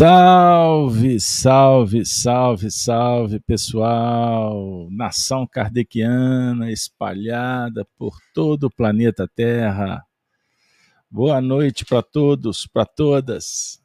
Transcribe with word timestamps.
Salve, 0.00 1.20
salve, 1.20 2.06
salve, 2.06 2.70
salve, 2.70 3.38
pessoal! 3.38 4.88
Nação 4.90 5.46
kardeciana 5.46 6.72
espalhada 6.72 7.86
por 7.98 8.18
todo 8.32 8.64
o 8.64 8.70
planeta 8.70 9.28
Terra. 9.28 10.02
Boa 11.10 11.38
noite 11.42 11.84
para 11.84 12.02
todos, 12.02 12.66
para 12.66 12.86
todas. 12.86 13.78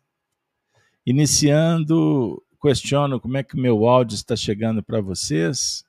Iniciando, 1.06 2.42
questiono 2.62 3.20
como 3.20 3.36
é 3.36 3.44
que 3.44 3.58
meu 3.58 3.86
áudio 3.86 4.16
está 4.16 4.38
chegando 4.38 4.82
para 4.82 5.02
vocês. 5.02 5.84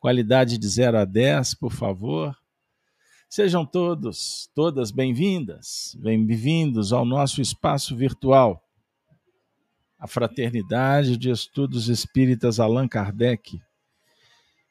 Qualidade 0.00 0.58
de 0.58 0.66
0 0.66 0.98
a 0.98 1.04
10, 1.04 1.54
por 1.54 1.72
favor. 1.72 2.36
Sejam 3.28 3.64
todos, 3.64 4.50
todas 4.52 4.90
bem-vindas, 4.90 5.96
bem-vindos 6.00 6.92
ao 6.92 7.04
nosso 7.04 7.40
espaço 7.40 7.94
virtual, 7.96 8.61
a 10.02 10.08
Fraternidade 10.08 11.16
de 11.16 11.30
Estudos 11.30 11.88
Espíritas 11.88 12.58
Allan 12.58 12.88
Kardec, 12.88 13.62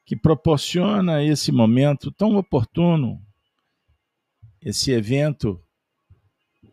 que 0.05 0.13
proporciona 0.13 1.23
esse 1.23 1.53
momento 1.53 2.11
tão 2.11 2.35
oportuno, 2.35 3.25
esse 4.61 4.91
evento 4.91 5.63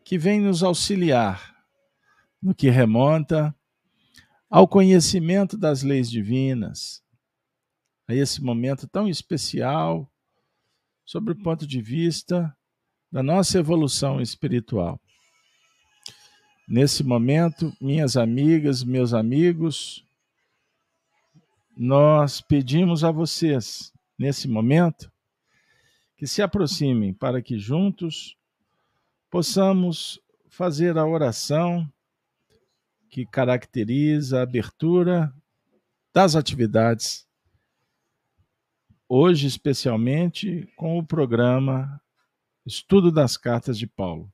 que 0.05 0.19
vem 0.19 0.41
nos 0.41 0.65
auxiliar 0.65 1.55
no 2.43 2.53
que 2.53 2.69
remonta 2.69 3.55
ao 4.51 4.67
conhecimento 4.67 5.57
das 5.57 5.85
leis 5.85 6.11
divinas, 6.11 7.01
a 8.09 8.15
esse 8.15 8.43
momento 8.43 8.89
tão 8.89 9.09
especial 9.09 10.13
sobre 11.07 11.33
o 11.33 11.41
ponto 11.45 11.65
de 11.65 11.81
vista 11.81 12.53
da 13.09 13.23
nossa 13.23 13.57
evolução 13.57 14.21
espiritual. 14.21 15.01
Nesse 16.69 17.03
momento, 17.03 17.75
minhas 17.81 18.15
amigas, 18.15 18.85
meus 18.85 19.15
amigos, 19.15 20.05
nós 21.75 22.43
pedimos 22.43 23.03
a 23.03 23.11
vocês, 23.11 23.91
nesse 24.19 24.47
momento, 24.47 25.11
que 26.15 26.27
se 26.27 26.43
aproximem 26.43 27.15
para 27.15 27.41
que 27.41 27.59
juntos 27.59 28.37
possamos 29.31 30.21
fazer 30.51 30.99
a 30.99 31.07
oração 31.07 31.91
que 33.09 33.25
caracteriza 33.25 34.41
a 34.41 34.43
abertura 34.43 35.35
das 36.13 36.37
atividades 36.37 37.27
hoje 39.09 39.47
especialmente 39.47 40.71
com 40.77 40.99
o 40.99 41.07
programa 41.07 41.99
Estudo 42.67 43.11
das 43.11 43.39
Cartas 43.39 43.79
de 43.79 43.87
Paulo. 43.87 44.31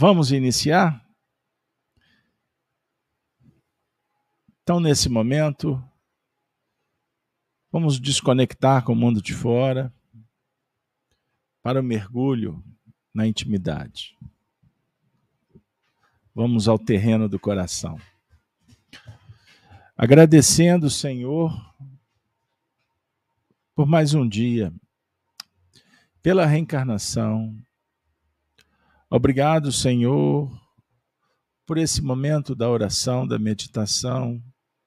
Vamos 0.00 0.30
iniciar? 0.30 1.04
Então, 4.62 4.78
nesse 4.78 5.08
momento, 5.08 5.82
vamos 7.68 7.98
desconectar 7.98 8.84
com 8.84 8.92
o 8.92 8.94
mundo 8.94 9.20
de 9.20 9.34
fora 9.34 9.92
para 11.60 11.80
o 11.80 11.82
mergulho 11.82 12.62
na 13.12 13.26
intimidade. 13.26 14.16
Vamos 16.32 16.68
ao 16.68 16.78
terreno 16.78 17.28
do 17.28 17.40
coração. 17.40 18.00
Agradecendo, 19.96 20.88
Senhor, 20.88 21.52
por 23.74 23.84
mais 23.84 24.14
um 24.14 24.28
dia, 24.28 24.72
pela 26.22 26.46
reencarnação. 26.46 27.60
Obrigado, 29.10 29.72
Senhor, 29.72 30.50
por 31.66 31.78
esse 31.78 32.02
momento 32.02 32.54
da 32.54 32.68
oração, 32.68 33.26
da 33.26 33.38
meditação, 33.38 34.42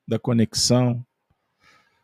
da 0.08 0.20
conexão 0.20 1.06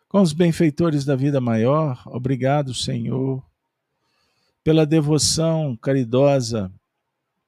com 0.10 0.22
os 0.22 0.34
benfeitores 0.34 1.06
da 1.06 1.16
vida 1.16 1.40
maior. 1.42 2.02
Obrigado, 2.06 2.74
Senhor, 2.74 3.46
pela 4.64 4.86
devoção 4.86 5.76
caridosa, 5.78 6.74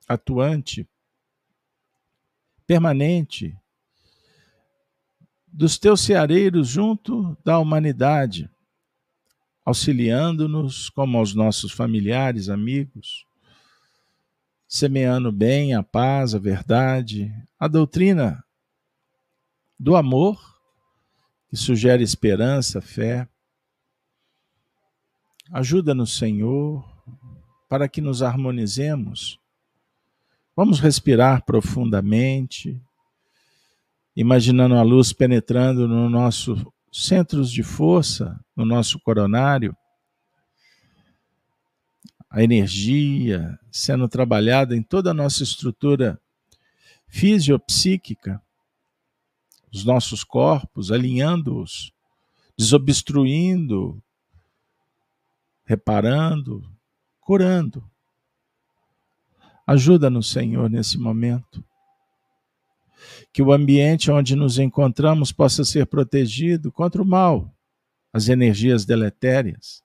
atuante, 0.07 0.87
permanente 2.67 3.57
dos 5.47 5.77
teus 5.77 6.01
ceareiros 6.01 6.67
junto 6.67 7.35
da 7.43 7.57
humanidade 7.57 8.49
auxiliando-nos, 9.65 10.89
como 10.89 11.17
aos 11.19 11.35
nossos 11.35 11.71
familiares, 11.71 12.49
amigos, 12.49 13.23
semeando 14.69 15.31
bem 15.31 15.73
a 15.73 15.81
paz, 15.81 16.35
a 16.35 16.37
verdade, 16.39 17.33
a 17.59 17.67
doutrina 17.67 18.43
do 19.79 19.95
amor, 19.95 20.39
que 21.49 21.57
sugere 21.57 22.03
esperança, 22.03 22.79
fé. 22.79 23.27
Ajuda-nos, 25.51 26.15
Senhor, 26.15 26.85
para 27.67 27.89
que 27.89 27.99
nos 27.99 28.21
harmonizemos. 28.21 29.39
Vamos 30.55 30.79
respirar 30.79 31.43
profundamente, 31.43 32.79
imaginando 34.15 34.75
a 34.75 34.83
luz 34.83 35.11
penetrando 35.11 35.87
no 35.87 36.07
nosso 36.07 36.71
centros 36.91 37.51
de 37.51 37.63
força 37.63 38.39
no 38.55 38.65
nosso 38.65 38.99
coronário, 38.99 39.75
a 42.29 42.43
energia 42.43 43.59
sendo 43.71 44.07
trabalhada 44.07 44.75
em 44.75 44.83
toda 44.83 45.11
a 45.11 45.13
nossa 45.13 45.41
estrutura 45.43 46.19
fisiopsíquica, 47.07 48.41
os 49.73 49.83
nossos 49.83 50.23
corpos, 50.23 50.91
alinhando-os, 50.91 51.91
desobstruindo, 52.57 54.01
reparando, 55.65 56.63
curando. 57.19 57.89
Ajuda-nos, 59.65 60.29
Senhor, 60.29 60.69
nesse 60.69 60.97
momento 60.97 61.63
que 63.31 63.41
o 63.41 63.53
ambiente 63.53 64.11
onde 64.11 64.35
nos 64.35 64.57
encontramos 64.57 65.31
possa 65.31 65.63
ser 65.63 65.85
protegido 65.85 66.71
contra 66.71 67.01
o 67.01 67.05
mal, 67.05 67.53
as 68.11 68.27
energias 68.27 68.85
deletérias. 68.85 69.83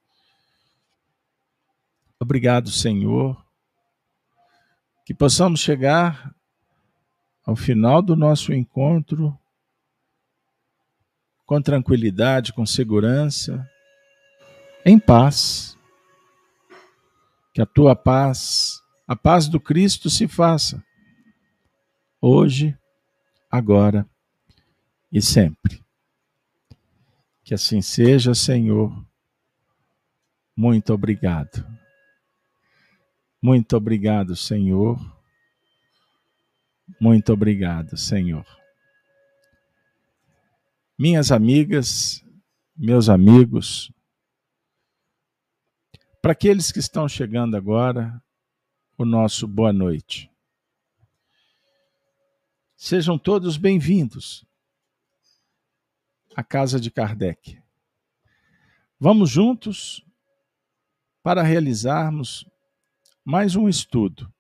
Obrigado, 2.21 2.71
Senhor, 2.71 3.45
que 5.05 5.13
possamos 5.13 5.61
chegar 5.61 6.35
ao 7.45 7.55
final 7.55 8.01
do 8.01 8.17
nosso 8.17 8.53
encontro 8.53 9.39
com 11.45 11.61
tranquilidade, 11.61 12.53
com 12.53 12.65
segurança, 12.65 13.69
em 14.85 14.99
paz. 14.99 15.77
Que 17.53 17.63
a 17.63 17.67
tua 17.67 17.95
paz, 17.95 18.81
a 19.07 19.15
paz 19.15 19.47
do 19.47 19.61
Cristo 19.61 20.11
se 20.11 20.27
faça 20.27 20.83
hoje 22.21 22.77
agora 23.51 24.09
e 25.13 25.23
sempre. 25.23 25.81
Que 27.45 27.55
assim 27.55 27.81
seja, 27.83 28.35
Senhor. 28.35 28.91
Muito 30.57 30.93
obrigado. 30.93 31.65
Muito 33.45 33.77
obrigado, 33.77 34.35
Senhor. 34.35 34.99
Muito 36.99 37.31
obrigado, 37.31 37.95
Senhor. 37.95 38.47
Minhas 40.99 41.31
amigas, 41.31 42.25
meus 42.75 43.11
amigos, 43.11 43.93
para 46.23 46.33
aqueles 46.33 46.73
que 46.73 46.79
estão 46.79 47.07
chegando 47.07 47.55
agora, 47.55 48.19
o 48.97 49.05
nosso 49.05 49.47
boa 49.47 49.75
noite. 49.75 50.31
Sejam 52.79 53.19
todos 53.19 53.59
bem-vindos 53.59 54.43
à 56.35 56.43
casa 56.43 56.81
de 56.81 56.91
Kardec. 56.91 57.63
Vamos 58.99 59.29
juntos 59.29 60.03
para 61.23 61.43
realizarmos 61.43 62.47
mais 63.25 63.57
um 63.57 63.71
estudo 63.71 64.31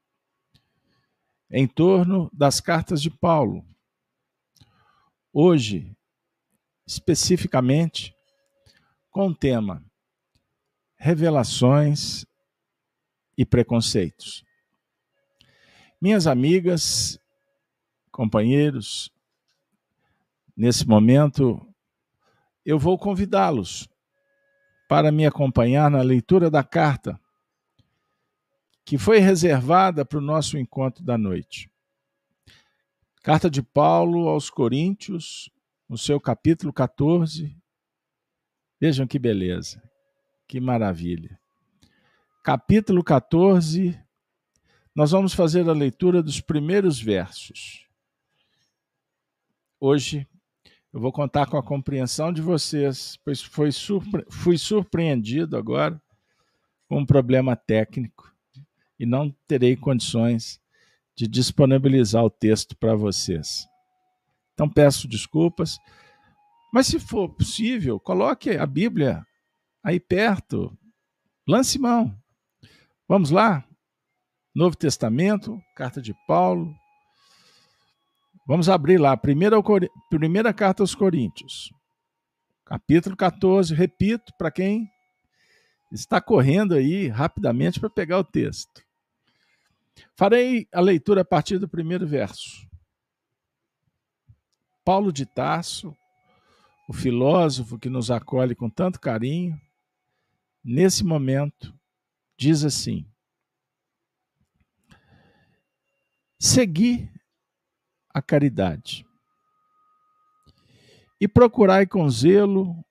em 1.50 1.66
torno 1.66 2.30
das 2.34 2.60
cartas 2.60 3.00
de 3.00 3.10
Paulo. 3.10 3.64
Hoje, 5.32 5.96
especificamente, 6.86 8.14
com 9.10 9.28
o 9.28 9.34
tema 9.34 9.82
Revelações 10.96 12.26
e 13.38 13.46
Preconceitos. 13.46 14.44
Minhas 15.98 16.26
amigas 16.26 17.18
companheiros, 18.12 19.10
nesse 20.54 20.86
momento, 20.86 21.66
eu 22.66 22.78
vou 22.78 22.98
convidá-los 22.98 23.88
para 24.86 25.10
me 25.10 25.24
acompanhar 25.24 25.90
na 25.90 26.02
leitura 26.02 26.50
da 26.50 26.62
carta 26.62 27.18
que 28.84 28.98
foi 28.98 29.18
reservada 29.18 30.04
para 30.04 30.18
o 30.18 30.22
nosso 30.22 30.58
encontro 30.58 31.02
da 31.02 31.16
noite. 31.16 31.70
Carta 33.22 33.48
de 33.48 33.62
Paulo 33.62 34.28
aos 34.28 34.50
Coríntios, 34.50 35.50
no 35.88 35.96
seu 35.96 36.20
capítulo 36.20 36.72
14. 36.72 37.56
Vejam 38.78 39.06
que 39.06 39.18
beleza, 39.18 39.82
que 40.46 40.60
maravilha. 40.60 41.40
Capítulo 42.42 43.02
14, 43.02 43.98
nós 44.94 45.12
vamos 45.12 45.32
fazer 45.32 45.66
a 45.66 45.72
leitura 45.72 46.22
dos 46.22 46.42
primeiros 46.42 47.00
versos. 47.00 47.88
Hoje 49.80 50.28
eu 50.92 51.00
vou 51.00 51.10
contar 51.10 51.46
com 51.46 51.56
a 51.56 51.62
compreensão 51.62 52.30
de 52.30 52.42
vocês, 52.42 53.18
pois 53.24 53.74
surpre... 53.74 54.26
fui 54.30 54.58
surpreendido 54.58 55.56
agora 55.56 56.00
com 56.86 56.98
um 56.98 57.06
problema 57.06 57.56
técnico 57.56 58.33
e 59.04 59.06
não 59.06 59.30
terei 59.46 59.76
condições 59.76 60.58
de 61.14 61.28
disponibilizar 61.28 62.24
o 62.24 62.30
texto 62.30 62.76
para 62.76 62.96
vocês. 62.96 63.66
Então 64.52 64.68
peço 64.68 65.06
desculpas, 65.06 65.78
mas 66.72 66.86
se 66.86 66.98
for 66.98 67.28
possível, 67.28 68.00
coloque 68.00 68.56
a 68.56 68.66
Bíblia 68.66 69.24
aí 69.82 70.00
perto, 70.00 70.76
lance 71.46 71.78
mão. 71.78 72.16
Vamos 73.06 73.30
lá? 73.30 73.64
Novo 74.54 74.74
Testamento, 74.76 75.60
carta 75.76 76.00
de 76.00 76.14
Paulo. 76.26 76.74
Vamos 78.46 78.68
abrir 78.68 78.98
lá, 78.98 79.16
primeira, 79.16 79.56
primeira 80.08 80.52
carta 80.52 80.82
aos 80.82 80.94
Coríntios, 80.94 81.70
capítulo 82.64 83.16
14. 83.16 83.74
Repito, 83.74 84.32
para 84.38 84.50
quem 84.50 84.88
está 85.92 86.20
correndo 86.20 86.74
aí 86.74 87.08
rapidamente 87.08 87.78
para 87.78 87.88
pegar 87.90 88.18
o 88.18 88.24
texto. 88.24 88.83
Farei 90.16 90.68
a 90.72 90.80
leitura 90.80 91.22
a 91.22 91.24
partir 91.24 91.58
do 91.58 91.68
primeiro 91.68 92.06
verso. 92.06 92.68
Paulo 94.84 95.12
de 95.12 95.24
Tarso, 95.24 95.96
o 96.88 96.92
filósofo 96.92 97.78
que 97.78 97.88
nos 97.88 98.10
acolhe 98.10 98.54
com 98.54 98.68
tanto 98.68 99.00
carinho, 99.00 99.58
nesse 100.62 101.02
momento, 101.02 101.74
diz 102.36 102.64
assim: 102.64 103.06
Segui 106.38 107.10
a 108.10 108.20
caridade 108.20 109.06
e 111.20 111.26
procurai 111.26 111.86
com 111.86 112.08
zelo 112.10 112.84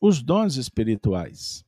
os 0.00 0.22
dons 0.22 0.56
espirituais 0.56 1.64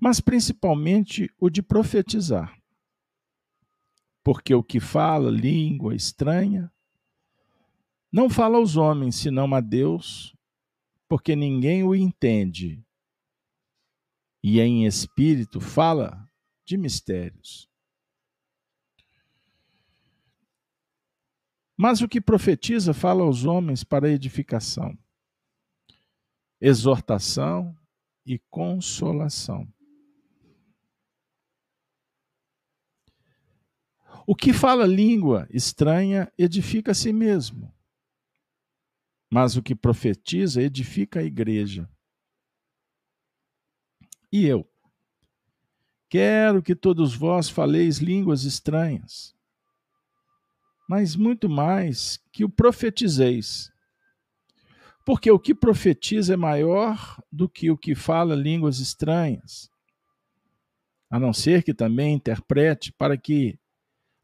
mas 0.00 0.20
principalmente 0.20 1.32
o 1.38 1.48
de 1.50 1.62
profetizar. 1.62 2.56
Porque 4.22 4.54
o 4.54 4.62
que 4.62 4.80
fala 4.80 5.30
língua 5.30 5.94
estranha 5.94 6.70
não 8.12 8.28
fala 8.28 8.58
aos 8.58 8.76
homens, 8.76 9.16
senão 9.16 9.54
a 9.54 9.60
Deus, 9.60 10.34
porque 11.08 11.36
ninguém 11.36 11.84
o 11.84 11.94
entende. 11.94 12.84
E 14.42 14.60
em 14.60 14.84
espírito 14.86 15.60
fala 15.60 16.28
de 16.64 16.76
mistérios. 16.76 17.68
Mas 21.76 22.02
o 22.02 22.08
que 22.08 22.20
profetiza 22.20 22.92
fala 22.92 23.22
aos 23.22 23.44
homens 23.44 23.82
para 23.82 24.10
edificação, 24.10 24.98
exortação 26.60 27.74
e 28.24 28.38
consolação. 28.50 29.66
O 34.26 34.34
que 34.34 34.52
fala 34.52 34.86
língua 34.86 35.48
estranha 35.50 36.32
edifica 36.38 36.92
a 36.92 36.94
si 36.94 37.12
mesmo, 37.12 37.72
mas 39.30 39.56
o 39.56 39.62
que 39.62 39.74
profetiza 39.74 40.62
edifica 40.62 41.20
a 41.20 41.24
igreja. 41.24 41.88
E 44.32 44.46
eu? 44.46 44.68
Quero 46.08 46.62
que 46.62 46.74
todos 46.74 47.14
vós 47.14 47.48
faleis 47.48 47.98
línguas 47.98 48.44
estranhas, 48.44 49.34
mas 50.88 51.14
muito 51.14 51.48
mais 51.48 52.16
que 52.32 52.44
o 52.44 52.48
profetizeis 52.48 53.69
porque 55.10 55.28
o 55.28 55.40
que 55.40 55.52
profetiza 55.52 56.34
é 56.34 56.36
maior 56.36 57.20
do 57.32 57.48
que 57.48 57.68
o 57.68 57.76
que 57.76 57.96
fala 57.96 58.32
línguas 58.32 58.78
estranhas, 58.78 59.68
a 61.10 61.18
não 61.18 61.32
ser 61.32 61.64
que 61.64 61.74
também 61.74 62.14
interprete 62.14 62.92
para 62.92 63.16
que 63.16 63.58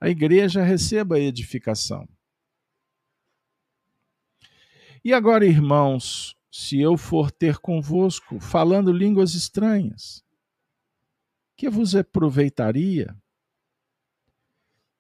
a 0.01 0.09
igreja 0.09 0.63
receba 0.63 1.17
a 1.17 1.19
edificação. 1.19 2.09
E 5.05 5.13
agora, 5.13 5.45
irmãos, 5.45 6.37
se 6.53 6.81
eu 6.81 6.97
for 6.97 7.33
ter 7.33 7.59
convosco 7.59 8.39
falando 8.39 8.93
línguas 8.93 9.35
estranhas, 9.35 10.25
que 11.57 11.69
vos 11.69 11.97
aproveitaria? 11.97 13.13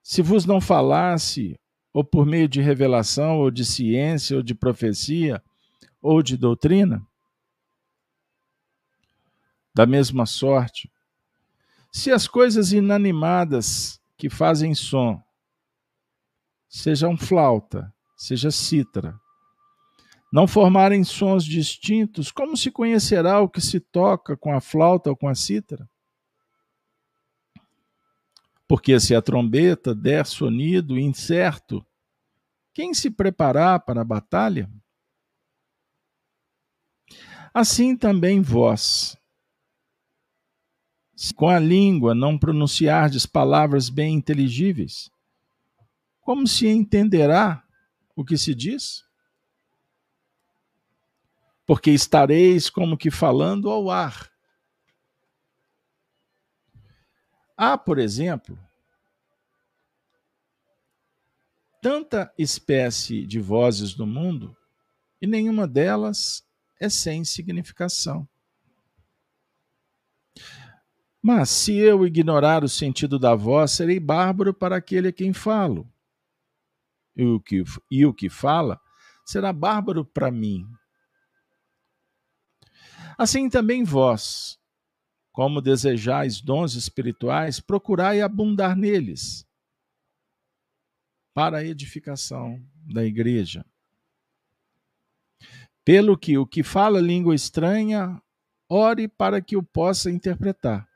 Se 0.02 0.20
vos 0.20 0.46
não 0.46 0.60
falasse, 0.60 1.54
ou 1.92 2.02
por 2.02 2.26
meio 2.26 2.48
de 2.48 2.60
revelação, 2.60 3.38
ou 3.38 3.52
de 3.52 3.64
ciência, 3.64 4.36
ou 4.36 4.42
de 4.42 4.52
profecia, 4.52 5.40
ou 6.06 6.22
de 6.22 6.36
doutrina? 6.36 7.04
Da 9.74 9.84
mesma 9.84 10.24
sorte, 10.24 10.90
se 11.92 12.12
as 12.12 12.28
coisas 12.28 12.72
inanimadas 12.72 14.00
que 14.16 14.30
fazem 14.30 14.74
som, 14.74 15.22
sejam 16.68 17.16
flauta, 17.16 17.92
seja 18.16 18.50
cítara, 18.50 19.18
não 20.32 20.46
formarem 20.46 21.02
sons 21.02 21.44
distintos, 21.44 22.30
como 22.30 22.56
se 22.56 22.70
conhecerá 22.70 23.40
o 23.40 23.48
que 23.48 23.60
se 23.60 23.80
toca 23.80 24.36
com 24.36 24.54
a 24.54 24.60
flauta 24.60 25.10
ou 25.10 25.16
com 25.16 25.28
a 25.28 25.34
cítara? 25.34 25.88
Porque 28.68 28.98
se 28.98 29.14
a 29.14 29.22
trombeta 29.22 29.94
der 29.94 30.26
sonido 30.26 30.98
incerto, 30.98 31.86
quem 32.72 32.92
se 32.92 33.10
preparar 33.10 33.80
para 33.80 34.02
a 34.02 34.04
batalha? 34.04 34.70
Assim 37.58 37.96
também 37.96 38.42
vós, 38.42 39.16
se 41.14 41.32
com 41.32 41.48
a 41.48 41.58
língua 41.58 42.14
não 42.14 42.38
pronunciardes 42.38 43.24
palavras 43.24 43.88
bem 43.88 44.14
inteligíveis, 44.14 45.10
como 46.20 46.46
se 46.46 46.68
entenderá 46.68 47.64
o 48.14 48.22
que 48.22 48.36
se 48.36 48.54
diz? 48.54 49.06
Porque 51.64 51.90
estareis 51.92 52.68
como 52.68 52.94
que 52.94 53.10
falando 53.10 53.70
ao 53.70 53.90
ar. 53.90 54.30
Há, 57.56 57.78
por 57.78 57.98
exemplo, 57.98 58.58
tanta 61.80 62.30
espécie 62.36 63.26
de 63.26 63.40
vozes 63.40 63.96
no 63.96 64.06
mundo 64.06 64.54
e 65.22 65.26
nenhuma 65.26 65.66
delas 65.66 66.45
é 66.80 66.88
sem 66.88 67.24
significação. 67.24 68.28
Mas 71.22 71.50
se 71.50 71.74
eu 71.74 72.06
ignorar 72.06 72.62
o 72.62 72.68
sentido 72.68 73.18
da 73.18 73.34
voz, 73.34 73.72
serei 73.72 73.98
bárbaro 73.98 74.54
para 74.54 74.76
aquele 74.76 75.08
a 75.08 75.12
quem 75.12 75.32
falo. 75.32 75.90
E 77.16 77.24
o 77.24 77.40
que, 77.40 77.64
e 77.90 78.06
o 78.06 78.14
que 78.14 78.28
fala 78.28 78.80
será 79.24 79.52
bárbaro 79.52 80.04
para 80.04 80.30
mim. 80.30 80.64
Assim 83.18 83.48
também 83.48 83.82
vós, 83.82 84.58
como 85.32 85.60
desejais 85.60 86.40
dons 86.40 86.74
espirituais, 86.74 87.58
procurai 87.58 88.20
abundar 88.20 88.76
neles, 88.76 89.46
para 91.34 91.58
a 91.58 91.64
edificação 91.64 92.64
da 92.74 93.04
igreja. 93.04 93.64
Pelo 95.86 96.18
que 96.18 96.36
o 96.36 96.44
que 96.44 96.64
fala 96.64 97.00
língua 97.00 97.32
estranha, 97.32 98.20
ore 98.68 99.06
para 99.06 99.40
que 99.40 99.56
o 99.56 99.62
possa 99.62 100.10
interpretar. 100.10 100.90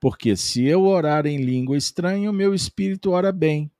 Porque 0.00 0.34
se 0.36 0.64
eu 0.66 0.82
orar 0.82 1.24
em 1.24 1.36
língua 1.36 1.76
estranha, 1.76 2.28
o 2.28 2.34
meu 2.34 2.52
espírito 2.52 3.12
ora 3.12 3.30
bem, 3.30 3.70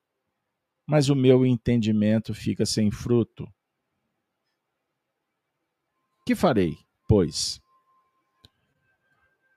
mas 0.87 1.09
o 1.09 1.17
meu 1.17 1.45
entendimento 1.45 2.33
fica 2.33 2.65
sem 2.65 2.89
fruto. 2.89 3.53
Que 6.25 6.37
farei, 6.37 6.79
pois? 7.09 7.61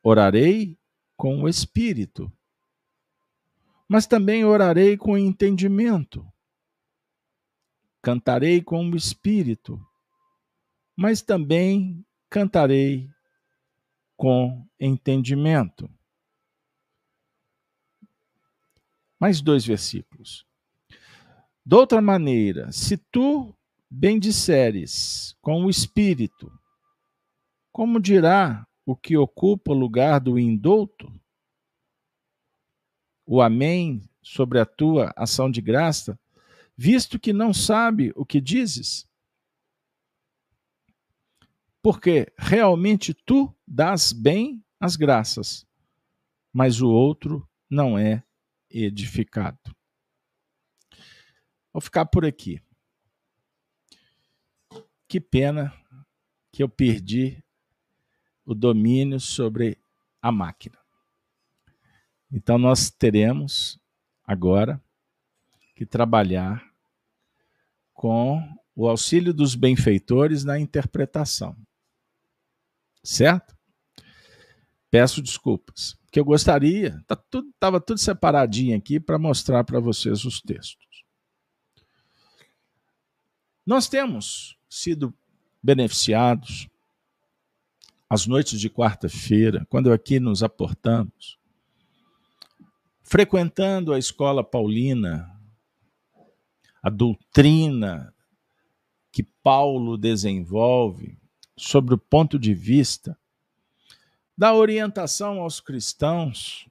Orarei 0.04 0.80
com 1.16 1.44
o 1.44 1.48
espírito, 1.48 2.34
mas 3.88 4.08
também 4.08 4.44
orarei 4.44 4.98
com 4.98 5.12
o 5.12 5.18
entendimento 5.18 6.33
cantarei 8.04 8.62
com 8.62 8.86
o 8.90 8.98
espírito, 8.98 9.82
mas 10.94 11.22
também 11.22 12.06
cantarei 12.30 13.10
com 14.18 14.68
entendimento. 14.78 15.90
Mais 19.18 19.40
dois 19.40 19.66
versículos. 19.66 20.46
De 21.66 21.76
outra 21.76 22.02
maneira, 22.02 22.70
se 22.74 22.98
tu 22.98 23.56
bendisseres 23.90 25.34
com 25.42 25.64
o 25.64 25.70
espírito, 25.70 26.52
como 27.72 28.02
dirá 28.02 28.68
o 28.86 28.98
que 28.98 29.16
ocupa 29.16 29.72
o 29.72 29.76
lugar 29.76 30.20
do 30.20 30.38
indouto? 30.38 31.10
O 33.26 33.42
amém 33.42 34.02
sobre 34.22 34.60
a 34.60 34.66
tua 34.66 35.14
ação 35.16 35.50
de 35.50 35.62
graça, 35.62 36.20
visto 36.75 37.20
que 37.20 37.34
não 37.34 37.53
sabe 37.53 38.12
o 38.15 38.25
que 38.25 38.42
dizes? 38.42 39.08
Porque 41.82 42.32
realmente 42.38 43.13
tu 43.13 43.53
dás 43.68 44.13
bem 44.13 44.63
as 44.80 44.96
graças, 44.96 45.65
mas 46.51 46.82
o 46.82 46.89
outro 46.89 47.48
não 47.70 47.98
é 47.98 48.24
edificado. 48.70 49.75
Vou 51.72 51.82
ficar 51.82 52.06
por 52.06 52.25
aqui. 52.25 52.62
Que 55.08 55.20
pena 55.20 55.74
que 56.51 56.63
eu 56.63 56.70
perdi 56.70 57.44
o 58.46 58.53
domínio 58.53 59.20
sobre 59.20 59.80
a 60.22 60.32
máquina. 60.32 60.77
Então, 62.32 62.58
nós 62.58 62.89
teremos 62.89 63.80
agora 64.24 64.82
que 65.75 65.86
trabalhar 65.86 66.63
com 67.94 68.42
o 68.75 68.88
auxílio 68.88 69.34
dos 69.34 69.56
benfeitores 69.56 70.44
na 70.44 70.60
interpretação. 70.60 71.56
Certo? 73.03 73.56
Peço 74.89 75.22
desculpas, 75.22 75.98
porque 76.06 76.20
eu 76.20 76.25
gostaria, 76.25 77.03
tá 77.08 77.15
tudo, 77.15 77.50
estava 77.50 77.82
tudo 77.82 78.00
separadinho 78.00 78.77
aqui 78.77 79.00
para 79.00 79.18
mostrar 79.18 79.63
para 79.63 79.80
vocês 79.80 80.24
os 80.24 80.39
textos. 80.39 81.03
Nós 83.65 83.88
temos 83.88 84.58
sido 84.70 85.13
beneficiados 85.62 86.68
às 88.10 88.27
noites 88.27 88.60
de 88.60 88.70
quarta-feira, 88.70 89.65
quando 89.70 89.92
aqui 89.92 90.20
nos 90.20 90.44
aportamos, 90.44 91.39
frequentando 93.01 93.94
a 93.94 93.98
escola 93.98 94.44
paulina, 94.44 95.33
a 96.84 96.90
doutrina 96.90 98.13
que 99.10 99.24
Paulo 99.24 99.98
desenvolve 99.98 101.18
sobre 101.56 101.94
o 101.94 101.98
ponto 101.98 102.38
de 102.38 102.54
vista 102.54 103.18
da 104.38 104.54
orientação 104.54 105.40
aos 105.40 105.62
cristãos, 105.62 106.68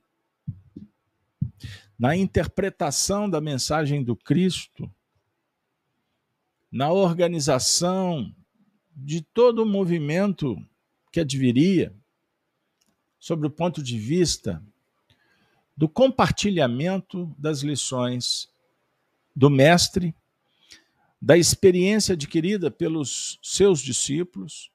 na 1.98 2.14
interpretação 2.14 3.30
da 3.30 3.40
mensagem 3.40 4.04
do 4.04 4.14
Cristo, 4.14 4.92
na 6.70 6.92
organização 6.92 8.34
de 8.94 9.22
todo 9.22 9.62
o 9.62 9.66
movimento 9.66 10.56
que 11.10 11.20
adviria, 11.20 11.94
sobre 13.18 13.46
o 13.46 13.50
ponto 13.50 13.82
de 13.82 13.96
vista 13.96 14.62
do 15.76 15.88
compartilhamento 15.88 17.32
das 17.38 17.60
lições 17.60 18.51
do 19.34 19.48
Mestre, 19.48 20.14
da 21.20 21.36
experiência 21.36 22.14
adquirida 22.14 22.70
pelos 22.70 23.38
seus 23.42 23.80
discípulos, 23.80 24.70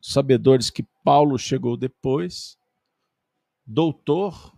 sabedores 0.00 0.70
que 0.70 0.82
Paulo 1.02 1.38
chegou 1.38 1.76
depois, 1.76 2.58
doutor 3.66 4.54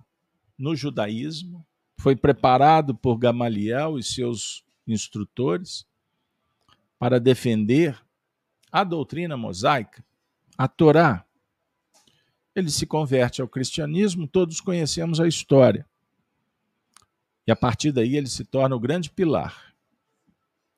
no 0.59 0.75
judaísmo, 0.77 1.67
foi 1.99 2.17
preparado 2.17 2.95
por 2.95 3.17
Gamaliel 3.19 3.99
e 3.99 4.03
seus 4.03 4.65
instrutores 4.87 5.87
para 6.99 7.21
defender 7.21 8.01
a 8.71 8.85
doutrina 8.85 9.37
mosaica 9.37 10.05
a 10.57 10.69
Torá. 10.69 11.25
Ele 12.55 12.71
se 12.71 12.87
converte 12.87 13.41
ao 13.41 13.49
cristianismo, 13.49 14.29
todos 14.29 14.61
conhecemos 14.61 15.19
a 15.19 15.27
história. 15.27 15.89
E 17.51 17.53
a 17.53 17.57
partir 17.57 17.91
daí 17.91 18.17
ele 18.17 18.29
se 18.29 18.45
torna 18.45 18.77
o 18.77 18.79
grande 18.79 19.11
pilar, 19.11 19.75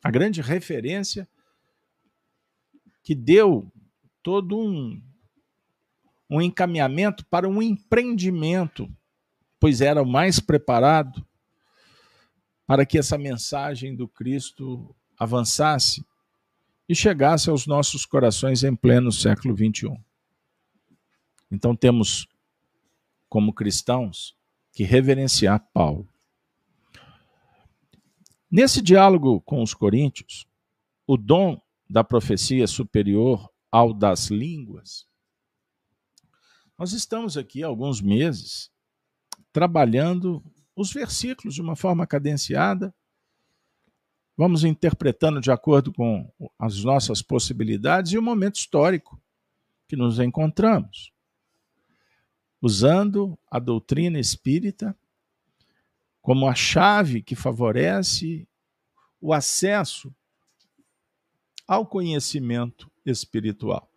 a 0.02 0.10
grande 0.10 0.40
referência 0.40 1.28
que 3.02 3.14
deu 3.14 3.70
todo 4.22 4.56
um, 4.58 4.98
um 6.30 6.40
encaminhamento 6.40 7.26
para 7.26 7.46
um 7.46 7.60
empreendimento, 7.60 8.90
pois 9.60 9.82
era 9.82 10.02
o 10.02 10.06
mais 10.06 10.40
preparado 10.40 11.22
para 12.66 12.86
que 12.86 12.96
essa 12.96 13.18
mensagem 13.18 13.94
do 13.94 14.08
Cristo 14.08 14.96
avançasse 15.18 16.02
e 16.88 16.94
chegasse 16.94 17.50
aos 17.50 17.66
nossos 17.66 18.06
corações 18.06 18.64
em 18.64 18.74
pleno 18.74 19.12
século 19.12 19.54
XXI. 19.54 19.94
Então 21.50 21.76
temos, 21.76 22.26
como 23.28 23.52
cristãos, 23.52 24.34
que 24.72 24.84
reverenciar 24.84 25.68
Paulo. 25.74 26.08
Nesse 28.52 28.82
diálogo 28.82 29.40
com 29.40 29.62
os 29.62 29.72
coríntios, 29.72 30.46
o 31.06 31.16
dom 31.16 31.58
da 31.88 32.04
profecia 32.04 32.66
superior 32.66 33.50
ao 33.70 33.94
das 33.94 34.26
línguas, 34.26 35.06
nós 36.78 36.92
estamos 36.92 37.38
aqui 37.38 37.64
há 37.64 37.66
alguns 37.66 38.02
meses 38.02 38.70
trabalhando 39.52 40.44
os 40.76 40.92
versículos 40.92 41.54
de 41.54 41.62
uma 41.62 41.74
forma 41.74 42.06
cadenciada 42.06 42.94
Vamos 44.36 44.64
interpretando 44.64 45.40
de 45.40 45.50
acordo 45.50 45.92
com 45.92 46.28
as 46.58 46.82
nossas 46.82 47.20
possibilidades 47.20 48.12
e 48.12 48.18
o 48.18 48.22
momento 48.22 48.56
histórico 48.56 49.20
que 49.86 49.94
nos 49.94 50.18
encontramos. 50.18 51.12
Usando 52.60 53.38
a 53.50 53.58
doutrina 53.58 54.18
espírita 54.18 54.96
como 56.22 56.48
a 56.48 56.54
chave 56.54 57.20
que 57.20 57.34
favorece 57.34 58.48
o 59.20 59.34
acesso 59.34 60.14
ao 61.66 61.84
conhecimento 61.84 62.90
espiritual. 63.04 63.90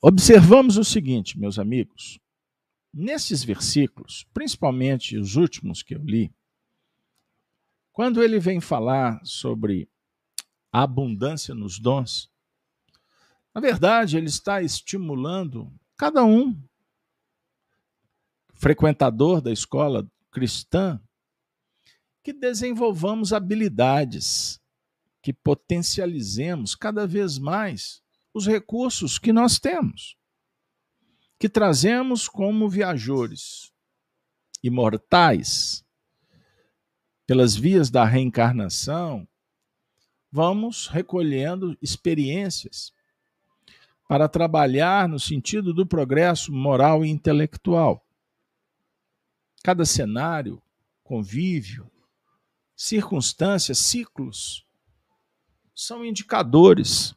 Observamos 0.00 0.76
o 0.76 0.84
seguinte, 0.84 1.38
meus 1.38 1.58
amigos, 1.58 2.20
nesses 2.92 3.42
versículos, 3.42 4.26
principalmente 4.32 5.18
os 5.18 5.34
últimos 5.34 5.82
que 5.82 5.94
eu 5.94 6.02
li, 6.02 6.32
quando 7.92 8.22
ele 8.22 8.38
vem 8.38 8.60
falar 8.60 9.20
sobre 9.24 9.88
a 10.70 10.82
abundância 10.82 11.54
nos 11.54 11.78
dons, 11.78 12.30
na 13.54 13.60
verdade, 13.60 14.16
ele 14.16 14.26
está 14.26 14.60
estimulando 14.62 15.72
cada 15.96 16.24
um, 16.24 16.60
frequentador 18.64 19.42
da 19.42 19.52
escola 19.52 20.10
cristã, 20.30 20.98
que 22.22 22.32
desenvolvamos 22.32 23.30
habilidades, 23.30 24.58
que 25.20 25.34
potencializemos 25.34 26.74
cada 26.74 27.06
vez 27.06 27.36
mais 27.38 28.02
os 28.32 28.46
recursos 28.46 29.18
que 29.18 29.34
nós 29.34 29.58
temos, 29.58 30.16
que 31.38 31.46
trazemos 31.46 32.26
como 32.26 32.66
viajores 32.66 33.70
imortais 34.62 35.84
pelas 37.26 37.54
vias 37.54 37.90
da 37.90 38.06
reencarnação, 38.06 39.28
vamos 40.32 40.86
recolhendo 40.86 41.76
experiências 41.82 42.94
para 44.08 44.26
trabalhar 44.26 45.06
no 45.06 45.20
sentido 45.20 45.74
do 45.74 45.86
progresso 45.86 46.50
moral 46.50 47.04
e 47.04 47.10
intelectual. 47.10 48.00
Cada 49.64 49.86
cenário, 49.86 50.62
convívio, 51.02 51.90
circunstâncias, 52.76 53.78
ciclos 53.78 54.66
são 55.74 56.04
indicadores 56.04 57.14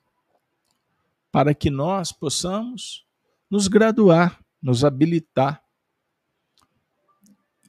para 1.29 1.53
que 1.53 1.69
nós 1.69 2.13
possamos 2.13 3.05
nos 3.51 3.67
graduar, 3.67 4.41
nos 4.61 4.85
habilitar 4.85 5.61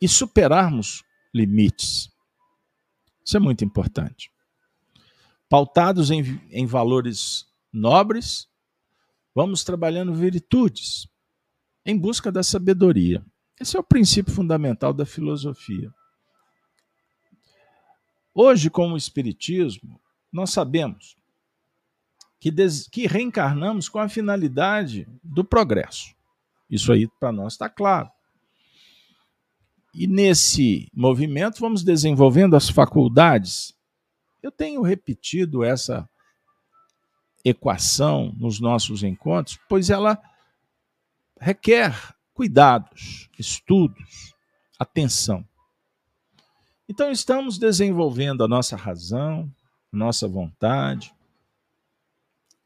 e 0.00 0.06
superarmos 0.06 1.02
limites. 1.34 2.08
Isso 3.24 3.36
é 3.36 3.40
muito 3.40 3.64
importante. 3.64 4.30
Pautados 5.48 6.12
em, 6.12 6.40
em 6.52 6.66
valores 6.66 7.48
nobres, 7.72 8.48
vamos 9.34 9.64
trabalhando 9.64 10.14
virtudes 10.14 11.08
em 11.84 11.98
busca 11.98 12.30
da 12.30 12.44
sabedoria. 12.44 13.26
Esse 13.60 13.76
é 13.76 13.80
o 13.80 13.84
princípio 13.84 14.32
fundamental 14.32 14.92
da 14.92 15.04
filosofia. 15.04 15.92
Hoje, 18.32 18.70
com 18.70 18.92
o 18.92 18.96
Espiritismo, 18.96 20.00
nós 20.32 20.50
sabemos 20.50 21.16
que, 22.38 22.52
que 22.90 23.06
reencarnamos 23.06 23.88
com 23.88 23.98
a 23.98 24.08
finalidade 24.08 25.08
do 25.22 25.44
progresso. 25.44 26.14
Isso 26.70 26.92
aí 26.92 27.08
para 27.18 27.32
nós 27.32 27.54
está 27.54 27.68
claro. 27.68 28.10
E 29.92 30.06
nesse 30.06 30.88
movimento 30.94 31.60
vamos 31.60 31.82
desenvolvendo 31.82 32.54
as 32.54 32.68
faculdades. 32.68 33.74
Eu 34.40 34.52
tenho 34.52 34.82
repetido 34.82 35.64
essa 35.64 36.08
equação 37.44 38.32
nos 38.38 38.60
nossos 38.60 39.02
encontros, 39.02 39.58
pois 39.68 39.90
ela 39.90 40.20
requer 41.40 42.14
cuidados, 42.38 43.28
estudos, 43.36 44.32
atenção. 44.78 45.44
Então, 46.88 47.10
estamos 47.10 47.58
desenvolvendo 47.58 48.44
a 48.44 48.48
nossa 48.48 48.76
razão, 48.76 49.52
a 49.92 49.96
nossa 49.96 50.28
vontade, 50.28 51.12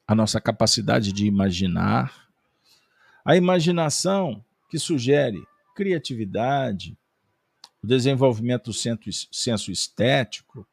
a 0.06 0.14
nossa 0.14 0.38
capacidade 0.42 1.10
de 1.10 1.24
imaginar, 1.24 2.28
a 3.24 3.34
imaginação 3.34 4.44
que 4.68 4.78
sugere 4.78 5.42
criatividade, 5.74 6.94
o 7.82 7.86
desenvolvimento 7.86 8.64
do 8.64 8.74
senso 8.74 9.72
estético, 9.72 10.68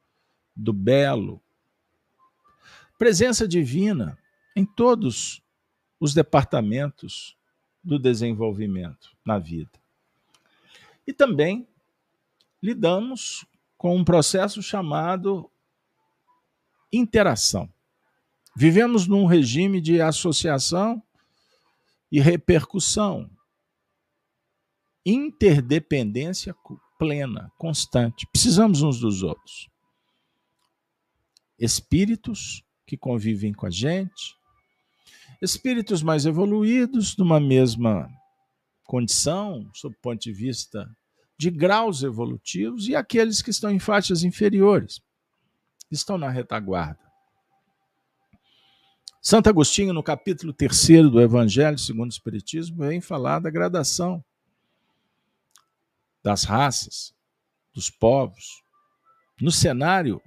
do 0.54 0.74
belo, 0.74 1.42
presença 2.98 3.48
divina 3.48 4.18
em 4.58 4.66
todos 4.66 5.42
os 6.02 6.14
departamentos 6.14 7.39
do 7.90 7.98
desenvolvimento 7.98 9.10
na 9.26 9.40
vida. 9.40 9.72
E 11.06 11.12
também 11.12 11.68
lidamos 12.62 13.46
com 13.76 13.98
um 13.98 14.06
processo 14.06 14.62
chamado 14.62 15.50
interação. 16.94 17.68
Vivemos 18.56 19.08
num 19.08 19.26
regime 19.26 19.82
de 19.82 20.02
associação 20.02 21.02
e 22.12 22.20
repercussão, 22.20 23.30
interdependência 25.06 26.56
plena, 26.98 27.52
constante. 27.58 28.28
Precisamos 28.32 28.82
uns 28.82 29.00
dos 29.00 29.24
outros. 29.24 29.70
Espíritos 31.58 32.64
que 32.86 32.98
convivem 32.98 33.54
com 33.54 33.66
a 33.66 33.70
gente, 33.70 34.39
espíritos 35.42 36.04
mais 36.04 36.26
evoluídos, 36.26 37.16
numa 37.18 37.40
mesma 37.40 38.10
condição, 38.84 39.70
sob 39.74 39.96
o 39.96 40.02
ponto 40.02 40.20
de 40.20 40.34
vista 40.34 40.90
de 41.38 41.50
graus 41.50 42.04
evolutivos, 42.04 42.88
e 42.88 42.96
aqueles 42.96 43.42
que 43.42 43.50
estão 43.50 43.72
em 43.72 43.80
faixas 43.80 44.24
inferiores, 44.24 45.02
estão 45.90 46.18
na 46.18 46.30
retaguarda. 46.30 47.10
Santo 49.22 49.50
Agostinho, 49.50 49.94
no 49.94 50.02
capítulo 50.02 50.54
3 50.54 51.10
do 51.12 51.22
Evangelho 51.22 51.78
segundo 51.78 52.10
o 52.10 52.14
Espiritismo, 52.14 52.78
vem 52.78 53.02
falar 53.02 53.40
da 53.40 53.50
gradação 53.50 54.24
das 56.24 56.44
raças, 56.44 57.14
dos 57.74 57.90
povos, 57.90 58.64
no 59.42 59.52
cenário 59.52 60.22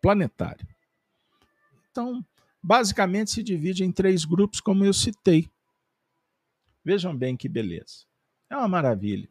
planetário. 0.00 0.66
Então, 1.90 2.24
basicamente 2.66 3.30
se 3.30 3.44
divide 3.44 3.84
em 3.84 3.92
três 3.92 4.24
grupos, 4.24 4.60
como 4.60 4.84
eu 4.84 4.92
citei. 4.92 5.48
Vejam 6.84 7.16
bem 7.16 7.36
que 7.36 7.48
beleza. 7.48 8.04
É 8.50 8.56
uma 8.56 8.66
maravilha. 8.66 9.28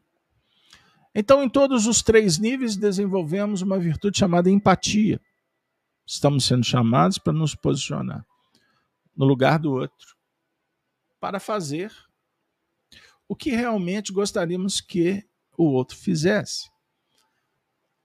Então, 1.14 1.42
em 1.42 1.48
todos 1.48 1.86
os 1.86 2.00
três 2.02 2.38
níveis, 2.38 2.76
desenvolvemos 2.76 3.60
uma 3.60 3.78
virtude 3.78 4.18
chamada 4.18 4.48
empatia. 4.48 5.20
Estamos 6.06 6.46
sendo 6.46 6.64
chamados 6.64 7.18
para 7.18 7.34
nos 7.34 7.54
posicionar 7.54 8.24
no 9.14 9.26
lugar 9.26 9.58
do 9.58 9.72
outro, 9.72 10.16
para 11.20 11.38
fazer 11.38 11.92
o 13.28 13.36
que 13.36 13.50
realmente 13.50 14.14
gostaríamos 14.14 14.80
que 14.80 15.26
o 15.58 15.64
outro 15.64 15.94
fizesse. 15.94 16.70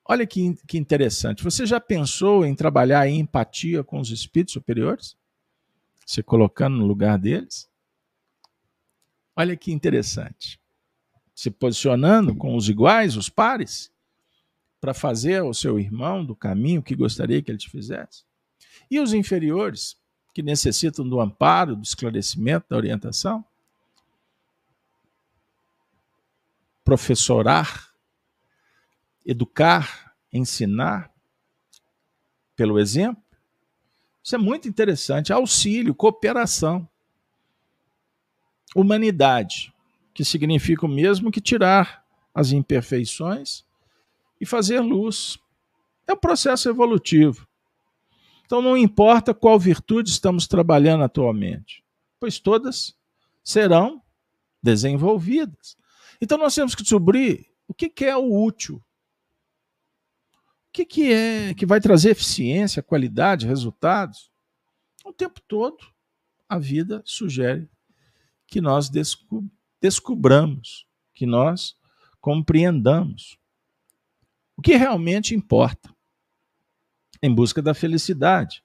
Olha 0.03 0.27
que, 0.27 0.55
que 0.67 0.77
interessante. 0.77 1.41
Você 1.41 1.65
já 1.65 1.79
pensou 1.79 2.45
em 2.45 2.53
trabalhar 2.53 3.07
em 3.07 3.19
empatia 3.19 3.81
com 3.81 3.97
os 3.97 4.09
espíritos 4.09 4.53
superiores? 4.53 5.20
Se 6.05 6.21
colocando 6.21 6.77
no 6.77 6.85
lugar 6.85 7.17
deles? 7.17 7.69
Olha 9.35 9.55
que 9.55 9.71
interessante. 9.71 10.59
Se 11.33 11.49
posicionando 11.49 12.35
com 12.35 12.55
os 12.55 12.69
iguais, 12.69 13.15
os 13.15 13.29
pares, 13.29 13.91
para 14.79 14.93
fazer 14.93 15.41
ao 15.41 15.53
seu 15.53 15.79
irmão 15.79 16.25
do 16.25 16.35
caminho 16.35 16.83
que 16.83 16.95
gostaria 16.95 17.41
que 17.41 17.49
ele 17.49 17.57
te 17.57 17.69
fizesse. 17.69 18.23
E 18.89 18.99
os 18.99 19.13
inferiores, 19.13 19.97
que 20.33 20.41
necessitam 20.41 21.07
do 21.07 21.21
amparo, 21.21 21.75
do 21.75 21.83
esclarecimento, 21.83 22.67
da 22.69 22.77
orientação? 22.77 23.45
Professorar 26.83 27.91
educar, 29.25 30.15
ensinar 30.31 31.13
pelo 32.55 32.79
exemplo. 32.79 33.20
Isso 34.23 34.35
é 34.35 34.37
muito 34.37 34.67
interessante. 34.67 35.33
Auxílio, 35.33 35.95
cooperação. 35.95 36.87
Humanidade, 38.75 39.73
que 40.13 40.23
significa 40.23 40.85
o 40.85 40.89
mesmo 40.89 41.31
que 41.31 41.41
tirar 41.41 42.05
as 42.33 42.51
imperfeições 42.51 43.65
e 44.39 44.45
fazer 44.45 44.79
luz. 44.79 45.37
É 46.07 46.13
um 46.13 46.17
processo 46.17 46.69
evolutivo. 46.69 47.47
Então 48.45 48.61
não 48.61 48.77
importa 48.77 49.33
qual 49.33 49.59
virtude 49.59 50.09
estamos 50.09 50.47
trabalhando 50.47 51.03
atualmente, 51.03 51.83
pois 52.19 52.39
todas 52.39 52.95
serão 53.43 54.01
desenvolvidas. 54.61 55.77
Então 56.21 56.37
nós 56.37 56.53
temos 56.53 56.75
que 56.75 56.83
descobrir 56.83 57.47
o 57.67 57.73
que 57.73 58.05
é 58.05 58.15
o 58.15 58.43
útil 58.43 58.81
que, 60.71 60.85
que 60.85 61.11
é 61.11 61.53
que 61.53 61.65
vai 61.65 61.81
trazer 61.81 62.11
eficiência, 62.11 62.81
qualidade, 62.81 63.47
resultados? 63.47 64.31
O 65.03 65.11
tempo 65.11 65.41
todo 65.47 65.77
a 66.47 66.57
vida 66.57 67.01
sugere 67.05 67.69
que 68.47 68.61
nós 68.61 68.89
descu 68.89 69.49
descubramos, 69.81 70.85
que 71.13 71.25
nós 71.25 71.75
compreendamos 72.19 73.39
o 74.55 74.61
que 74.61 74.75
realmente 74.75 75.33
importa 75.33 75.91
em 77.21 77.33
busca 77.33 77.61
da 77.63 77.73
felicidade. 77.73 78.63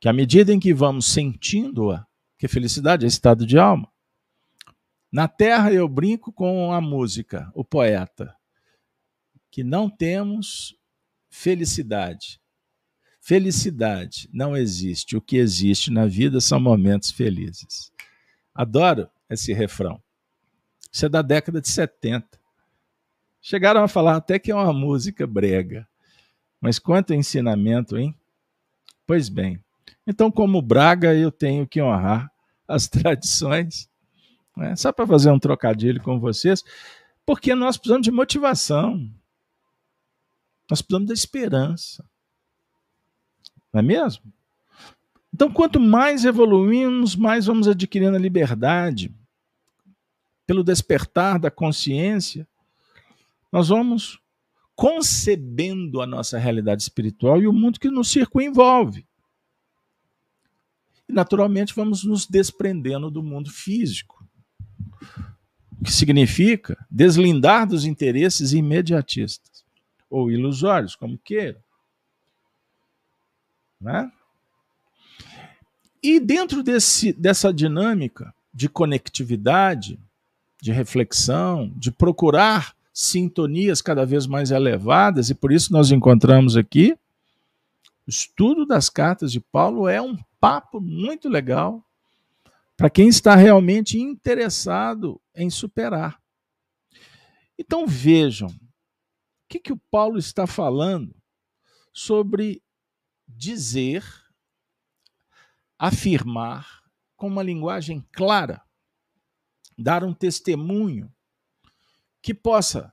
Que 0.00 0.08
à 0.08 0.12
medida 0.12 0.52
em 0.52 0.58
que 0.58 0.74
vamos 0.74 1.06
sentindo-a, 1.06 2.04
que 2.36 2.48
felicidade 2.48 3.04
é 3.04 3.08
estado 3.08 3.46
de 3.46 3.56
alma. 3.56 3.88
Na 5.12 5.28
terra 5.28 5.72
eu 5.72 5.88
brinco 5.88 6.32
com 6.32 6.72
a 6.72 6.80
música, 6.80 7.50
o 7.54 7.64
poeta 7.64 8.36
que 9.56 9.64
não 9.64 9.88
temos 9.88 10.76
felicidade. 11.30 12.38
Felicidade 13.22 14.28
não 14.30 14.54
existe. 14.54 15.16
O 15.16 15.20
que 15.22 15.38
existe 15.38 15.90
na 15.90 16.04
vida 16.04 16.42
são 16.42 16.60
momentos 16.60 17.10
felizes. 17.10 17.90
Adoro 18.54 19.08
esse 19.30 19.54
refrão. 19.54 19.98
Isso 20.92 21.06
é 21.06 21.08
da 21.08 21.22
década 21.22 21.58
de 21.58 21.70
70. 21.70 22.38
Chegaram 23.40 23.82
a 23.82 23.88
falar 23.88 24.16
até 24.16 24.38
que 24.38 24.50
é 24.50 24.54
uma 24.54 24.74
música 24.74 25.26
brega. 25.26 25.88
Mas 26.60 26.78
quanto 26.78 27.14
ensinamento, 27.14 27.96
hein? 27.96 28.14
Pois 29.06 29.30
bem. 29.30 29.58
Então, 30.06 30.30
como 30.30 30.60
Braga, 30.60 31.14
eu 31.14 31.32
tenho 31.32 31.66
que 31.66 31.80
honrar 31.80 32.30
as 32.68 32.88
tradições. 32.92 33.88
Né? 34.54 34.76
Só 34.76 34.92
para 34.92 35.06
fazer 35.06 35.30
um 35.30 35.38
trocadilho 35.38 36.02
com 36.02 36.20
vocês, 36.20 36.62
porque 37.24 37.54
nós 37.54 37.78
precisamos 37.78 38.04
de 38.04 38.10
motivação. 38.10 39.10
Nós 40.70 40.82
precisamos 40.82 41.08
da 41.08 41.14
esperança. 41.14 42.04
Não 43.72 43.80
é 43.80 43.82
mesmo? 43.82 44.32
Então, 45.32 45.52
quanto 45.52 45.78
mais 45.78 46.24
evoluímos, 46.24 47.14
mais 47.14 47.46
vamos 47.46 47.68
adquirindo 47.68 48.16
a 48.16 48.20
liberdade. 48.20 49.14
Pelo 50.46 50.64
despertar 50.64 51.38
da 51.38 51.50
consciência, 51.50 52.48
nós 53.52 53.68
vamos 53.68 54.20
concebendo 54.74 56.00
a 56.00 56.06
nossa 56.06 56.38
realidade 56.38 56.82
espiritual 56.82 57.40
e 57.40 57.46
o 57.46 57.52
mundo 57.52 57.80
que 57.80 57.90
nos 57.90 58.08
circunvolve. 58.10 59.06
E, 61.08 61.12
naturalmente, 61.12 61.74
vamos 61.74 62.04
nos 62.04 62.26
desprendendo 62.26 63.10
do 63.10 63.22
mundo 63.22 63.50
físico, 63.50 64.26
o 65.80 65.84
que 65.84 65.92
significa 65.92 66.76
deslindar 66.90 67.66
dos 67.66 67.84
interesses 67.84 68.52
imediatistas 68.52 69.55
ou 70.10 70.30
ilusórios, 70.30 70.94
como 70.94 71.18
queiram. 71.18 71.60
Né? 73.80 74.10
E 76.02 76.20
dentro 76.20 76.62
desse, 76.62 77.12
dessa 77.12 77.52
dinâmica 77.52 78.34
de 78.52 78.68
conectividade, 78.68 79.98
de 80.60 80.72
reflexão, 80.72 81.72
de 81.76 81.90
procurar 81.90 82.74
sintonias 82.92 83.82
cada 83.82 84.06
vez 84.06 84.26
mais 84.26 84.50
elevadas, 84.50 85.28
e 85.28 85.34
por 85.34 85.52
isso 85.52 85.72
nós 85.72 85.90
encontramos 85.90 86.56
aqui, 86.56 86.96
o 88.06 88.10
estudo 88.10 88.64
das 88.64 88.88
cartas 88.88 89.32
de 89.32 89.40
Paulo 89.40 89.88
é 89.88 90.00
um 90.00 90.16
papo 90.40 90.80
muito 90.80 91.28
legal 91.28 91.84
para 92.76 92.88
quem 92.88 93.08
está 93.08 93.34
realmente 93.34 93.98
interessado 93.98 95.20
em 95.34 95.50
superar. 95.50 96.20
Então 97.58 97.86
vejam, 97.86 98.48
que, 99.48 99.58
que 99.58 99.72
o 99.72 99.80
Paulo 99.90 100.18
está 100.18 100.46
falando 100.46 101.14
sobre 101.92 102.62
dizer, 103.26 104.04
afirmar 105.78 106.84
com 107.16 107.26
uma 107.26 107.42
linguagem 107.42 108.06
clara, 108.12 108.62
dar 109.76 110.04
um 110.04 110.12
testemunho 110.12 111.12
que 112.20 112.34
possa 112.34 112.92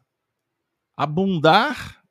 abundar 0.95 2.03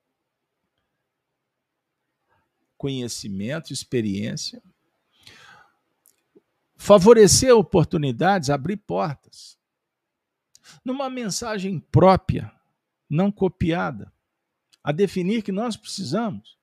conhecimento, 2.77 3.73
experiência, 3.73 4.63
favorecer 6.77 7.55
oportunidades, 7.55 8.51
abrir 8.51 8.77
portas. 8.77 9.57
Numa 10.85 11.09
mensagem 11.09 11.79
própria, 11.79 12.53
não 13.09 13.31
copiada, 13.31 14.13
a 14.83 14.93
definir 14.93 15.43
que 15.43 15.53
nós 15.53 15.77
precisamos 15.77 16.59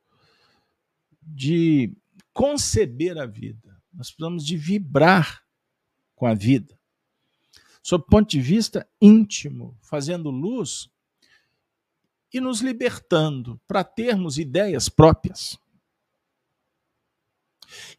de 1.21 1.95
conceber 2.33 3.17
a 3.17 3.25
vida, 3.25 3.81
nós 3.93 4.09
precisamos 4.09 4.45
de 4.45 4.57
vibrar 4.57 5.43
com 6.15 6.25
a 6.25 6.33
vida. 6.33 6.79
Sob 7.81 8.03
o 8.03 8.07
ponto 8.07 8.29
de 8.29 8.41
vista 8.41 8.87
íntimo, 9.01 9.77
fazendo 9.81 10.29
luz 10.29 10.89
e 12.31 12.39
nos 12.39 12.61
libertando 12.61 13.59
para 13.67 13.83
termos 13.83 14.37
ideias 14.37 14.89
próprias 14.89 15.57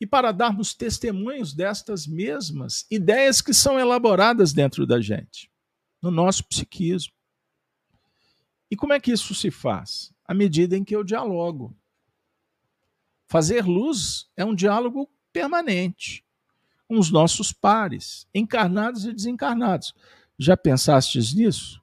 e 0.01 0.07
para 0.07 0.33
darmos 0.33 0.75
testemunhos 0.75 1.55
destas 1.55 2.07
mesmas 2.07 2.87
ideias 2.91 3.41
que 3.41 3.55
são 3.55 3.79
elaboradas 3.79 4.53
dentro 4.53 4.87
da 4.87 5.01
gente, 5.01 5.51
no 6.03 6.11
nosso 6.11 6.45
psiquismo. 6.45 7.13
E 8.71 8.77
como 8.77 8.93
é 8.93 9.01
que 9.01 9.11
isso 9.11 9.35
se 9.35 9.51
faz? 9.51 10.13
À 10.25 10.33
medida 10.33 10.77
em 10.77 10.85
que 10.85 10.95
eu 10.95 11.03
dialogo. 11.03 11.77
Fazer 13.27 13.65
luz 13.65 14.29
é 14.37 14.45
um 14.45 14.55
diálogo 14.55 15.11
permanente 15.33 16.25
com 16.89 16.99
os 16.99 17.11
nossos 17.11 17.53
pares, 17.53 18.27
encarnados 18.35 19.05
e 19.05 19.13
desencarnados. 19.13 19.95
Já 20.39 20.57
pensastes 20.57 21.33
nisso? 21.33 21.81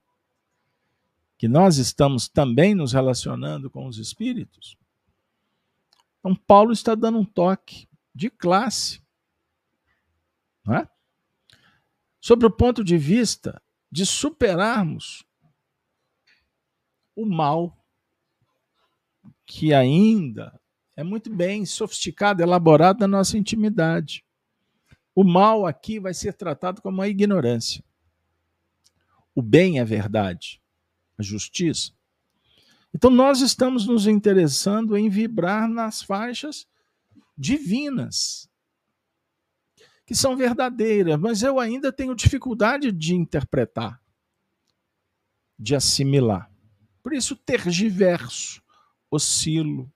Que 1.38 1.48
nós 1.48 1.78
estamos 1.78 2.28
também 2.28 2.74
nos 2.74 2.92
relacionando 2.92 3.70
com 3.70 3.86
os 3.86 3.98
espíritos? 3.98 4.76
Então, 6.18 6.34
Paulo 6.34 6.72
está 6.72 6.94
dando 6.94 7.18
um 7.18 7.24
toque 7.24 7.88
de 8.14 8.28
classe. 8.28 9.00
Não 10.64 10.74
é? 10.74 10.88
Sobre 12.20 12.46
o 12.46 12.50
ponto 12.50 12.82
de 12.84 12.98
vista 12.98 13.62
de 13.90 14.04
superarmos 14.04 15.24
o 17.18 17.26
mal 17.26 17.76
que 19.44 19.74
ainda 19.74 20.60
é 20.94 21.02
muito 21.02 21.28
bem 21.28 21.66
sofisticado, 21.66 22.42
elaborado 22.42 23.00
na 23.00 23.08
nossa 23.08 23.36
intimidade. 23.36 24.24
O 25.14 25.24
mal 25.24 25.66
aqui 25.66 25.98
vai 25.98 26.14
ser 26.14 26.34
tratado 26.34 26.80
como 26.80 27.02
a 27.02 27.08
ignorância. 27.08 27.82
O 29.34 29.42
bem 29.42 29.80
é 29.80 29.84
verdade, 29.84 30.62
a 31.16 31.22
justiça. 31.22 31.92
Então, 32.94 33.10
nós 33.10 33.40
estamos 33.40 33.84
nos 33.84 34.06
interessando 34.06 34.96
em 34.96 35.08
vibrar 35.08 35.68
nas 35.68 36.02
faixas 36.02 36.68
divinas, 37.36 38.48
que 40.06 40.14
são 40.14 40.36
verdadeiras, 40.36 41.18
mas 41.18 41.42
eu 41.42 41.58
ainda 41.58 41.92
tenho 41.92 42.14
dificuldade 42.14 42.92
de 42.92 43.14
interpretar, 43.14 44.00
de 45.58 45.74
assimilar. 45.74 46.48
Por 47.02 47.12
isso, 47.12 47.36
tergiverso, 47.36 48.62
oscilo. 49.10 49.90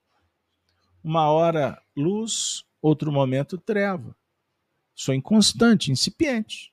Uma 1.03 1.31
hora 1.31 1.83
luz, 1.97 2.65
outro 2.81 3.11
momento 3.11 3.59
treva. 3.59 4.17
Sou 4.95 5.15
inconstante, 5.15 5.91
incipiente. 5.91 6.73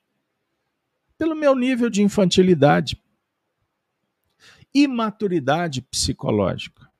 Pelo 1.18 1.34
meu 1.34 1.54
nível 1.54 1.90
de 1.90 2.02
infantilidade, 2.02 3.02
imaturidade 4.72 5.82
psicológica. 5.82 6.90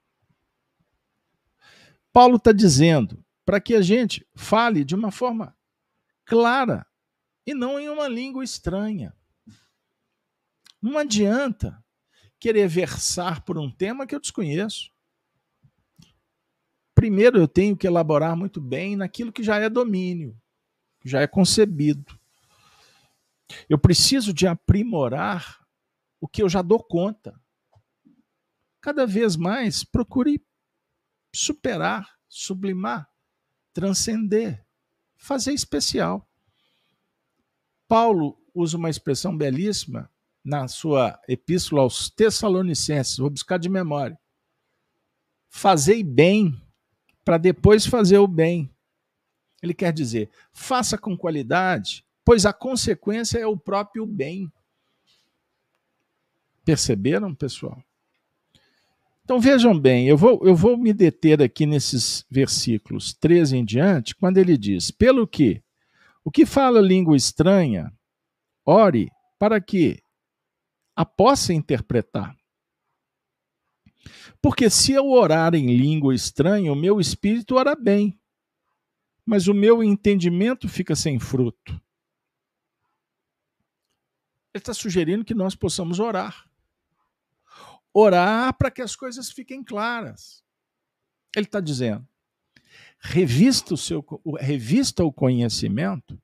Paulo 2.12 2.36
está 2.36 2.52
dizendo 2.52 3.24
para 3.44 3.60
que 3.60 3.74
a 3.74 3.82
gente 3.82 4.26
fale 4.34 4.84
de 4.84 4.94
uma 4.94 5.10
forma 5.10 5.56
clara 6.24 6.86
e 7.46 7.54
não 7.54 7.78
em 7.78 7.88
uma 7.88 8.08
língua 8.08 8.44
estranha. 8.44 9.14
Não 10.82 10.98
adianta 10.98 11.82
querer 12.40 12.66
versar 12.66 13.44
por 13.44 13.58
um 13.58 13.70
tema 13.70 14.06
que 14.06 14.14
eu 14.14 14.20
desconheço. 14.20 14.90
Primeiro 16.94 17.38
eu 17.38 17.46
tenho 17.46 17.76
que 17.76 17.86
elaborar 17.86 18.34
muito 18.34 18.60
bem 18.60 18.96
naquilo 18.96 19.32
que 19.32 19.42
já 19.42 19.58
é 19.58 19.68
domínio, 19.68 20.36
que 21.00 21.08
já 21.08 21.20
é 21.20 21.26
concebido. 21.26 22.18
Eu 23.68 23.78
preciso 23.78 24.32
de 24.32 24.46
aprimorar 24.46 25.64
o 26.20 26.26
que 26.26 26.42
eu 26.42 26.48
já 26.48 26.62
dou 26.62 26.82
conta 26.82 27.38
cada 28.80 29.06
vez 29.06 29.36
mais 29.36 29.84
procure 29.84 30.42
superar, 31.34 32.18
sublimar, 32.28 33.08
transcender, 33.72 34.64
fazer 35.16 35.52
especial. 35.52 36.26
Paulo 37.86 38.40
usa 38.54 38.78
uma 38.78 38.88
expressão 38.88 39.36
belíssima 39.36 40.10
na 40.44 40.68
sua 40.68 41.20
epístola 41.28 41.82
aos 41.82 42.08
Tessalonicenses, 42.10 43.18
vou 43.18 43.30
buscar 43.30 43.58
de 43.58 43.68
memória. 43.68 44.18
Fazei 45.48 46.02
bem 46.02 46.60
para 47.24 47.38
depois 47.38 47.86
fazer 47.86 48.18
o 48.18 48.26
bem. 48.26 48.70
Ele 49.62 49.74
quer 49.74 49.92
dizer, 49.92 50.30
faça 50.52 50.96
com 50.96 51.16
qualidade, 51.16 52.04
pois 52.24 52.46
a 52.46 52.52
consequência 52.52 53.38
é 53.38 53.46
o 53.46 53.56
próprio 53.56 54.06
bem. 54.06 54.50
Perceberam, 56.64 57.34
pessoal? 57.34 57.82
Então 59.24 59.38
vejam 59.38 59.78
bem, 59.78 60.08
eu 60.08 60.16
vou, 60.16 60.40
eu 60.44 60.56
vou 60.56 60.76
me 60.76 60.92
deter 60.92 61.40
aqui 61.40 61.64
nesses 61.64 62.24
versículos 62.28 63.14
13 63.14 63.58
em 63.58 63.64
diante, 63.64 64.16
quando 64.16 64.38
ele 64.38 64.56
diz: 64.56 64.90
Pelo 64.90 65.26
que 65.26 65.62
o 66.24 66.30
que 66.30 66.44
fala 66.44 66.80
língua 66.80 67.16
estranha, 67.16 67.92
ore 68.64 69.10
para 69.38 69.60
que 69.60 70.02
a 71.00 71.04
possa 71.04 71.52
interpretar. 71.52 72.36
Porque 74.42 74.68
se 74.68 74.92
eu 74.92 75.08
orar 75.10 75.54
em 75.54 75.74
língua 75.76 76.14
estranha, 76.14 76.72
o 76.72 76.76
meu 76.76 77.00
espírito 77.00 77.56
ora 77.56 77.74
bem, 77.74 78.18
mas 79.24 79.48
o 79.48 79.54
meu 79.54 79.82
entendimento 79.82 80.68
fica 80.68 80.96
sem 80.96 81.18
fruto. 81.18 81.72
Ele 84.52 84.60
está 84.60 84.74
sugerindo 84.74 85.24
que 85.24 85.34
nós 85.34 85.54
possamos 85.54 86.00
orar 86.00 86.50
orar 87.92 88.56
para 88.56 88.70
que 88.70 88.82
as 88.82 88.94
coisas 88.94 89.30
fiquem 89.30 89.62
claras. 89.62 90.44
Ele 91.34 91.46
está 91.46 91.60
dizendo: 91.60 92.06
revista 92.98 93.74
o, 93.74 93.76
seu, 93.76 94.04
revista 94.38 95.04
o 95.04 95.12
conhecimento, 95.12 96.20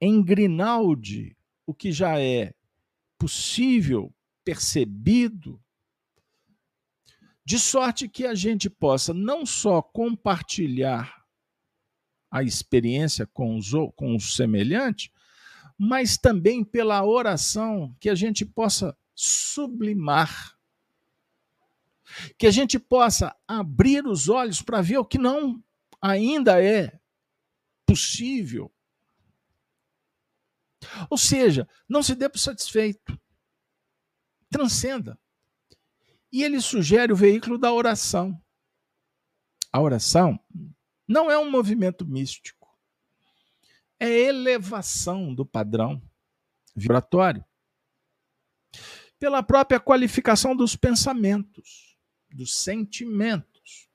engrinalde 0.00 1.36
o 1.66 1.74
que 1.74 1.92
já 1.92 2.18
é 2.18 2.54
possível, 3.20 4.10
percebido, 4.42 5.62
de 7.44 7.58
sorte 7.58 8.08
que 8.08 8.24
a 8.24 8.34
gente 8.34 8.70
possa 8.70 9.12
não 9.12 9.44
só 9.44 9.82
compartilhar 9.82 11.22
a 12.30 12.42
experiência 12.42 13.26
com 13.26 13.58
os, 13.58 13.72
com 13.94 14.16
os 14.16 14.34
semelhantes, 14.34 15.10
mas 15.76 16.16
também 16.16 16.64
pela 16.64 17.04
oração 17.04 17.94
que 18.00 18.08
a 18.08 18.14
gente 18.14 18.46
possa 18.46 18.96
sublimar 19.14 20.58
que 22.38 22.46
a 22.46 22.50
gente 22.50 22.78
possa 22.78 23.36
abrir 23.46 24.06
os 24.06 24.28
olhos 24.28 24.60
para 24.62 24.80
ver 24.80 24.98
o 24.98 25.04
que 25.04 25.18
não 25.18 25.62
ainda 26.00 26.62
é 26.62 26.98
possível. 27.86 28.72
Ou 31.08 31.18
seja, 31.18 31.68
não 31.88 32.02
se 32.02 32.14
dê 32.14 32.28
por 32.28 32.38
satisfeito. 32.38 33.18
Transcenda. 34.50 35.18
E 36.32 36.42
ele 36.42 36.60
sugere 36.60 37.12
o 37.12 37.16
veículo 37.16 37.58
da 37.58 37.72
oração. 37.72 38.40
A 39.72 39.80
oração 39.80 40.38
não 41.06 41.30
é 41.30 41.38
um 41.38 41.50
movimento 41.50 42.06
místico. 42.06 42.68
É 43.98 44.08
elevação 44.08 45.34
do 45.34 45.44
padrão 45.44 46.02
vibratório. 46.74 47.44
Pela 49.18 49.42
própria 49.42 49.78
qualificação 49.78 50.56
dos 50.56 50.74
pensamentos 50.76 51.90
dos 52.32 52.54
sentimentos. 52.56 53.88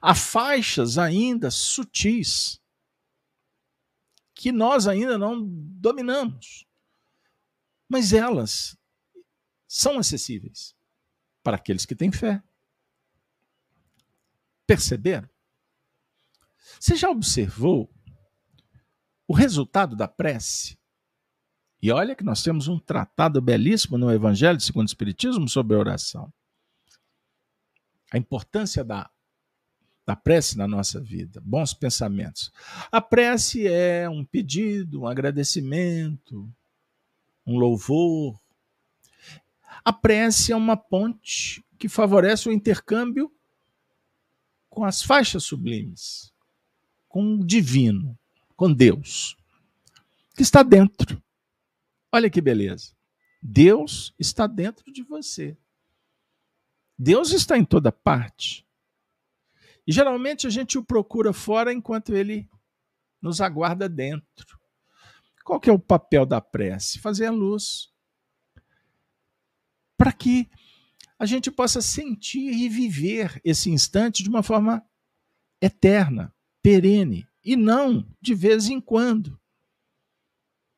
Há 0.00 0.14
faixas 0.14 0.98
ainda 0.98 1.50
sutis 1.50 2.59
que 4.40 4.50
nós 4.50 4.88
ainda 4.88 5.18
não 5.18 5.46
dominamos, 5.46 6.66
mas 7.86 8.14
elas 8.14 8.74
são 9.68 9.98
acessíveis 9.98 10.74
para 11.42 11.58
aqueles 11.58 11.84
que 11.84 11.94
têm 11.94 12.10
fé. 12.10 12.42
Perceberam? 14.66 15.28
Você 16.80 16.96
já 16.96 17.10
observou 17.10 17.92
o 19.28 19.34
resultado 19.34 19.94
da 19.94 20.08
prece? 20.08 20.78
E 21.82 21.92
olha 21.92 22.16
que 22.16 22.24
nós 22.24 22.42
temos 22.42 22.66
um 22.66 22.78
tratado 22.78 23.42
belíssimo 23.42 23.98
no 23.98 24.10
Evangelho 24.10 24.58
segundo 24.58 24.86
o 24.86 24.90
Espiritismo 24.90 25.50
sobre 25.50 25.76
a 25.76 25.80
oração. 25.80 26.32
A 28.10 28.16
importância 28.16 28.82
da, 28.82 29.10
da 30.06 30.16
prece 30.16 30.56
na 30.56 30.66
nossa 30.66 31.00
vida, 31.00 31.40
bons 31.44 31.72
pensamentos. 31.72 32.52
A 32.90 33.00
prece 33.00 33.66
é 33.66 34.08
um 34.08 34.24
pedido, 34.24 35.02
um 35.02 35.06
agradecimento, 35.06 36.50
um 37.46 37.56
louvor. 37.56 38.38
A 39.84 39.92
prece 39.92 40.52
é 40.52 40.56
uma 40.56 40.76
ponte 40.76 41.64
que 41.78 41.88
favorece 41.88 42.48
o 42.48 42.52
intercâmbio 42.52 43.32
com 44.68 44.84
as 44.84 45.02
faixas 45.02 45.44
sublimes, 45.44 46.32
com 47.08 47.34
o 47.34 47.44
divino, 47.44 48.18
com 48.56 48.72
Deus, 48.72 49.36
que 50.34 50.42
está 50.42 50.62
dentro. 50.62 51.22
Olha 52.12 52.28
que 52.28 52.40
beleza. 52.40 52.92
Deus 53.42 54.14
está 54.18 54.46
dentro 54.46 54.92
de 54.92 55.02
você. 55.02 55.56
Deus 56.98 57.32
está 57.32 57.56
em 57.56 57.64
toda 57.64 57.90
parte. 57.90 58.66
E 59.86 59.92
geralmente 59.92 60.46
a 60.46 60.50
gente 60.50 60.78
o 60.78 60.84
procura 60.84 61.32
fora 61.32 61.72
enquanto 61.72 62.14
ele 62.14 62.48
nos 63.20 63.40
aguarda 63.40 63.88
dentro. 63.88 64.58
Qual 65.44 65.60
que 65.60 65.68
é 65.68 65.72
o 65.72 65.78
papel 65.78 66.24
da 66.24 66.40
prece? 66.40 66.98
Fazer 66.98 67.26
a 67.26 67.30
luz. 67.30 67.92
Para 69.96 70.12
que 70.12 70.48
a 71.18 71.26
gente 71.26 71.50
possa 71.50 71.82
sentir 71.82 72.52
e 72.52 72.68
viver 72.68 73.40
esse 73.44 73.70
instante 73.70 74.22
de 74.22 74.28
uma 74.28 74.42
forma 74.42 74.82
eterna, 75.60 76.34
perene, 76.62 77.28
e 77.44 77.56
não 77.56 78.06
de 78.20 78.34
vez 78.34 78.68
em 78.68 78.80
quando. 78.80 79.38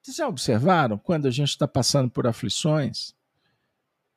Vocês 0.01 0.17
já 0.17 0.27
observaram 0.27 0.99
quando 0.99 1.27
a 1.27 1.31
gente 1.31 1.51
está 1.51 1.69
passando 1.69 2.11
por 2.11 2.27
aflições? 2.27 3.15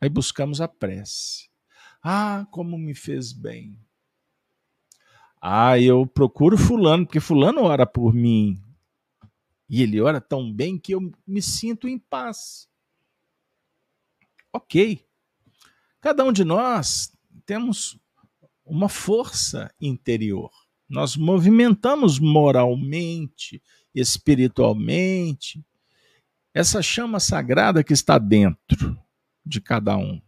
Aí 0.01 0.09
buscamos 0.09 0.59
a 0.59 0.67
prece. 0.67 1.49
Ah, 2.01 2.47
como 2.49 2.77
me 2.77 2.95
fez 2.95 3.31
bem. 3.31 3.79
Ah, 5.47 5.79
eu 5.79 6.07
procuro 6.07 6.57
Fulano, 6.57 7.05
porque 7.05 7.19
Fulano 7.19 7.61
ora 7.61 7.85
por 7.85 8.15
mim. 8.15 8.59
E 9.69 9.83
ele 9.83 10.01
ora 10.01 10.19
tão 10.19 10.51
bem 10.51 10.75
que 10.75 10.95
eu 10.95 11.11
me 11.27 11.39
sinto 11.39 11.87
em 11.87 11.99
paz. 11.99 12.67
Ok. 14.51 15.05
Cada 16.01 16.23
um 16.23 16.33
de 16.33 16.43
nós 16.43 17.15
temos 17.45 17.95
uma 18.65 18.89
força 18.89 19.71
interior. 19.79 20.49
Nós 20.89 21.15
movimentamos 21.15 22.17
moralmente, 22.17 23.61
espiritualmente, 23.93 25.63
essa 26.55 26.81
chama 26.81 27.19
sagrada 27.19 27.83
que 27.83 27.93
está 27.93 28.17
dentro 28.17 28.99
de 29.45 29.61
cada 29.61 29.95
um. 29.95 30.19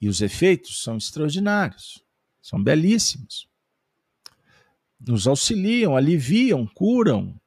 E 0.00 0.08
os 0.08 0.20
efeitos 0.20 0.82
são 0.82 0.96
extraordinários, 0.96 2.04
são 2.42 2.62
belíssimos. 2.62 3.48
Nos 5.00 5.26
auxiliam, 5.26 5.96
aliviam, 5.96 6.66
curam, 6.66 7.40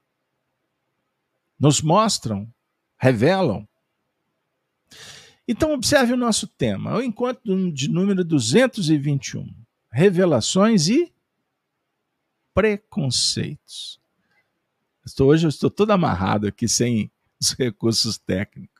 nos 1.59 1.81
mostram, 1.81 2.51
revelam 2.97 3.67
então, 5.47 5.73
observe 5.73 6.13
o 6.13 6.17
nosso 6.17 6.47
tema, 6.47 6.95
o 6.95 7.01
encontro 7.01 7.71
de 7.71 7.87
número 7.87 8.23
221. 8.23 9.47
Revelações 9.91 10.87
e 10.87 11.13
preconceitos. 12.53 13.99
Estou, 15.05 15.27
hoje 15.29 15.45
eu 15.45 15.49
estou 15.49 15.69
todo 15.69 15.91
amarrado 15.91 16.47
aqui 16.47 16.67
sem 16.67 17.11
os 17.39 17.51
recursos 17.51 18.17
técnicos. 18.17 18.74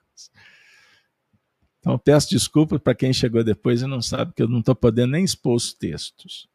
Então, 1.86 2.00
peço 2.00 2.32
desculpas 2.32 2.82
para 2.82 2.96
quem 2.96 3.14
chegou 3.14 3.44
depois 3.44 3.84
e 3.84 3.86
não 3.86 4.02
sabe 4.02 4.34
que 4.34 4.42
eu 4.42 4.48
não 4.48 4.58
estou 4.58 4.74
podendo 4.74 5.12
nem 5.12 5.24
expor 5.24 5.54
os 5.54 5.72
textos 5.72 6.50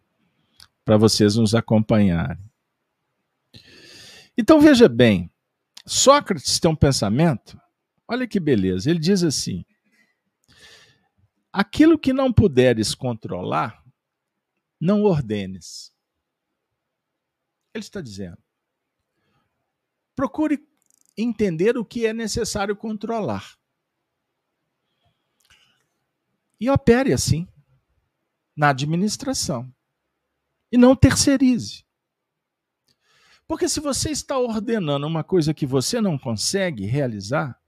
para 0.84 0.96
vocês 0.96 1.36
nos 1.36 1.54
acompanharem. 1.54 2.44
Então, 4.36 4.60
veja 4.60 4.88
bem, 4.88 5.30
Sócrates 5.86 6.58
tem 6.58 6.68
um 6.68 6.74
pensamento, 6.74 7.56
olha 8.08 8.26
que 8.26 8.40
beleza, 8.40 8.90
ele 8.90 8.98
diz 8.98 9.22
assim: 9.22 9.64
Aquilo 11.52 11.96
que 11.96 12.12
não 12.12 12.32
puderes 12.32 12.92
controlar, 12.92 13.84
não 14.80 15.04
ordenes. 15.04 15.92
Ele 17.72 17.84
está 17.84 18.00
dizendo. 18.00 18.38
Procure 20.16 20.58
entender 21.16 21.78
o 21.78 21.84
que 21.84 22.04
é 22.04 22.12
necessário 22.12 22.74
controlar. 22.74 23.59
E 26.60 26.68
opere 26.68 27.12
assim, 27.12 27.48
na 28.54 28.68
administração. 28.68 29.72
E 30.70 30.76
não 30.76 30.94
terceirize. 30.94 31.84
Porque 33.46 33.68
se 33.68 33.80
você 33.80 34.10
está 34.10 34.38
ordenando 34.38 35.06
uma 35.06 35.24
coisa 35.24 35.52
que 35.52 35.66
você 35.66 36.00
não 36.00 36.16
consegue 36.16 36.86
realizar, 36.86 37.60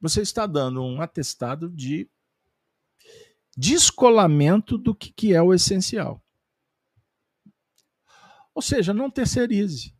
você 0.00 0.22
está 0.22 0.46
dando 0.46 0.82
um 0.82 1.00
atestado 1.00 1.70
de 1.70 2.10
descolamento 3.56 4.76
do 4.76 4.92
que, 4.94 5.32
é 5.32 5.40
o 5.40 5.54
essencial. 5.54 6.20
Ou 8.52 8.60
seja, 8.60 8.92
não 8.92 9.10
terceirize. 9.10 9.94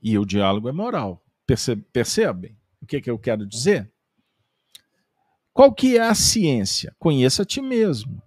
E 0.00 0.16
o 0.16 0.24
diálogo 0.24 0.68
é 0.68 0.72
moral. 0.72 1.24
Percebe, 1.44 1.82
percebem 1.92 2.56
o 2.80 2.86
que, 2.86 3.00
que 3.00 3.10
eu 3.10 3.18
quero 3.18 3.44
dizer? 3.44 3.91
Qual 5.52 5.74
que 5.74 5.96
é 5.96 6.00
a 6.00 6.14
ciência? 6.14 6.94
Conheça 6.98 7.42
a 7.42 7.46
ti 7.46 7.60
mesmo. 7.60 8.22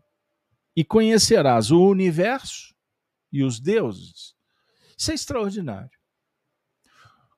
E 0.76 0.84
conhecerás 0.84 1.72
o 1.72 1.82
universo 1.82 2.76
e 3.32 3.44
os 3.44 3.60
deuses. 3.60 4.36
Isso 4.98 5.12
é 5.12 5.14
extraordinário. 5.14 5.90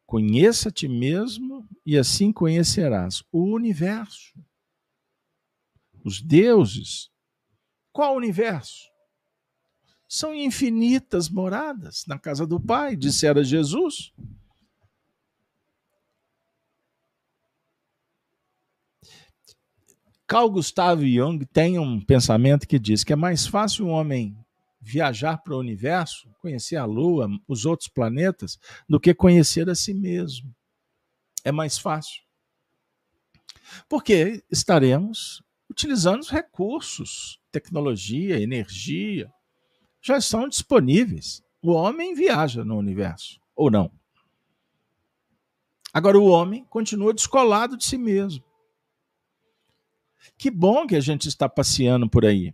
Conheça 0.06 0.70
a 0.70 0.72
ti 0.72 0.88
mesmo 0.88 1.68
e 1.86 1.98
assim 1.98 2.32
conhecerás 2.32 3.24
o 3.32 3.44
universo, 3.44 4.34
os 6.04 6.22
deuses. 6.22 7.10
Qual 7.92 8.16
universo? 8.16 8.90
São 10.08 10.34
infinitas 10.34 11.30
moradas 11.30 12.06
na 12.08 12.18
casa 12.18 12.48
do 12.48 12.58
Pai, 12.58 12.96
dissera 12.96 13.44
Jesus. 13.44 14.14
Carl 20.28 20.50
Gustav 20.50 21.02
Jung 21.02 21.46
tem 21.46 21.80
um 21.80 22.02
pensamento 22.02 22.68
que 22.68 22.78
diz 22.78 23.02
que 23.04 23.14
é 23.14 23.16
mais 23.16 23.48
fácil 23.48 23.88
um 23.88 23.92
homem 23.92 24.38
viajar 24.82 25.38
para 25.38 25.56
o 25.56 25.60
universo, 25.60 26.30
conhecer 26.40 26.76
a 26.76 26.84
Lua, 26.84 27.30
os 27.48 27.66
outros 27.66 27.88
planetas, 27.88 28.60
do 28.90 29.00
que 29.00 29.14
conhecer 29.14 29.70
a 29.70 29.76
si 29.76 29.94
mesmo. 29.94 30.54
É 31.46 31.52
mais 31.52 31.78
fácil. 31.78 32.22
Porque 33.88 34.44
estaremos 34.52 35.42
utilizando 35.70 36.22
os 36.22 36.30
recursos, 36.30 37.40
tecnologia, 37.50 38.42
energia, 38.42 39.32
já 40.02 40.18
estão 40.18 40.48
disponíveis. 40.48 41.42
O 41.62 41.72
homem 41.72 42.14
viaja 42.14 42.66
no 42.66 42.78
universo, 42.78 43.40
ou 43.56 43.72
não. 43.72 43.92
Agora, 45.94 46.20
o 46.20 46.28
homem 46.28 46.66
continua 46.66 47.14
descolado 47.14 47.78
de 47.78 47.86
si 47.86 47.98
mesmo. 47.98 48.47
Que 50.38 50.52
bom 50.52 50.88
que 50.88 50.96
a 50.96 51.02
gente 51.02 51.28
está 51.28 51.48
passeando 51.48 52.10
por 52.10 52.26
aí 52.26 52.54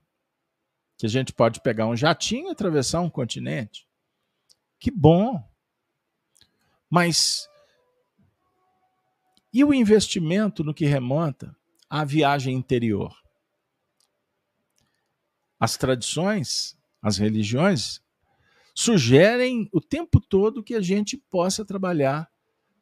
que 1.03 1.05
a 1.05 1.09
gente 1.09 1.33
pode 1.33 1.59
pegar 1.61 1.87
um 1.87 1.97
jatinho 1.97 2.47
e 2.47 2.51
atravessar 2.51 3.01
um 3.01 3.09
continente. 3.09 3.85
Que 4.79 4.89
bom! 4.89 5.43
Mas 6.89 7.49
e 9.51 9.63
o 9.63 9.73
investimento 9.73 10.63
no 10.63 10.73
que 10.73 10.85
remonta 10.85 11.53
à 11.89 12.05
viagem 12.05 12.55
interior? 12.55 13.13
As 15.59 15.75
tradições, 15.75 16.77
as 17.01 17.17
religiões, 17.17 18.01
sugerem 18.73 19.69
o 19.73 19.81
tempo 19.81 20.21
todo 20.21 20.63
que 20.63 20.73
a 20.73 20.81
gente 20.81 21.17
possa 21.17 21.65
trabalhar 21.65 22.31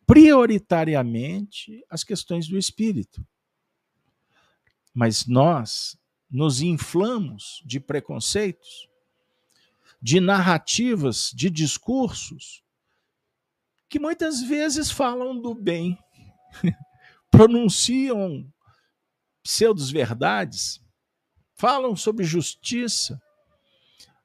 prioritariamente 0.06 1.84
as 1.90 2.04
questões 2.04 2.48
do 2.48 2.58
espírito. 2.58 3.26
Mas 4.94 5.26
nós 5.26 5.98
nos 6.30 6.62
inflamos 6.62 7.62
de 7.66 7.80
preconceitos, 7.80 8.88
de 10.02 10.20
narrativas, 10.20 11.32
de 11.34 11.50
discursos 11.50 12.64
que 13.92 14.00
muitas 14.00 14.42
vezes 14.42 14.90
falam 14.90 15.38
do 15.38 15.54
bem, 15.54 16.00
pronunciam 17.30 18.50
pseudos-verdades, 19.44 20.82
falam 21.56 21.94
sobre 21.94 22.24
justiça, 22.24 23.22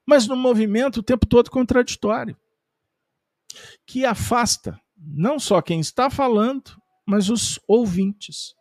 mas 0.05 0.25
no 0.25 0.37
movimento 0.37 1.01
o 1.01 1.03
tempo 1.03 1.25
todo 1.25 1.51
contraditório, 1.51 2.39
que 3.85 4.05
afasta 4.05 4.79
não 4.95 5.37
só 5.37 5.61
quem 5.61 5.81
está 5.81 6.09
falando, 6.09 6.81
mas 7.05 7.29
os 7.29 7.59
ouvintes. 7.67 8.55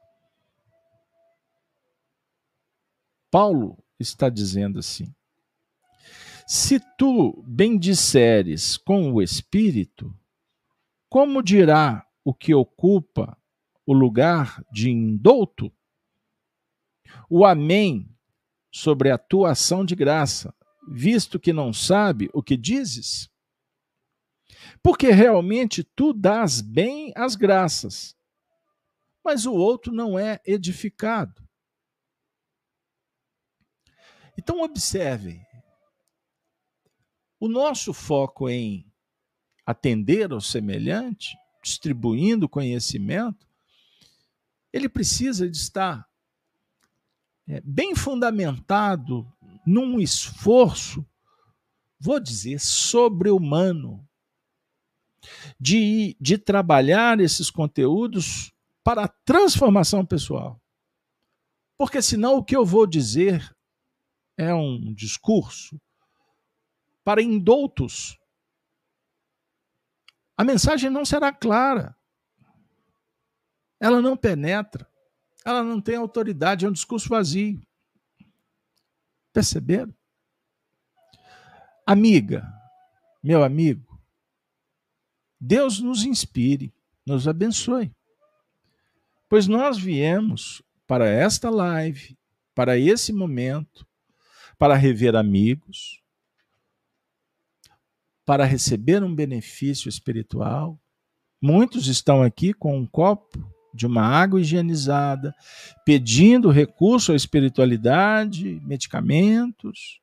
Paulo 3.30 3.82
está 3.98 4.28
dizendo 4.28 4.78
assim: 4.78 5.14
Se 6.46 6.80
tu 6.96 7.42
bendisseres 7.46 8.76
com 8.76 9.12
o 9.12 9.22
Espírito, 9.22 10.14
como 11.08 11.42
dirá 11.42 12.06
o 12.24 12.34
que 12.34 12.54
ocupa 12.54 13.36
o 13.86 13.92
lugar 13.92 14.64
de 14.72 14.90
indouto? 14.90 15.72
O 17.30 17.44
Amém 17.44 18.08
sobre 18.72 19.10
a 19.10 19.16
tua 19.16 19.52
ação 19.52 19.84
de 19.84 19.94
graça, 19.94 20.54
visto 20.88 21.40
que 21.40 21.52
não 21.52 21.72
sabe 21.72 22.28
o 22.32 22.42
que 22.42 22.56
dizes? 22.56 23.30
Porque 24.82 25.10
realmente 25.10 25.82
tu 25.82 26.12
dás 26.12 26.60
bem 26.60 27.12
as 27.16 27.34
graças, 27.34 28.16
mas 29.24 29.46
o 29.46 29.54
outro 29.54 29.92
não 29.92 30.18
é 30.18 30.40
edificado. 30.44 31.45
Então, 34.36 34.62
observe: 34.62 35.40
o 37.40 37.48
nosso 37.48 37.92
foco 37.92 38.48
em 38.48 38.90
atender 39.64 40.32
ao 40.32 40.40
semelhante, 40.40 41.36
distribuindo 41.62 42.48
conhecimento, 42.48 43.46
ele 44.72 44.88
precisa 44.88 45.48
de 45.48 45.56
estar 45.56 46.06
é, 47.48 47.60
bem 47.64 47.94
fundamentado 47.94 49.26
num 49.66 49.98
esforço, 49.98 51.04
vou 51.98 52.20
dizer, 52.20 52.60
sobre-humano, 52.60 54.06
de, 55.58 56.16
de 56.20 56.38
trabalhar 56.38 57.18
esses 57.20 57.50
conteúdos 57.50 58.52
para 58.84 59.04
a 59.04 59.08
transformação 59.08 60.04
pessoal. 60.06 60.60
Porque 61.76 62.00
senão 62.00 62.36
o 62.36 62.44
que 62.44 62.54
eu 62.54 62.64
vou 62.64 62.86
dizer 62.86 63.55
é 64.36 64.54
um 64.54 64.92
discurso 64.92 65.80
para 67.04 67.22
indoutos. 67.22 68.18
A 70.36 70.44
mensagem 70.44 70.90
não 70.90 71.04
será 71.04 71.32
clara. 71.32 71.96
Ela 73.80 74.02
não 74.02 74.16
penetra. 74.16 74.90
Ela 75.44 75.62
não 75.62 75.80
tem 75.80 75.94
autoridade, 75.94 76.66
é 76.66 76.68
um 76.68 76.72
discurso 76.72 77.08
vazio. 77.08 77.60
Perceberam? 79.32 79.94
Amiga, 81.86 82.44
meu 83.22 83.44
amigo, 83.44 83.96
Deus 85.40 85.78
nos 85.78 86.04
inspire, 86.04 86.74
nos 87.06 87.28
abençoe. 87.28 87.94
Pois 89.28 89.46
nós 89.46 89.78
viemos 89.78 90.62
para 90.84 91.06
esta 91.08 91.48
live, 91.48 92.18
para 92.54 92.76
esse 92.76 93.12
momento, 93.12 93.86
para 94.58 94.74
rever 94.74 95.14
amigos, 95.14 96.00
para 98.24 98.44
receber 98.44 99.02
um 99.02 99.14
benefício 99.14 99.88
espiritual. 99.88 100.78
Muitos 101.40 101.86
estão 101.86 102.22
aqui 102.22 102.52
com 102.52 102.76
um 102.76 102.86
copo 102.86 103.38
de 103.72 103.86
uma 103.86 104.02
água 104.02 104.40
higienizada, 104.40 105.34
pedindo 105.84 106.50
recurso 106.50 107.12
à 107.12 107.14
espiritualidade, 107.14 108.60
medicamentos. 108.64 110.00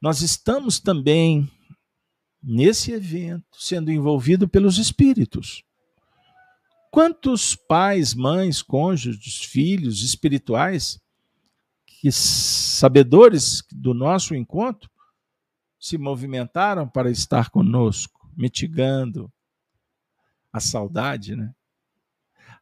Nós 0.00 0.20
estamos 0.20 0.78
também 0.78 1.50
nesse 2.42 2.92
evento 2.92 3.56
sendo 3.58 3.90
envolvido 3.90 4.46
pelos 4.46 4.78
espíritos. 4.78 5.64
Quantos 6.90 7.56
pais, 7.56 8.14
mães, 8.14 8.62
cônjuges, 8.62 9.38
filhos 9.38 10.02
espirituais 10.02 11.00
que 12.00 12.12
sabedores 12.12 13.64
do 13.72 13.92
nosso 13.92 14.34
encontro 14.34 14.88
se 15.80 15.98
movimentaram 15.98 16.88
para 16.88 17.10
estar 17.10 17.50
conosco, 17.50 18.30
mitigando 18.36 19.32
a 20.52 20.60
saudade, 20.60 21.34
né? 21.34 21.52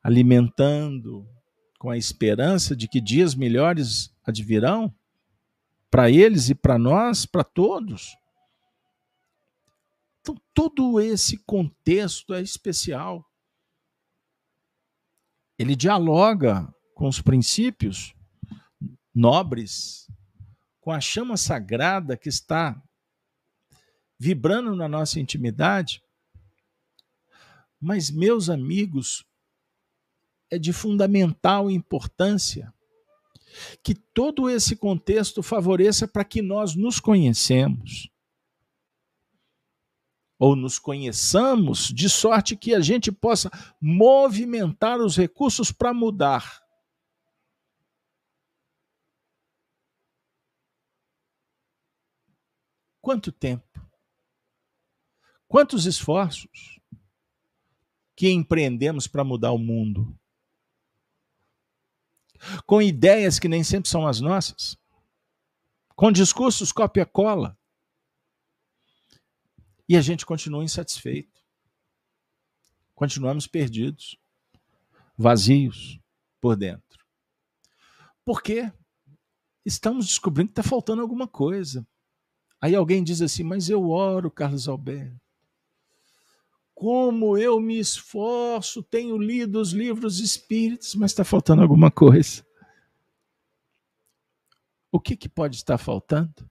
alimentando 0.03 1.29
com 1.79 1.91
a 1.91 1.99
esperança 1.99 2.75
de 2.75 2.89
que 2.89 3.01
dias 3.01 3.35
melhores 3.35 4.11
advirão 4.25 4.95
para 5.91 6.11
eles 6.11 6.49
e 6.49 6.55
para 6.55 6.79
nós, 6.79 7.27
para 7.27 7.45
todos. 7.45 8.17
Então, 10.21 10.35
todo 10.55 10.99
esse 10.99 11.37
contexto 11.45 12.33
é 12.33 12.41
especial. 12.41 13.25
Ele 15.59 15.77
dialoga 15.77 16.73
com 16.95 17.07
os 17.07 17.21
princípios 17.21 18.16
nobres, 19.17 20.07
com 20.79 20.93
a 20.93 21.01
chama 21.01 21.39
sagrada 21.39 22.19
que 22.19 22.29
está 22.29 22.81
vibrando 24.19 24.77
na 24.77 24.87
nossa 24.87 25.19
intimidade. 25.19 26.03
Mas, 27.81 28.11
meus 28.11 28.51
amigos, 28.51 29.25
é 30.51 30.59
de 30.59 30.71
fundamental 30.71 31.71
importância 31.71 32.73
que 33.83 33.95
todo 33.95 34.51
esse 34.51 34.77
contexto 34.77 35.43
favoreça 35.43 36.07
para 36.07 36.25
que 36.25 36.43
nós 36.43 36.75
nos 36.75 37.01
conhecemos. 37.01 38.11
Ou 40.39 40.55
nos 40.55 40.79
conheçamos 40.79 41.89
de 41.89 42.11
sorte 42.11 42.55
que 42.55 42.75
a 42.75 42.81
gente 42.81 43.11
possa 43.11 43.51
movimentar 43.81 45.01
os 45.01 45.17
recursos 45.17 45.73
para 45.73 45.95
mudar 45.95 46.66
Quanto 53.07 53.31
tempo? 53.31 53.89
Quantos 55.47 55.87
esforços 55.87 56.81
que 58.17 58.29
empreendemos 58.29 59.07
para 59.07 59.23
mudar 59.23 59.53
o 59.53 59.59
mundo? 59.59 60.19
Com 62.67 62.83
ideias 62.83 63.39
que 63.39 63.47
nem 63.47 63.63
sempre 63.63 63.89
são 63.89 64.09
as 64.09 64.21
nossas, 64.21 64.77
com 65.95 66.11
discursos 66.11 66.73
cópia-cola. 66.73 67.57
E 69.89 69.97
a 69.97 70.01
gente 70.01 70.27
continua 70.27 70.65
insatisfeito. 70.65 71.45
Continuamos 72.93 73.47
perdidos, 73.47 74.19
vazios 75.17 76.01
por 76.41 76.57
dentro. 76.57 77.07
Por 78.25 78.43
quê? 78.43 78.73
Estamos 79.65 80.07
descobrindo 80.07 80.49
que 80.53 80.61
está 80.61 80.69
faltando 80.69 81.03
alguma 81.03 81.29
coisa. 81.29 81.87
Aí 82.61 82.75
alguém 82.75 83.03
diz 83.03 83.21
assim: 83.23 83.43
Mas 83.43 83.69
eu 83.69 83.91
oro, 83.91 84.31
Carlos 84.31 84.69
Alberto. 84.69 85.21
Como 86.75 87.39
eu 87.39 87.59
me 87.59 87.79
esforço, 87.79 88.83
tenho 88.83 89.17
lido 89.17 89.61
os 89.61 89.73
livros 89.73 90.21
espíritos, 90.21 90.95
mas 90.95 91.11
está 91.11 91.25
faltando 91.25 91.63
alguma 91.63 91.91
coisa. 91.91 92.45
O 94.93 95.01
que, 95.01 95.17
que 95.17 95.29
pode 95.29 95.57
estar 95.57 95.79
faltando? 95.79 96.51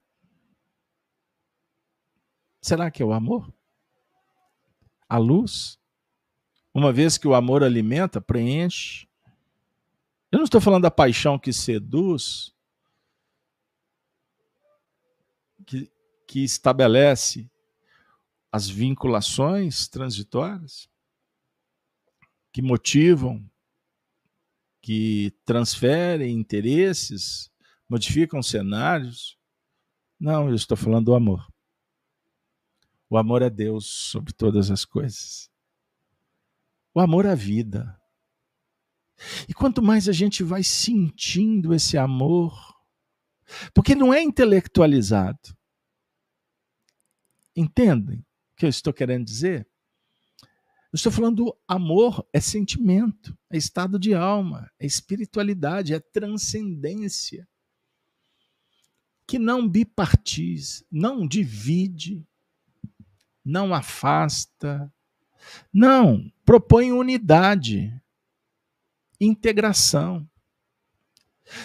Será 2.62 2.90
que 2.90 3.04
é 3.04 3.06
o 3.06 3.14
amor? 3.14 3.54
A 5.08 5.20
luz? 5.20 5.80
Uma 6.74 6.92
vez 6.92 7.18
que 7.18 7.28
o 7.28 7.36
amor 7.36 7.64
alimenta, 7.64 8.20
preenche. 8.20 9.08
Eu 10.32 10.40
não 10.40 10.44
estou 10.46 10.60
falando 10.60 10.82
da 10.82 10.92
paixão 10.92 11.38
que 11.38 11.54
seduz, 11.54 12.54
que, 15.66 15.92
que 16.28 16.44
estabelece 16.44 17.50
as 18.52 18.70
vinculações 18.70 19.88
transitórias 19.88 20.90
que 22.52 22.62
motivam, 22.62 23.44
que 24.82 25.34
transferem 25.44 26.34
interesses, 26.34 27.52
modificam 27.90 28.42
cenários. 28.42 29.38
Não, 30.18 30.48
eu 30.48 30.56
estou 30.56 30.78
falando 30.78 31.08
do 31.08 31.16
amor. 31.16 31.46
O 33.10 33.18
amor 33.18 33.42
é 33.42 33.50
Deus 33.50 33.86
sobre 33.86 34.32
todas 34.32 34.72
as 34.72 34.86
coisas. 34.86 35.50
O 36.94 37.00
amor 37.02 37.26
é 37.26 37.36
vida. 37.36 38.00
E 39.50 39.54
quanto 39.54 39.82
mais 39.82 40.08
a 40.08 40.14
gente 40.14 40.44
vai 40.44 40.64
sentindo 40.64 41.74
esse 41.74 41.98
amor, 41.98 42.74
porque 43.74 43.96
não 43.96 44.14
é 44.14 44.22
Eu 50.92 50.98
estou 50.98 51.12
falando 51.12 51.36
do 51.44 51.58
amor, 51.68 52.26
é 52.32 52.40
sentimento, 52.40 53.38
é 53.50 53.58
estado 53.58 54.00
de 54.00 54.14
alma, 54.14 54.72
é 54.80 54.86
espiritualidade, 54.86 55.94
é 55.94 56.00
transcendência. 56.00 57.48
Que 59.28 59.38
não 59.38 59.68
bipartiz, 59.68 60.86
não 60.90 61.28
divide, 61.28 62.26
não 63.44 63.74
afasta, 63.74 64.92
não, 65.74 66.32
propõe 66.46 66.92
unidade, 66.92 67.94
integração. 69.20 70.28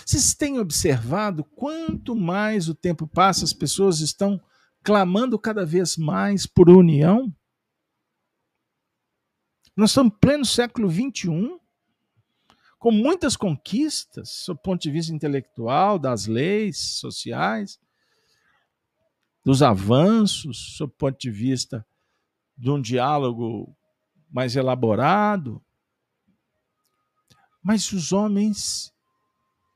Vocês 0.05 0.35
têm 0.35 0.59
observado 0.59 1.45
quanto 1.45 2.15
mais 2.15 2.69
o 2.69 2.75
tempo 2.75 3.07
passa, 3.07 3.45
as 3.45 3.53
pessoas 3.53 4.01
estão 4.01 4.41
clamando 4.83 5.39
cada 5.39 5.65
vez 5.65 5.97
mais 5.97 6.47
por 6.47 6.69
união? 6.69 7.35
Nós 9.77 9.91
estamos 9.91 10.13
em 10.13 10.19
pleno 10.19 10.45
século 10.45 10.91
XXI, 10.91 11.59
com 12.79 12.91
muitas 12.91 13.37
conquistas, 13.37 14.45
do 14.47 14.57
ponto 14.57 14.83
de 14.83 14.91
vista 14.91 15.13
intelectual, 15.13 15.99
das 15.99 16.27
leis 16.27 16.79
sociais, 16.79 17.79
dos 19.45 19.63
avanços, 19.63 20.77
do 20.79 20.89
ponto 20.89 21.19
de 21.19 21.31
vista 21.31 21.87
de 22.57 22.71
um 22.71 22.81
diálogo 22.81 23.75
mais 24.31 24.55
elaborado. 24.57 25.63
Mas 27.63 27.91
os 27.93 28.13
homens 28.13 28.93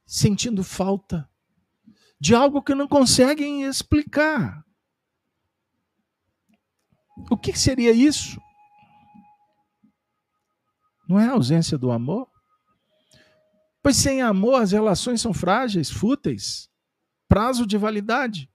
sentindo 0.06 0.62
falta 0.62 1.28
de 2.20 2.34
algo 2.34 2.62
que 2.62 2.74
não 2.74 2.86
conseguem 2.86 3.64
explicar. 3.64 4.64
O 7.30 7.36
que 7.36 7.56
seria 7.58 7.92
isso? 7.92 8.40
Não 11.08 11.18
é 11.18 11.28
a 11.28 11.32
ausência 11.32 11.78
do 11.78 11.90
amor? 11.90 12.28
Pois 13.82 13.96
sem 13.96 14.22
amor 14.22 14.62
as 14.62 14.72
relações 14.72 15.20
são 15.20 15.34
frágeis, 15.34 15.90
fúteis, 15.90 16.70
prazo 17.28 17.66
de 17.66 17.76
validade. 17.76 18.50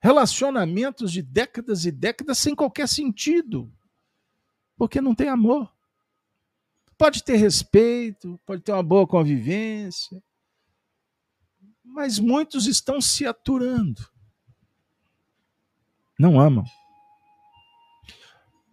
Relacionamentos 0.00 1.10
de 1.10 1.20
décadas 1.20 1.84
e 1.84 1.90
décadas 1.90 2.38
sem 2.38 2.54
qualquer 2.54 2.88
sentido, 2.88 3.72
porque 4.76 5.00
não 5.00 5.14
tem 5.14 5.28
amor. 5.28 5.72
Pode 6.96 7.24
ter 7.24 7.36
respeito, 7.36 8.40
pode 8.46 8.62
ter 8.62 8.72
uma 8.72 8.82
boa 8.82 9.06
convivência, 9.06 10.22
mas 11.82 12.20
muitos 12.20 12.66
estão 12.66 13.00
se 13.00 13.26
aturando. 13.26 14.08
Não 16.16 16.38
amam. 16.38 16.64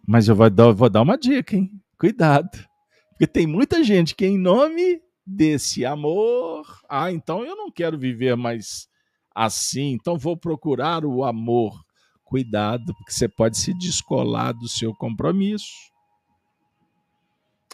Mas 0.06 0.28
eu 0.28 0.36
vou 0.36 0.48
dar, 0.48 0.72
vou 0.72 0.88
dar 0.88 1.02
uma 1.02 1.18
dica, 1.18 1.56
hein? 1.56 1.70
Cuidado. 1.98 2.64
Porque 3.10 3.26
tem 3.26 3.46
muita 3.46 3.82
gente 3.82 4.14
que, 4.14 4.26
em 4.26 4.38
nome 4.38 5.02
desse 5.26 5.84
amor, 5.84 6.64
ah, 6.88 7.10
então 7.10 7.44
eu 7.44 7.56
não 7.56 7.70
quero 7.70 7.98
viver 7.98 8.36
mais 8.36 8.88
assim, 9.34 9.92
então 9.92 10.16
vou 10.16 10.36
procurar 10.36 11.04
o 11.04 11.24
amor. 11.24 11.84
Cuidado, 12.22 12.94
porque 12.94 13.12
você 13.12 13.28
pode 13.28 13.56
se 13.56 13.72
descolar 13.72 14.52
do 14.52 14.68
seu 14.68 14.94
compromisso. 14.94 15.72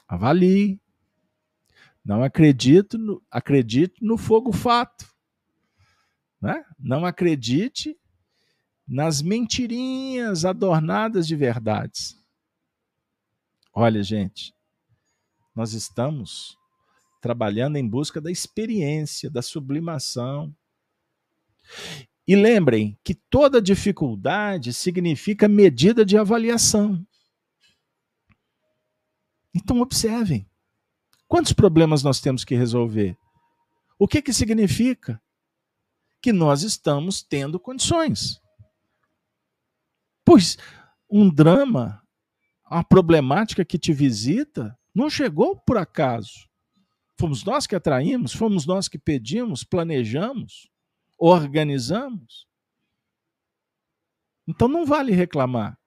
Avalie. 0.07 0.79
Não 2.05 2.23
acredito 2.23 2.99
no, 2.99 3.23
acredite 3.31 3.95
no 4.03 4.19
fogo 4.19 4.53
fato. 4.53 5.07
Né? 6.41 6.65
Não 6.79 7.07
acredite 7.07 7.97
nas 8.87 9.23
mentirinhas 9.23 10.45
adornadas 10.45 11.27
de 11.27 11.35
verdades. 11.35 12.22
Olha, 13.75 14.03
gente, 14.03 14.55
nós 15.55 15.73
estamos 15.73 16.59
trabalhando 17.23 17.77
em 17.77 17.89
busca 17.89 18.21
da 18.21 18.31
experiência, 18.31 19.31
da 19.31 19.41
sublimação. 19.41 20.55
E 22.27 22.37
lembrem 22.37 22.99
que 23.03 23.15
toda 23.15 23.63
dificuldade 23.63 24.73
significa 24.73 25.49
medida 25.49 26.05
de 26.05 26.19
avaliação. 26.19 27.07
Então, 29.55 29.81
observem. 29.81 30.47
Quantos 31.29 31.53
problemas 31.53 32.03
nós 32.03 32.21
temos 32.21 32.45
que 32.45 32.55
resolver? 32.55 33.17
O 33.99 34.07
que, 34.07 34.21
que 34.21 34.33
significa? 34.33 35.21
Que 36.21 36.33
nós 36.33 36.63
estamos 36.63 37.23
tendo 37.23 37.59
condições. 37.59 38.41
Pois 40.25 40.59
um 41.11 41.29
drama 41.29 42.02
a 42.73 42.83
problemática 42.83 43.67
que 43.67 43.79
te 43.79 43.93
visita 43.93 44.79
não 44.95 45.11
chegou 45.11 45.55
por 45.55 45.77
acaso. 45.77 46.49
Fomos 47.19 47.45
nós 47.45 47.67
que 47.67 47.77
atraímos, 47.77 48.33
fomos 48.33 48.65
nós 48.65 48.89
que 48.89 48.99
pedimos, 48.99 49.63
planejamos, 49.63 50.71
organizamos. 51.19 52.49
Então 54.49 54.69
não 54.69 54.87
vale 54.87 55.13
reclamar. 55.13 55.79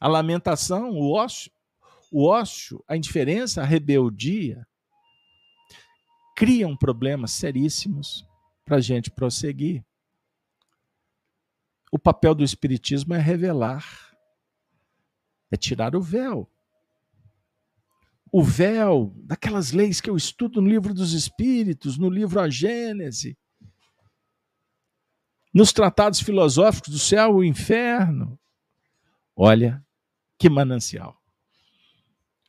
A 0.00 0.06
lamentação, 0.06 0.90
o 0.92 1.12
ócio, 1.12 1.50
o 2.12 2.24
ócio, 2.24 2.82
a 2.86 2.96
indiferença, 2.96 3.62
a 3.62 3.64
rebeldia 3.64 4.64
criam 6.36 6.76
problemas 6.76 7.32
seríssimos 7.32 8.24
para 8.64 8.76
a 8.76 8.80
gente 8.80 9.10
prosseguir. 9.10 9.84
O 11.90 11.98
papel 11.98 12.36
do 12.36 12.44
Espiritismo 12.44 13.14
é 13.14 13.18
revelar 13.18 14.07
é 15.50 15.56
tirar 15.56 15.96
o 15.96 16.00
véu. 16.00 16.48
O 18.30 18.42
véu 18.42 19.12
daquelas 19.16 19.72
leis 19.72 20.00
que 20.00 20.10
eu 20.10 20.16
estudo 20.16 20.60
no 20.60 20.68
livro 20.68 20.92
dos 20.92 21.12
Espíritos, 21.12 21.96
no 21.96 22.10
livro 22.10 22.40
A 22.40 22.48
Gênese, 22.50 23.36
nos 25.52 25.72
tratados 25.72 26.20
filosóficos 26.20 26.92
do 26.92 26.98
céu 26.98 27.30
e 27.30 27.34
o 27.36 27.44
inferno. 27.44 28.38
Olha 29.34 29.84
que 30.38 30.48
manancial. 30.50 31.20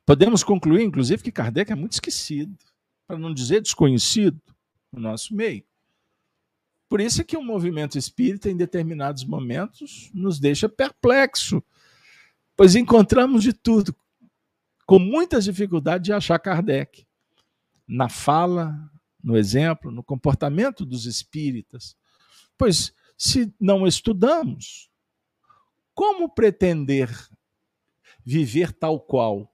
Podemos 0.05 0.43
concluir, 0.43 0.83
inclusive, 0.83 1.23
que 1.23 1.31
Kardec 1.31 1.71
é 1.71 1.75
muito 1.75 1.93
esquecido, 1.93 2.57
para 3.07 3.17
não 3.17 3.33
dizer 3.33 3.61
desconhecido, 3.61 4.41
no 4.91 4.99
nosso 4.99 5.35
meio. 5.35 5.63
Por 6.89 6.99
isso 6.99 7.21
é 7.21 7.23
que 7.23 7.37
o 7.37 7.43
movimento 7.43 7.97
espírita, 7.97 8.49
em 8.49 8.57
determinados 8.57 9.23
momentos, 9.23 10.09
nos 10.13 10.39
deixa 10.39 10.67
perplexo 10.67 11.63
pois 12.59 12.75
encontramos 12.75 13.41
de 13.41 13.53
tudo, 13.53 13.95
com 14.85 14.99
muitas 14.99 15.45
dificuldades 15.45 16.03
de 16.03 16.11
achar 16.11 16.37
Kardec. 16.37 17.07
Na 17.87 18.09
fala, 18.09 18.77
no 19.23 19.37
exemplo, 19.37 19.89
no 19.89 20.03
comportamento 20.03 20.85
dos 20.85 21.05
espíritas. 21.05 21.95
Pois, 22.57 22.93
se 23.17 23.55
não 23.57 23.87
estudamos, 23.87 24.89
como 25.93 26.27
pretender 26.27 27.09
viver 28.25 28.73
tal 28.73 28.99
qual? 28.99 29.49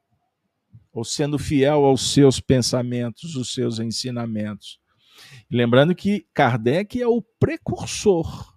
Ou 0.92 1.06
sendo 1.06 1.38
fiel 1.38 1.86
aos 1.86 2.12
seus 2.12 2.40
pensamentos, 2.40 3.36
os 3.36 3.54
seus 3.54 3.78
ensinamentos? 3.78 4.80
Lembrando 5.48 5.94
que 5.94 6.28
Kardec 6.34 7.00
é 7.00 7.08
o 7.08 7.22
precursor 7.22 8.55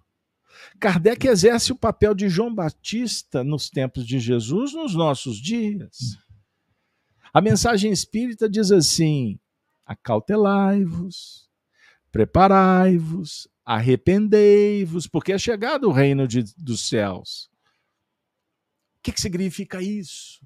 Kardec 0.79 1.27
exerce 1.27 1.71
o 1.71 1.75
papel 1.75 2.15
de 2.15 2.29
João 2.29 2.53
Batista 2.53 3.43
nos 3.43 3.69
tempos 3.69 4.07
de 4.07 4.19
Jesus, 4.19 4.73
nos 4.73 4.95
nossos 4.95 5.37
dias. 5.37 6.17
A 7.33 7.41
mensagem 7.41 7.91
espírita 7.91 8.49
diz 8.49 8.71
assim: 8.71 9.39
acautelai-vos, 9.85 11.49
preparai-vos, 12.11 13.47
arrependei-vos, 13.65 15.05
porque 15.05 15.33
é 15.33 15.37
chegado 15.37 15.89
o 15.89 15.91
reino 15.91 16.27
de, 16.27 16.43
dos 16.57 16.87
céus. 16.87 17.49
O 18.97 19.01
que, 19.03 19.11
que 19.11 19.21
significa 19.21 19.81
isso? 19.81 20.41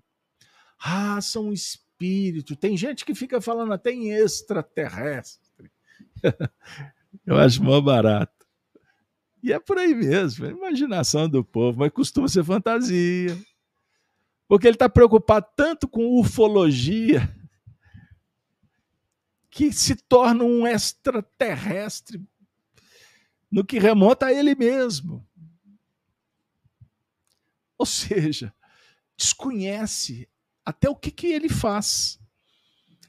Ah, 0.79 1.21
são 1.21 1.53
espírito. 1.53 2.55
Tem 2.55 2.75
gente 2.75 3.05
que 3.05 3.15
fica 3.15 3.39
falando 3.39 3.71
até 3.71 3.91
em 3.91 4.09
extraterrestre. 4.11 5.71
Eu 7.25 7.38
acho 7.38 7.63
mó 7.63 7.79
barato. 7.79 8.32
E 9.43 9.51
é 9.51 9.59
por 9.59 9.77
aí 9.77 9.93
mesmo, 9.93 10.45
é 10.45 10.51
imaginação 10.51 11.27
do 11.27 11.43
povo, 11.43 11.79
mas 11.79 11.91
costuma 11.91 12.29
ser 12.29 12.45
fantasia. 12.45 13.37
Porque 14.47 14.65
ele 14.65 14.75
está 14.75 14.87
preocupado 14.87 15.47
tanto 15.53 15.85
com 15.85 16.17
ufologia 16.17 17.29
que 19.49 19.73
se 19.73 19.97
torna 19.97 20.45
um 20.45 20.65
extraterrestre 20.65 22.25
no 23.51 23.65
que 23.65 23.79
remonta 23.79 24.27
a 24.27 24.33
ele 24.33 24.55
mesmo. 24.55 25.27
Ou 27.77 27.85
seja, 27.85 28.55
desconhece 29.17 30.29
até 30.65 30.89
o 30.89 30.95
que, 30.95 31.11
que 31.11 31.27
ele 31.27 31.49
faz, 31.49 32.17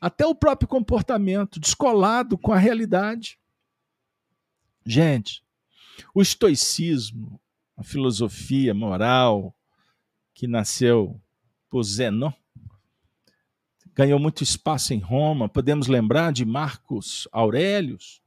até 0.00 0.26
o 0.26 0.34
próprio 0.34 0.66
comportamento, 0.66 1.60
descolado 1.60 2.36
com 2.36 2.52
a 2.52 2.58
realidade. 2.58 3.38
Gente, 4.84 5.43
o 6.14 6.22
estoicismo, 6.22 7.40
a 7.76 7.82
filosofia 7.82 8.72
moral 8.74 9.54
que 10.34 10.46
nasceu 10.46 11.20
por 11.70 11.82
Zenon, 11.82 12.32
ganhou 13.94 14.18
muito 14.18 14.42
espaço 14.42 14.92
em 14.92 14.98
Roma. 14.98 15.48
Podemos 15.48 15.86
lembrar 15.86 16.32
de 16.32 16.44
Marcos 16.44 17.28
Aurelius, 17.32 18.20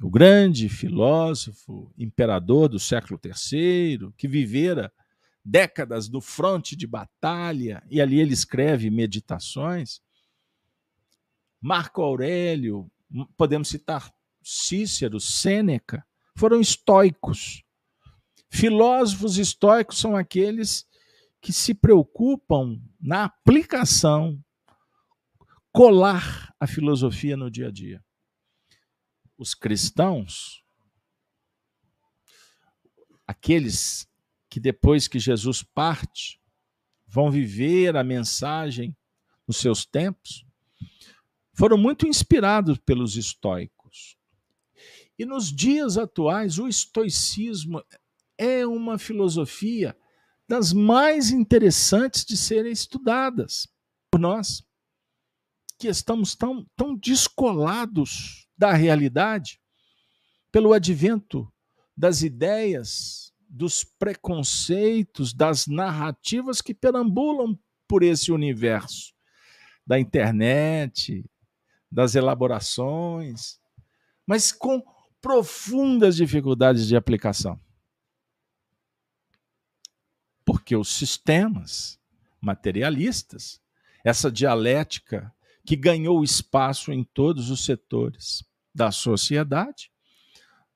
o 0.00 0.10
grande 0.10 0.68
filósofo, 0.68 1.92
imperador 1.96 2.68
do 2.68 2.78
século 2.78 3.18
III, 3.24 4.12
que 4.16 4.26
vivera 4.26 4.92
décadas 5.44 6.08
no 6.08 6.20
fronte 6.20 6.76
de 6.76 6.86
batalha, 6.86 7.82
e 7.90 8.00
ali 8.00 8.20
ele 8.20 8.32
escreve 8.32 8.90
meditações. 8.90 10.00
Marco 11.60 12.02
Aurélio, 12.02 12.90
podemos 13.36 13.68
citar 13.68 14.12
Cícero, 14.42 15.20
Sêneca, 15.20 16.04
foram 16.36 16.60
estoicos. 16.60 17.62
Filósofos 18.50 19.38
estoicos 19.38 19.98
são 19.98 20.16
aqueles 20.16 20.86
que 21.40 21.52
se 21.52 21.74
preocupam 21.74 22.80
na 23.00 23.24
aplicação, 23.24 24.42
colar 25.72 26.54
a 26.60 26.66
filosofia 26.66 27.36
no 27.36 27.50
dia 27.50 27.68
a 27.68 27.70
dia. 27.70 28.04
Os 29.36 29.54
cristãos, 29.54 30.62
aqueles 33.26 34.06
que 34.48 34.60
depois 34.60 35.08
que 35.08 35.18
Jesus 35.18 35.62
parte, 35.62 36.40
vão 37.06 37.30
viver 37.30 37.96
a 37.96 38.04
mensagem 38.04 38.96
nos 39.48 39.56
seus 39.56 39.84
tempos, 39.84 40.44
foram 41.54 41.76
muito 41.76 42.06
inspirados 42.06 42.78
pelos 42.78 43.16
estoicos. 43.16 43.71
E 45.22 45.24
nos 45.24 45.52
dias 45.52 45.96
atuais, 45.96 46.58
o 46.58 46.66
estoicismo 46.66 47.80
é 48.36 48.66
uma 48.66 48.98
filosofia 48.98 49.96
das 50.48 50.72
mais 50.72 51.30
interessantes 51.30 52.24
de 52.24 52.36
serem 52.36 52.72
estudadas 52.72 53.68
por 54.10 54.18
nós, 54.18 54.64
que 55.78 55.86
estamos 55.86 56.34
tão, 56.34 56.66
tão 56.74 56.96
descolados 56.96 58.48
da 58.58 58.72
realidade 58.72 59.60
pelo 60.50 60.72
advento 60.72 61.48
das 61.96 62.22
ideias, 62.22 63.32
dos 63.48 63.84
preconceitos, 63.84 65.32
das 65.32 65.68
narrativas 65.68 66.60
que 66.60 66.74
perambulam 66.74 67.56
por 67.86 68.02
esse 68.02 68.32
universo 68.32 69.14
da 69.86 70.00
internet, 70.00 71.24
das 71.88 72.16
elaborações, 72.16 73.60
mas 74.26 74.50
com 74.50 74.82
profundas 75.22 76.16
dificuldades 76.16 76.86
de 76.86 76.96
aplicação. 76.96 77.58
Porque 80.44 80.76
os 80.76 80.88
sistemas 80.88 81.98
materialistas, 82.40 83.60
essa 84.04 84.30
dialética 84.30 85.32
que 85.64 85.76
ganhou 85.76 86.24
espaço 86.24 86.92
em 86.92 87.04
todos 87.04 87.48
os 87.48 87.64
setores 87.64 88.44
da 88.74 88.90
sociedade, 88.90 89.92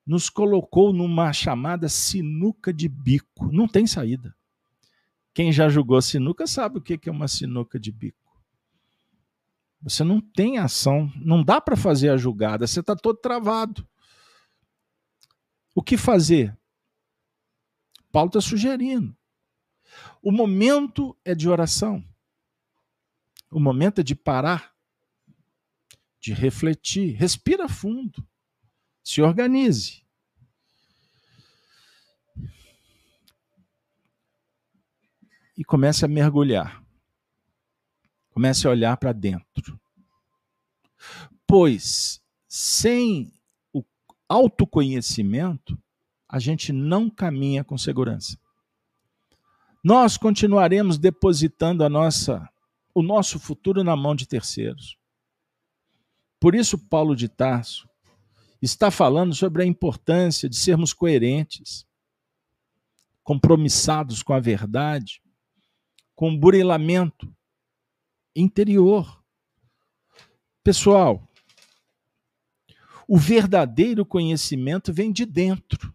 nos 0.07 0.30
colocou 0.30 0.92
numa 0.92 1.32
chamada 1.32 1.88
sinuca 1.88 2.72
de 2.72 2.88
bico. 2.88 3.51
Não 3.51 3.66
tem 3.66 3.84
saída. 3.84 4.34
Quem 5.34 5.51
já 5.51 5.68
jogou 5.68 6.01
sinuca 6.01 6.47
sabe 6.47 6.78
o 6.78 6.80
que 6.80 7.09
é 7.09 7.12
uma 7.12 7.26
sinuca 7.26 7.80
de 7.80 7.90
bico. 7.90 8.16
Você 9.82 10.05
não 10.05 10.20
tem 10.20 10.59
ação, 10.59 11.12
não 11.16 11.42
dá 11.42 11.61
para 11.61 11.76
fazer 11.76 12.09
a 12.11 12.16
julgada, 12.16 12.66
você 12.66 12.80
está 12.80 12.94
todo 12.94 13.18
travado. 13.18 13.86
O 15.77 15.83
que 15.83 15.99
fazer? 15.99 16.59
Paulo 18.11 18.29
está 18.29 18.41
sugerindo. 18.41 19.14
O 20.22 20.33
momento 20.33 21.14
é 21.22 21.35
de 21.35 21.51
oração. 21.51 22.03
O 23.51 23.61
momento 23.61 24.01
é 24.01 24.03
de 24.03 24.14
parar, 24.14 24.74
de 26.18 26.33
refletir. 26.33 27.14
Respira 27.14 27.68
fundo. 27.68 28.27
Se 29.05 29.20
organize. 29.20 30.03
E 35.59 35.62
comece 35.62 36.07
a 36.07 36.09
mergulhar. 36.09 36.83
Comece 38.31 38.66
a 38.66 38.70
olhar 38.70 38.97
para 38.97 39.12
dentro. 39.12 39.79
Pois, 41.47 42.22
sem 42.49 43.36
autoconhecimento, 44.29 45.79
a 46.29 46.39
gente 46.39 46.72
não 46.72 47.09
caminha 47.09 47.62
com 47.62 47.79
segurança 47.79 48.37
nós 49.87 50.16
continuaremos 50.16 50.99
depositando 50.99 51.85
a 51.85 51.89
nossa, 51.89 52.51
o 52.93 53.01
nosso 53.01 53.39
futuro 53.39 53.85
na 53.85 53.95
mão 53.95 54.16
de 54.16 54.27
terceiros. 54.27 54.99
Por 56.41 56.57
isso, 56.57 56.77
Paulo 56.89 57.14
de 57.14 57.29
Tarso 57.29 57.89
está 58.61 58.91
falando 58.91 59.33
sobre 59.33 59.62
a 59.62 59.64
importância 59.64 60.49
de 60.49 60.57
sermos 60.57 60.93
coerentes, 60.93 61.87
compromissados 63.22 64.24
com 64.24 64.33
a 64.33 64.41
verdade, 64.41 65.22
com 66.16 66.33
o 66.33 66.37
burilamento 66.37 67.33
interior. 68.35 69.22
Pessoal, 70.64 71.26
o 73.07 73.16
verdadeiro 73.16 74.04
conhecimento 74.04 74.92
vem 74.92 75.12
de 75.12 75.24
dentro. 75.24 75.94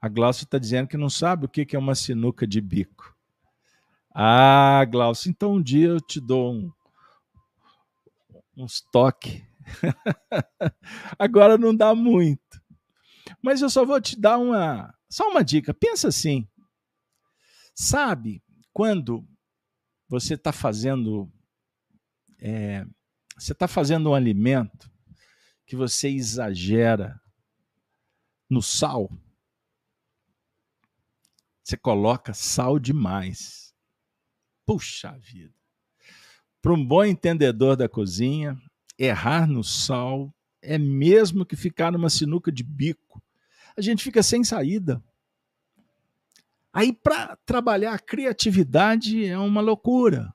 A 0.00 0.08
Glaucia 0.08 0.44
está 0.44 0.58
dizendo 0.58 0.88
que 0.88 0.96
não 0.96 1.08
sabe 1.08 1.46
o 1.46 1.48
que 1.48 1.76
é 1.76 1.78
uma 1.78 1.94
sinuca 1.94 2.44
de 2.46 2.60
bico. 2.60 3.16
Ah, 4.12 4.84
Glaucia, 4.90 5.30
então 5.30 5.54
um 5.54 5.62
dia 5.62 5.88
eu 5.88 6.00
te 6.00 6.20
dou 6.20 6.54
um, 6.54 6.72
uns 8.56 8.80
toques. 8.80 9.40
Agora 11.16 11.56
não 11.56 11.74
dá 11.74 11.94
muito. 11.94 12.60
Mas 13.40 13.62
eu 13.62 13.70
só 13.70 13.84
vou 13.84 14.00
te 14.00 14.18
dar 14.18 14.38
uma, 14.38 14.92
só 15.08 15.28
uma 15.30 15.44
dica. 15.44 15.72
Pensa 15.72 16.08
assim. 16.08 16.48
Sabe 17.74 18.42
quando 18.72 19.26
você 20.08 20.34
está 20.34 20.52
fazendo, 20.52 21.30
é, 22.40 22.84
você 23.42 23.52
está 23.52 23.66
fazendo 23.66 24.10
um 24.10 24.14
alimento 24.14 24.88
que 25.66 25.74
você 25.74 26.08
exagera 26.08 27.20
no 28.48 28.62
sal? 28.62 29.10
Você 31.60 31.76
coloca 31.76 32.32
sal 32.32 32.78
demais. 32.78 33.74
Puxa 34.64 35.18
vida. 35.18 35.52
Para 36.60 36.72
um 36.72 36.86
bom 36.86 37.04
entendedor 37.04 37.74
da 37.74 37.88
cozinha, 37.88 38.56
errar 38.96 39.48
no 39.48 39.64
sal 39.64 40.32
é 40.60 40.78
mesmo 40.78 41.44
que 41.44 41.56
ficar 41.56 41.90
numa 41.90 42.10
sinuca 42.10 42.52
de 42.52 42.62
bico. 42.62 43.20
A 43.76 43.80
gente 43.80 44.04
fica 44.04 44.22
sem 44.22 44.44
saída. 44.44 45.02
Aí, 46.72 46.92
para 46.92 47.34
trabalhar 47.44 47.92
a 47.92 47.98
criatividade 47.98 49.26
é 49.26 49.36
uma 49.36 49.60
loucura. 49.60 50.32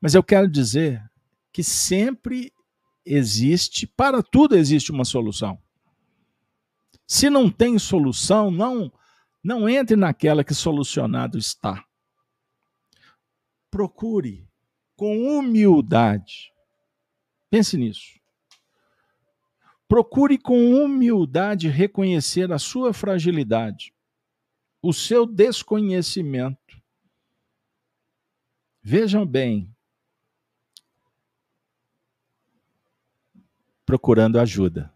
Mas 0.00 0.14
eu 0.14 0.22
quero 0.22 0.48
dizer 0.48 1.02
que 1.56 1.64
sempre 1.64 2.52
existe, 3.02 3.86
para 3.86 4.22
tudo 4.22 4.54
existe 4.54 4.92
uma 4.92 5.06
solução. 5.06 5.58
Se 7.06 7.30
não 7.30 7.50
tem 7.50 7.78
solução, 7.78 8.50
não 8.50 8.92
não 9.42 9.66
entre 9.66 9.96
naquela 9.96 10.44
que 10.44 10.52
solucionado 10.52 11.38
está. 11.38 11.82
Procure 13.70 14.46
com 14.96 15.38
humildade. 15.38 16.52
Pense 17.48 17.78
nisso. 17.78 18.20
Procure 19.88 20.36
com 20.36 20.74
humildade 20.74 21.70
reconhecer 21.70 22.52
a 22.52 22.58
sua 22.58 22.92
fragilidade, 22.92 23.94
o 24.82 24.92
seu 24.92 25.24
desconhecimento. 25.24 26.82
Vejam 28.82 29.24
bem, 29.24 29.74
procurando 33.86 34.38
ajuda. 34.38 34.92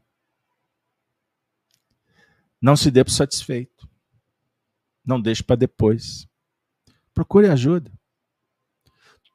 Não 2.60 2.76
se 2.76 2.90
dê 2.90 3.02
por 3.02 3.12
satisfeito. 3.12 3.88
Não 5.02 5.20
deixe 5.20 5.42
para 5.42 5.56
depois. 5.56 6.28
Procure 7.14 7.48
ajuda. 7.48 7.90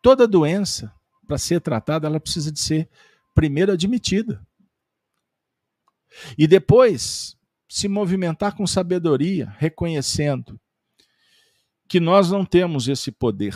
Toda 0.02 0.28
doença, 0.28 0.94
para 1.26 1.38
ser 1.38 1.62
tratada, 1.62 2.06
ela 2.06 2.20
precisa 2.20 2.52
de 2.52 2.60
ser 2.60 2.88
primeiro 3.34 3.72
admitida. 3.72 4.46
E 6.38 6.46
depois 6.46 7.36
se 7.68 7.88
movimentar 7.88 8.56
com 8.56 8.68
sabedoria, 8.68 9.50
reconhecendo 9.58 10.60
que 11.88 12.00
nós 12.00 12.30
não 12.30 12.46
temos 12.46 12.88
esse 12.88 13.12
poder. 13.12 13.56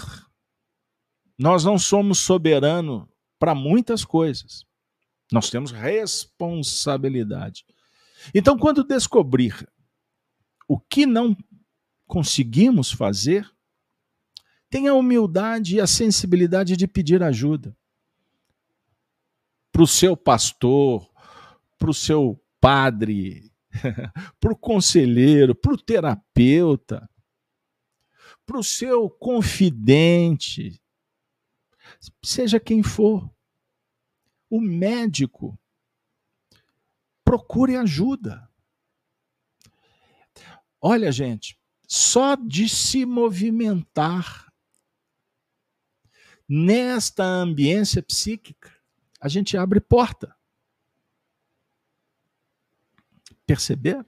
Nós 1.38 1.64
não 1.64 1.78
somos 1.78 2.20
soberanos 2.20 3.08
para 3.38 3.54
muitas 3.54 4.04
coisas. 4.04 4.66
Nós 5.32 5.50
temos 5.50 5.72
responsabilidade. 5.72 7.66
Então, 8.34 8.58
quando 8.58 8.84
descobrir 8.84 9.68
o 10.68 10.80
que 10.80 11.06
não 11.06 11.36
conseguimos 12.08 12.92
fazer, 12.92 13.50
tenha 14.70 14.92
a 14.92 14.96
humildade 14.96 15.76
e 15.76 15.82
a 15.82 15.88
sensibilidade 15.88 16.76
de 16.76 16.88
pedir 16.88 17.24
ajuda 17.24 17.76
para 19.72 19.84
o 19.84 19.88
seu 19.88 20.18
pastor, 20.18 21.10
para 21.78 21.90
o 21.90 21.94
seu 21.94 22.44
padre, 22.60 23.52
para 24.40 24.52
o 24.52 24.58
conselheiro, 24.58 25.56
para 25.56 25.74
o 25.74 25.78
terapeuta, 25.78 27.10
para 28.46 28.58
o 28.58 28.64
seu 28.64 29.10
confidente, 29.10 30.82
seja 32.24 32.60
quem 32.60 32.84
for. 32.84 33.30
O 34.50 34.60
médico, 34.60 35.58
procure 37.30 37.76
ajuda. 37.76 38.50
Olha, 40.82 41.12
gente, 41.12 41.60
só 41.88 42.36
de 42.36 42.68
se 42.68 43.06
movimentar 43.06 44.52
nesta 46.48 47.24
ambiência 47.24 48.02
psíquica, 48.02 48.74
a 49.22 49.28
gente 49.28 49.56
abre 49.56 49.80
porta. 49.80 50.36
Perceber? 53.46 54.04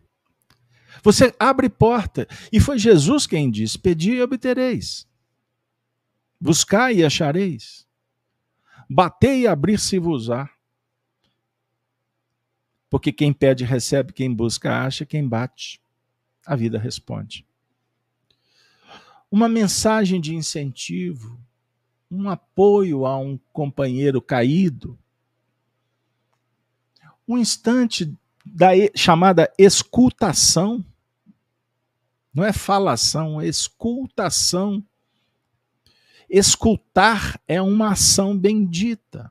Você 1.04 1.36
abre 1.40 1.70
porta. 1.70 2.28
E 2.52 2.60
foi 2.60 2.80
Jesus 2.80 3.28
quem 3.28 3.52
disse: 3.52 3.78
Pedi 3.78 4.14
e 4.14 4.22
obtereis. 4.22 5.08
Buscai 6.40 6.96
e 6.96 7.06
achareis. 7.06 7.81
Batei 8.94 9.44
e 9.44 9.48
abrir-se-vos-á. 9.48 10.50
Porque 12.90 13.14
quem 13.14 13.32
pede 13.32 13.64
recebe, 13.64 14.12
quem 14.12 14.34
busca 14.34 14.84
acha, 14.84 15.06
quem 15.06 15.26
bate, 15.26 15.82
a 16.46 16.58
vida 16.58 16.78
responde. 16.78 17.48
Uma 19.32 19.48
mensagem 19.48 20.20
de 20.20 20.36
incentivo, 20.36 21.40
um 22.12 22.30
apoio 22.30 23.06
a 23.06 23.18
um 23.18 23.40
companheiro 23.54 24.22
caído, 24.22 25.00
um 27.26 27.38
instante 27.38 28.14
da 28.46 28.72
chamada 28.94 29.50
escutação, 29.58 30.86
não 32.34 32.44
é 32.44 32.52
falação, 32.52 33.40
é 33.40 33.48
escutação. 33.48 34.86
Escutar 36.34 37.42
é 37.46 37.62
uma 37.62 37.92
ação 37.92 38.38
bendita. 38.38 39.30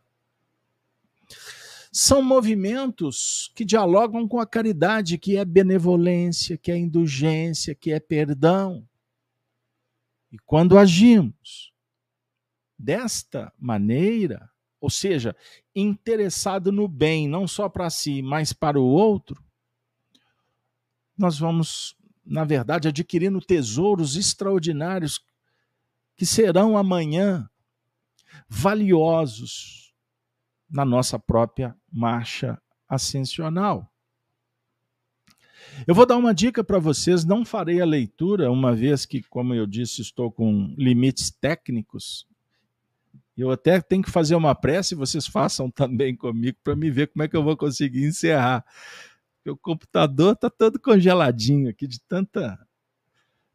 São 1.90 2.20
movimentos 2.20 3.50
que 3.54 3.64
dialogam 3.64 4.28
com 4.28 4.38
a 4.38 4.46
caridade, 4.46 5.16
que 5.16 5.38
é 5.38 5.44
benevolência, 5.46 6.58
que 6.58 6.70
é 6.70 6.76
indulgência, 6.76 7.74
que 7.74 7.90
é 7.90 7.98
perdão. 7.98 8.86
E 10.30 10.38
quando 10.40 10.76
agimos 10.76 11.72
desta 12.78 13.50
maneira, 13.58 14.50
ou 14.78 14.90
seja, 14.90 15.34
interessado 15.74 16.70
no 16.70 16.86
bem, 16.86 17.26
não 17.26 17.48
só 17.48 17.66
para 17.70 17.88
si, 17.88 18.20
mas 18.20 18.52
para 18.52 18.78
o 18.78 18.84
outro, 18.84 19.42
nós 21.16 21.38
vamos, 21.38 21.96
na 22.26 22.44
verdade, 22.44 22.88
adquirindo 22.88 23.40
tesouros 23.40 24.16
extraordinários 24.16 25.18
que 26.20 26.26
serão 26.26 26.76
amanhã 26.76 27.48
valiosos 28.46 29.90
na 30.68 30.84
nossa 30.84 31.18
própria 31.18 31.74
marcha 31.90 32.60
ascensional. 32.86 33.90
Eu 35.86 35.94
vou 35.94 36.04
dar 36.04 36.18
uma 36.18 36.34
dica 36.34 36.62
para 36.62 36.78
vocês, 36.78 37.24
não 37.24 37.42
farei 37.42 37.80
a 37.80 37.86
leitura, 37.86 38.52
uma 38.52 38.74
vez 38.74 39.06
que, 39.06 39.22
como 39.22 39.54
eu 39.54 39.66
disse, 39.66 40.02
estou 40.02 40.30
com 40.30 40.74
limites 40.76 41.30
técnicos 41.30 42.28
eu 43.34 43.50
até 43.50 43.80
tenho 43.80 44.02
que 44.02 44.10
fazer 44.10 44.34
uma 44.34 44.54
prece, 44.54 44.94
vocês 44.94 45.26
façam 45.26 45.70
também 45.70 46.14
comigo 46.14 46.58
para 46.62 46.76
me 46.76 46.90
ver 46.90 47.06
como 47.06 47.22
é 47.22 47.28
que 47.28 47.34
eu 47.34 47.42
vou 47.42 47.56
conseguir 47.56 48.04
encerrar. 48.04 48.62
o 49.46 49.56
computador 49.56 50.34
está 50.34 50.50
todo 50.50 50.78
congeladinho 50.78 51.70
aqui 51.70 51.86
de 51.86 51.98
tanta 51.98 52.58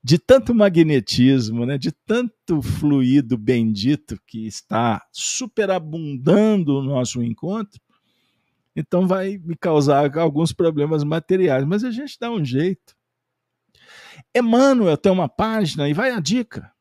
de 0.06 0.20
tanto 0.20 0.54
magnetismo, 0.54 1.66
né, 1.66 1.80
de 1.80 1.92
tanto 1.92 2.62
fluido 2.62 3.40
bendito 3.40 4.22
que 4.28 4.46
está 4.46 5.04
superabundando 5.12 6.78
o 6.78 6.84
nosso 6.84 7.24
encontro, 7.24 7.82
então 8.76 9.08
vai 9.08 9.40
me 9.40 9.56
causar 9.56 10.16
alguns 10.20 10.54
problemas 10.54 11.04
materiais, 11.04 11.66
mas 11.66 11.84
a 11.84 11.90
gente 11.90 12.20
dá 12.20 12.30
um 12.30 12.46
jeito. 12.46 12.96
Emmanuel 14.36 14.96
tem 14.96 15.12
uma 15.12 15.28
página 15.28 15.90
e 15.90 15.94
vai 15.94 16.12
a 16.12 16.20
dica. 16.20 16.72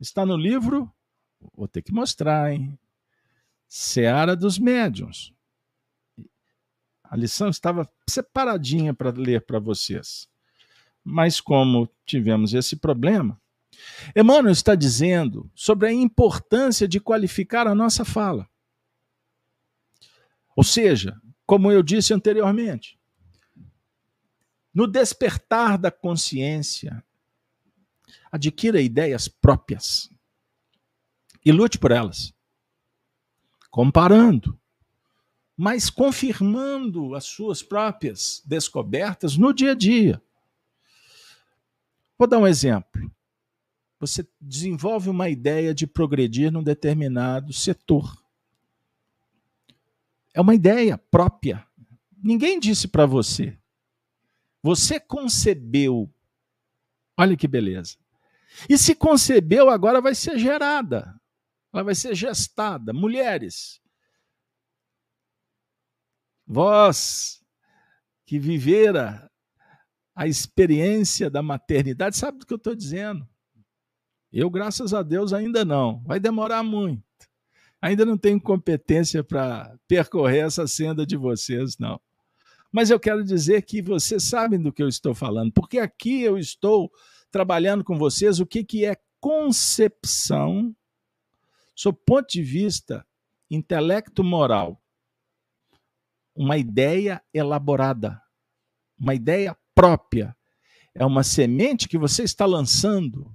Está 0.00 0.24
no 0.24 0.34
livro 0.34 0.90
Vou 1.54 1.68
ter 1.68 1.82
que 1.82 1.92
mostrar, 1.92 2.50
hein? 2.50 2.78
Seara 3.68 4.34
dos 4.34 4.58
Médiuns. 4.58 5.34
A 7.04 7.14
lição 7.14 7.50
estava 7.50 7.86
separadinha 8.08 8.94
para 8.94 9.10
ler 9.10 9.44
para 9.44 9.58
vocês. 9.58 10.28
Mas 11.10 11.40
como 11.40 11.88
tivemos 12.04 12.52
esse 12.52 12.76
problema, 12.76 13.40
Emmanuel 14.14 14.52
está 14.52 14.74
dizendo 14.74 15.50
sobre 15.54 15.88
a 15.88 15.92
importância 15.92 16.86
de 16.86 17.00
qualificar 17.00 17.66
a 17.66 17.74
nossa 17.74 18.04
fala. 18.04 18.46
Ou 20.54 20.62
seja, 20.62 21.18
como 21.46 21.72
eu 21.72 21.82
disse 21.82 22.12
anteriormente, 22.12 22.98
no 24.74 24.86
despertar 24.86 25.78
da 25.78 25.90
consciência, 25.90 27.02
adquira 28.30 28.78
ideias 28.82 29.28
próprias 29.28 30.12
e 31.42 31.50
lute 31.50 31.78
por 31.78 31.90
elas. 31.90 32.34
Comparando, 33.70 34.60
mas 35.56 35.88
confirmando 35.88 37.14
as 37.14 37.24
suas 37.24 37.62
próprias 37.62 38.42
descobertas 38.44 39.38
no 39.38 39.54
dia 39.54 39.72
a 39.72 39.74
dia. 39.74 40.22
Vou 42.18 42.26
dar 42.26 42.38
um 42.38 42.46
exemplo. 42.46 43.10
Você 44.00 44.26
desenvolve 44.40 45.08
uma 45.08 45.28
ideia 45.28 45.74
de 45.74 45.86
progredir 45.86 46.52
num 46.52 46.62
determinado 46.62 47.52
setor. 47.52 48.16
É 50.34 50.40
uma 50.40 50.54
ideia 50.54 50.98
própria. 50.98 51.66
Ninguém 52.22 52.58
disse 52.58 52.88
para 52.88 53.06
você. 53.06 53.56
Você 54.62 54.98
concebeu. 54.98 56.12
Olha 57.16 57.36
que 57.36 57.48
beleza. 57.48 57.96
E 58.68 58.76
se 58.76 58.94
concebeu, 58.94 59.68
agora 59.68 60.00
vai 60.00 60.14
ser 60.14 60.38
gerada 60.38 61.18
ela 61.72 61.82
vai 61.82 61.94
ser 61.94 62.14
gestada. 62.14 62.92
Mulheres, 62.92 63.80
vós 66.46 67.44
que 68.26 68.38
vivera 68.38 69.27
a 70.18 70.26
experiência 70.26 71.30
da 71.30 71.40
maternidade, 71.42 72.16
sabe 72.16 72.38
do 72.38 72.46
que 72.46 72.52
eu 72.52 72.56
estou 72.56 72.74
dizendo? 72.74 73.26
Eu, 74.32 74.50
graças 74.50 74.92
a 74.92 75.02
Deus, 75.02 75.32
ainda 75.32 75.64
não. 75.64 76.02
Vai 76.02 76.18
demorar 76.18 76.62
muito. 76.62 77.02
Ainda 77.80 78.04
não 78.04 78.18
tenho 78.18 78.40
competência 78.40 79.22
para 79.22 79.78
percorrer 79.86 80.44
essa 80.44 80.66
senda 80.66 81.06
de 81.06 81.16
vocês, 81.16 81.78
não. 81.78 82.00
Mas 82.72 82.90
eu 82.90 82.98
quero 82.98 83.22
dizer 83.22 83.62
que 83.62 83.80
vocês 83.80 84.24
sabem 84.24 84.60
do 84.60 84.72
que 84.72 84.82
eu 84.82 84.88
estou 84.88 85.14
falando, 85.14 85.52
porque 85.52 85.78
aqui 85.78 86.22
eu 86.22 86.36
estou 86.36 86.90
trabalhando 87.30 87.84
com 87.84 87.96
vocês 87.96 88.40
o 88.40 88.46
que, 88.46 88.64
que 88.64 88.84
é 88.84 88.96
concepção 89.20 90.74
Sob 91.78 91.96
ponto 92.04 92.26
de 92.28 92.42
vista 92.42 93.06
intelecto-moral, 93.48 94.82
uma 96.34 96.58
ideia 96.58 97.22
elaborada, 97.32 98.20
uma 98.98 99.14
ideia 99.14 99.56
própria, 99.78 100.36
é 100.92 101.06
uma 101.06 101.22
semente 101.22 101.88
que 101.88 101.96
você 101.96 102.24
está 102.24 102.44
lançando 102.44 103.32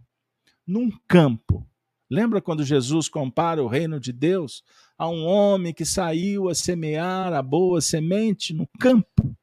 num 0.68 0.91
campo. 1.08 1.66
Lembra 2.12 2.41
quando 2.41 2.66
Jesus 2.66 3.08
compara 3.08 3.64
o 3.64 3.68
reino 3.70 3.98
de 3.98 4.12
Deus 4.12 4.62
a 4.98 5.08
um 5.08 5.26
homem 5.26 5.74
que 5.74 5.86
saiu 5.86 6.50
a 6.50 6.54
semear 6.54 7.32
a 7.32 7.41
boa 7.41 7.80
semente 7.80 8.54
no 8.54 8.68
campo? 8.78 9.34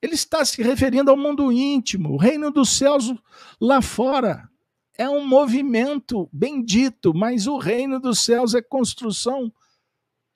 Ele 0.00 0.14
está 0.14 0.42
se 0.46 0.62
referindo 0.62 1.10
ao 1.10 1.16
mundo 1.16 1.52
íntimo, 1.52 2.14
o 2.14 2.16
reino 2.16 2.50
dos 2.50 2.70
céus 2.70 3.12
lá 3.60 3.82
fora 3.82 4.48
é 4.96 5.06
um 5.06 5.26
movimento 5.26 6.26
bendito, 6.32 7.12
mas 7.12 7.46
o 7.46 7.58
reino 7.58 8.00
dos 8.00 8.20
céus 8.20 8.54
é 8.54 8.62
construção 8.62 9.52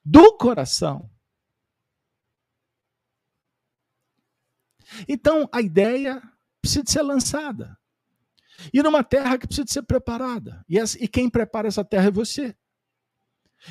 do 0.05 0.37
coração. 0.37 1.09
Então, 5.07 5.47
a 5.51 5.61
ideia 5.61 6.21
precisa 6.61 6.83
ser 6.87 7.01
lançada. 7.01 7.77
E 8.73 8.81
numa 8.81 9.03
terra 9.03 9.37
que 9.37 9.47
precisa 9.47 9.67
ser 9.67 9.83
preparada. 9.83 10.65
E, 10.67 10.77
e 10.77 11.07
quem 11.07 11.29
prepara 11.29 11.67
essa 11.67 11.83
terra 11.83 12.07
é 12.07 12.11
você. 12.11 12.55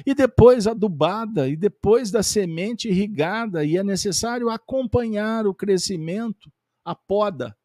E 0.04 0.14
depois 0.14 0.66
adubada, 0.66 1.48
e 1.48 1.56
depois 1.56 2.10
da 2.10 2.22
semente 2.22 2.88
irrigada, 2.88 3.64
e 3.64 3.76
é 3.76 3.82
necessário 3.82 4.50
acompanhar 4.50 5.46
o 5.46 5.54
crescimento, 5.54 6.52
a 6.84 6.94
poda, 6.94 7.56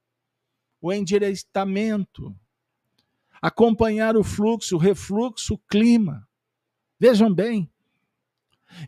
o 0.80 0.94
endireitamento, 0.94 2.36
acompanhar 3.42 4.16
o 4.16 4.24
fluxo, 4.24 4.76
o 4.76 4.80
refluxo, 4.80 5.56
o 5.56 5.58
clima. 5.58 6.28
Vejam 7.00 7.34
bem. 7.34 7.72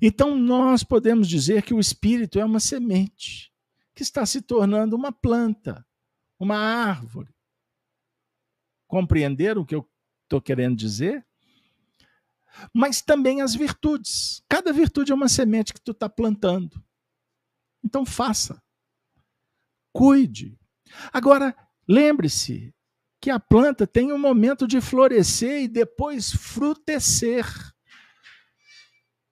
Então, 0.01 0.37
nós 0.37 0.83
podemos 0.83 1.27
dizer 1.27 1.63
que 1.63 1.73
o 1.73 1.79
espírito 1.79 2.39
é 2.39 2.45
uma 2.45 2.59
semente 2.59 3.52
que 3.95 4.03
está 4.03 4.25
se 4.25 4.41
tornando 4.41 4.95
uma 4.95 5.11
planta, 5.11 5.85
uma 6.39 6.57
árvore. 6.57 7.33
Compreenderam 8.87 9.61
o 9.61 9.65
que 9.65 9.75
eu 9.75 9.89
estou 10.23 10.41
querendo 10.41 10.75
dizer? 10.75 11.25
Mas 12.73 13.01
também 13.01 13.41
as 13.41 13.55
virtudes. 13.55 14.43
Cada 14.47 14.71
virtude 14.71 15.11
é 15.11 15.15
uma 15.15 15.27
semente 15.27 15.73
que 15.73 15.81
tu 15.81 15.91
está 15.91 16.07
plantando. 16.07 16.83
Então 17.83 18.05
faça. 18.05 18.61
Cuide. 19.91 20.57
Agora, 21.11 21.55
lembre-se 21.87 22.73
que 23.19 23.29
a 23.29 23.39
planta 23.39 23.87
tem 23.87 24.11
um 24.11 24.17
momento 24.17 24.67
de 24.67 24.81
florescer 24.81 25.63
e 25.63 25.67
depois 25.67 26.31
frutecer. 26.31 27.45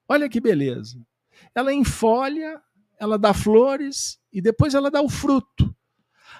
Olha 0.07 0.29
que 0.29 0.39
beleza. 0.39 1.05
Ela 1.53 1.73
enfolha, 1.73 2.61
ela 3.01 3.17
dá 3.17 3.33
flores 3.33 4.19
e 4.31 4.39
depois 4.39 4.75
ela 4.75 4.91
dá 4.91 5.01
o 5.01 5.09
fruto. 5.09 5.75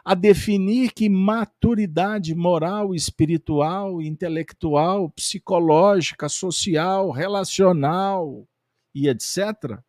A 0.05 0.13
definir 0.13 0.93
que 0.93 1.09
maturidade 1.09 2.33
moral, 2.35 2.93
espiritual, 2.93 4.01
intelectual, 4.01 5.09
psicológica, 5.09 6.29
social, 6.29 7.11
relacional 7.11 8.47
e 8.93 9.09
etc. 9.09 9.79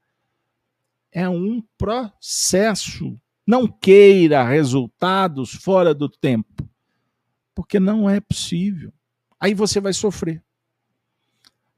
é 1.12 1.28
um 1.28 1.62
processo. 1.76 3.20
Não 3.46 3.66
queira 3.68 4.42
resultados 4.42 5.52
fora 5.52 5.94
do 5.94 6.08
tempo 6.08 6.68
porque 7.54 7.78
não 7.78 8.08
é 8.08 8.20
possível. 8.20 8.92
Aí 9.38 9.54
você 9.54 9.80
vai 9.80 9.92
sofrer. 9.92 10.42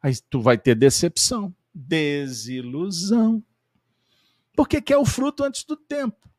Aí 0.02 0.12
tu 0.28 0.40
vai 0.40 0.58
ter 0.58 0.74
decepção, 0.74 1.54
desilusão. 1.74 3.42
Porque 4.54 4.80
quer 4.80 4.96
o 4.96 5.04
fruto 5.04 5.44
antes 5.44 5.64
do 5.64 5.76
tempo. 5.76 6.28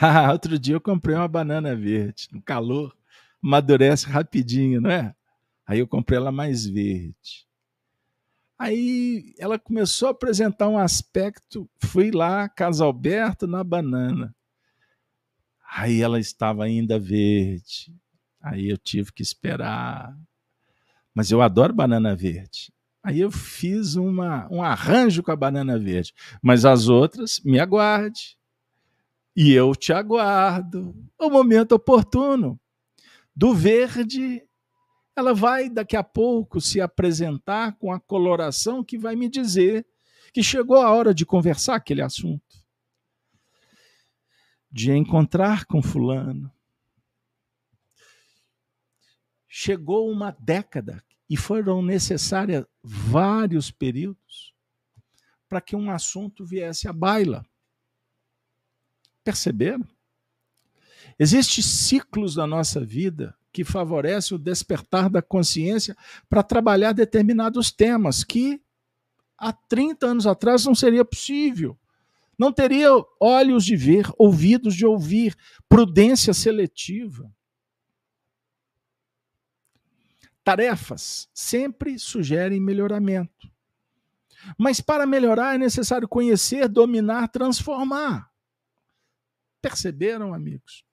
Ah, 0.00 0.30
outro 0.30 0.56
dia 0.56 0.76
eu 0.76 0.80
comprei 0.80 1.16
uma 1.16 1.26
banana 1.26 1.74
verde, 1.74 2.28
no 2.30 2.40
calor, 2.40 2.96
amadurece 3.42 4.06
rapidinho, 4.06 4.80
não 4.80 4.88
é? 4.92 5.12
Aí 5.66 5.80
eu 5.80 5.88
comprei 5.88 6.16
ela 6.16 6.30
mais 6.30 6.64
verde. 6.64 7.48
Aí 8.56 9.34
ela 9.38 9.58
começou 9.58 10.06
a 10.06 10.12
apresentar 10.12 10.68
um 10.68 10.78
aspecto, 10.78 11.68
fui 11.78 12.12
lá, 12.12 12.48
Casalberto 12.48 13.48
na 13.48 13.64
banana. 13.64 14.32
Aí 15.68 16.00
ela 16.00 16.18
estava 16.18 16.64
ainda 16.64 16.98
verde. 16.98 17.92
Aí 18.40 18.68
eu 18.68 18.78
tive 18.78 19.12
que 19.12 19.22
esperar. 19.22 20.16
Mas 21.14 21.30
eu 21.30 21.42
adoro 21.42 21.74
banana 21.74 22.16
verde. 22.16 22.72
Aí 23.08 23.20
eu 23.20 23.30
fiz 23.30 23.96
uma, 23.96 24.46
um 24.52 24.62
arranjo 24.62 25.22
com 25.22 25.32
a 25.32 25.36
banana 25.36 25.78
verde. 25.78 26.12
Mas 26.42 26.66
as 26.66 26.88
outras, 26.88 27.40
me 27.42 27.58
aguarde. 27.58 28.36
E 29.34 29.50
eu 29.50 29.74
te 29.74 29.94
aguardo. 29.94 30.94
O 31.18 31.30
momento 31.30 31.72
oportuno. 31.72 32.60
Do 33.34 33.54
verde, 33.54 34.46
ela 35.16 35.32
vai 35.32 35.70
daqui 35.70 35.96
a 35.96 36.04
pouco 36.04 36.60
se 36.60 36.82
apresentar 36.82 37.78
com 37.78 37.90
a 37.90 37.98
coloração 37.98 38.84
que 38.84 38.98
vai 38.98 39.16
me 39.16 39.26
dizer 39.26 39.86
que 40.30 40.42
chegou 40.42 40.76
a 40.76 40.92
hora 40.92 41.14
de 41.14 41.24
conversar 41.24 41.76
aquele 41.76 42.02
assunto 42.02 42.62
de 44.70 44.92
encontrar 44.92 45.64
com 45.64 45.82
Fulano. 45.82 46.52
Chegou 49.48 50.10
uma 50.10 50.30
década 50.38 51.02
e 51.28 51.36
foram 51.36 51.82
necessários 51.82 52.64
vários 52.82 53.70
períodos 53.70 54.54
para 55.48 55.60
que 55.60 55.76
um 55.76 55.90
assunto 55.90 56.44
viesse 56.44 56.88
à 56.88 56.92
baila. 56.92 57.44
Perceberam? 59.24 59.86
Existem 61.18 61.62
ciclos 61.62 62.36
na 62.36 62.46
nossa 62.46 62.84
vida 62.84 63.34
que 63.52 63.64
favorecem 63.64 64.36
o 64.36 64.40
despertar 64.40 65.10
da 65.10 65.20
consciência 65.20 65.96
para 66.28 66.42
trabalhar 66.42 66.92
determinados 66.92 67.72
temas 67.72 68.22
que 68.22 68.62
há 69.36 69.52
30 69.52 70.06
anos 70.06 70.26
atrás 70.26 70.64
não 70.64 70.74
seria 70.74 71.04
possível. 71.04 71.76
Não 72.38 72.52
teria 72.52 72.90
olhos 73.20 73.64
de 73.64 73.74
ver, 73.74 74.08
ouvidos 74.16 74.74
de 74.76 74.86
ouvir, 74.86 75.36
prudência 75.68 76.32
seletiva. 76.32 77.28
Tarefas 80.48 81.28
sempre 81.34 81.98
sugerem 81.98 82.58
melhoramento. 82.58 83.52
Mas 84.56 84.80
para 84.80 85.06
melhorar 85.06 85.54
é 85.54 85.58
necessário 85.58 86.08
conhecer, 86.08 86.66
dominar, 86.66 87.28
transformar. 87.28 88.32
Perceberam, 89.60 90.32
amigos? 90.32 90.86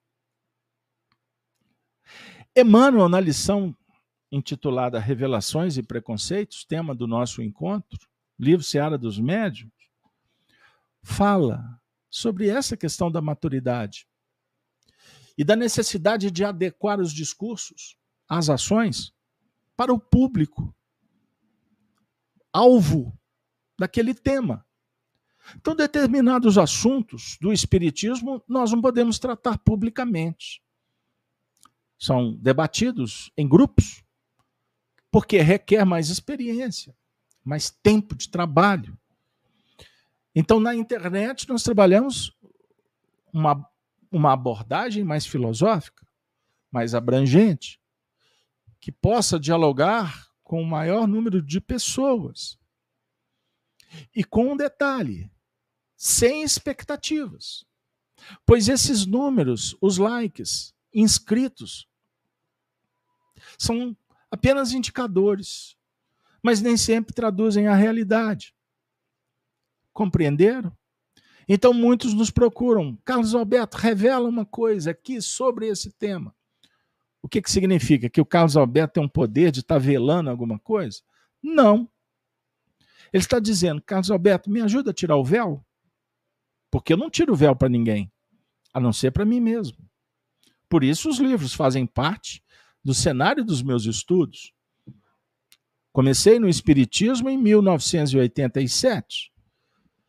Emmanuel, 2.54 3.08
na 3.08 3.18
lição 3.18 3.74
intitulada 4.30 4.98
Revelações 4.98 5.78
e 5.78 5.82
Preconceitos, 5.82 6.62
tema 6.62 6.94
do 6.94 7.06
nosso 7.06 7.40
encontro, 7.40 8.06
livro 8.38 8.62
Seara 8.62 8.98
dos 8.98 9.18
Médios, 9.18 9.72
fala 11.02 11.80
sobre 12.10 12.46
essa 12.46 12.76
questão 12.76 13.10
da 13.10 13.22
maturidade 13.22 14.06
e 15.38 15.42
da 15.42 15.56
necessidade 15.56 16.30
de 16.30 16.44
adequar 16.44 17.00
os 17.00 17.10
discursos, 17.10 17.96
as 18.28 18.50
ações, 18.50 19.15
para 19.76 19.92
o 19.92 19.98
público 19.98 20.74
alvo 22.52 23.12
daquele 23.78 24.14
tema. 24.14 24.64
Então, 25.54 25.76
determinados 25.76 26.58
assuntos 26.58 27.36
do 27.40 27.52
Espiritismo 27.52 28.42
nós 28.48 28.72
não 28.72 28.80
podemos 28.80 29.18
tratar 29.18 29.58
publicamente. 29.58 30.62
São 31.98 32.34
debatidos 32.34 33.30
em 33.36 33.46
grupos, 33.46 34.02
porque 35.10 35.40
requer 35.40 35.84
mais 35.84 36.08
experiência, 36.08 36.96
mais 37.44 37.70
tempo 37.70 38.14
de 38.14 38.28
trabalho. 38.28 38.98
Então, 40.34 40.58
na 40.58 40.74
internet, 40.74 41.48
nós 41.48 41.62
trabalhamos 41.62 42.36
uma, 43.32 43.66
uma 44.10 44.32
abordagem 44.32 45.04
mais 45.04 45.26
filosófica, 45.26 46.06
mais 46.70 46.94
abrangente, 46.94 47.80
que 48.86 48.92
possa 48.92 49.36
dialogar 49.36 50.28
com 50.44 50.62
o 50.62 50.64
maior 50.64 51.08
número 51.08 51.42
de 51.42 51.60
pessoas. 51.60 52.56
E 54.14 54.22
com 54.22 54.52
um 54.52 54.56
detalhe: 54.56 55.28
sem 55.96 56.44
expectativas. 56.44 57.66
Pois 58.46 58.68
esses 58.68 59.04
números, 59.04 59.76
os 59.80 59.98
likes, 59.98 60.72
inscritos, 60.94 61.88
são 63.58 63.96
apenas 64.30 64.70
indicadores, 64.70 65.76
mas 66.40 66.60
nem 66.60 66.76
sempre 66.76 67.12
traduzem 67.12 67.66
a 67.66 67.74
realidade. 67.74 68.54
Compreenderam? 69.92 70.72
Então 71.48 71.74
muitos 71.74 72.14
nos 72.14 72.30
procuram. 72.30 72.96
Carlos 73.04 73.34
Alberto, 73.34 73.78
revela 73.78 74.28
uma 74.28 74.46
coisa 74.46 74.92
aqui 74.92 75.20
sobre 75.20 75.66
esse 75.66 75.90
tema. 75.90 76.35
O 77.26 77.28
que, 77.28 77.42
que 77.42 77.50
significa? 77.50 78.08
Que 78.08 78.20
o 78.20 78.24
Carlos 78.24 78.56
Alberto 78.56 78.94
tem 78.94 79.02
um 79.02 79.08
poder 79.08 79.50
de 79.50 79.58
estar 79.58 79.78
velando 79.78 80.30
alguma 80.30 80.60
coisa? 80.60 81.02
Não. 81.42 81.90
Ele 83.12 83.20
está 83.20 83.40
dizendo, 83.40 83.82
Carlos 83.82 84.12
Alberto, 84.12 84.48
me 84.48 84.60
ajuda 84.60 84.92
a 84.92 84.94
tirar 84.94 85.16
o 85.16 85.24
véu? 85.24 85.66
Porque 86.70 86.92
eu 86.92 86.96
não 86.96 87.10
tiro 87.10 87.32
o 87.32 87.36
véu 87.36 87.56
para 87.56 87.68
ninguém, 87.68 88.12
a 88.72 88.78
não 88.78 88.92
ser 88.92 89.10
para 89.10 89.24
mim 89.24 89.40
mesmo. 89.40 89.76
Por 90.68 90.84
isso 90.84 91.08
os 91.08 91.18
livros 91.18 91.52
fazem 91.52 91.84
parte 91.84 92.44
do 92.84 92.94
cenário 92.94 93.44
dos 93.44 93.60
meus 93.60 93.86
estudos. 93.86 94.52
Comecei 95.92 96.38
no 96.38 96.48
Espiritismo 96.48 97.28
em 97.28 97.36
1987. 97.36 99.32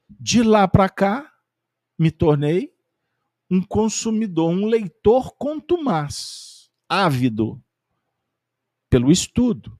De 0.07 0.43
lá 0.43 0.67
para 0.67 0.87
cá, 0.87 1.33
me 1.97 2.11
tornei 2.11 2.71
um 3.49 3.63
consumidor, 3.63 4.51
um 4.51 4.67
leitor 4.67 5.35
contumaz, 5.35 6.46
ávido 6.87 7.61
pelo 8.89 9.11
estudo. 9.11 9.77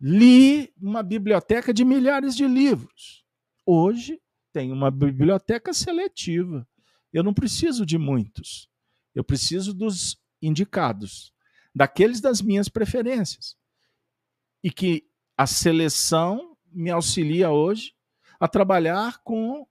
Li 0.00 0.72
uma 0.80 1.02
biblioteca 1.02 1.72
de 1.72 1.84
milhares 1.84 2.36
de 2.36 2.46
livros. 2.46 3.24
Hoje 3.64 4.20
tenho 4.52 4.74
uma 4.74 4.90
biblioteca 4.90 5.72
seletiva. 5.72 6.66
Eu 7.12 7.22
não 7.22 7.34
preciso 7.34 7.84
de 7.84 7.98
muitos. 7.98 8.68
Eu 9.14 9.24
preciso 9.24 9.72
dos 9.72 10.18
indicados, 10.42 11.32
daqueles 11.74 12.20
das 12.20 12.42
minhas 12.42 12.68
preferências. 12.68 13.56
E 14.62 14.70
que 14.70 15.06
a 15.36 15.46
seleção 15.46 16.56
me 16.70 16.90
auxilia 16.90 17.50
hoje 17.50 17.94
a 18.38 18.46
trabalhar 18.46 19.22
com 19.22 19.66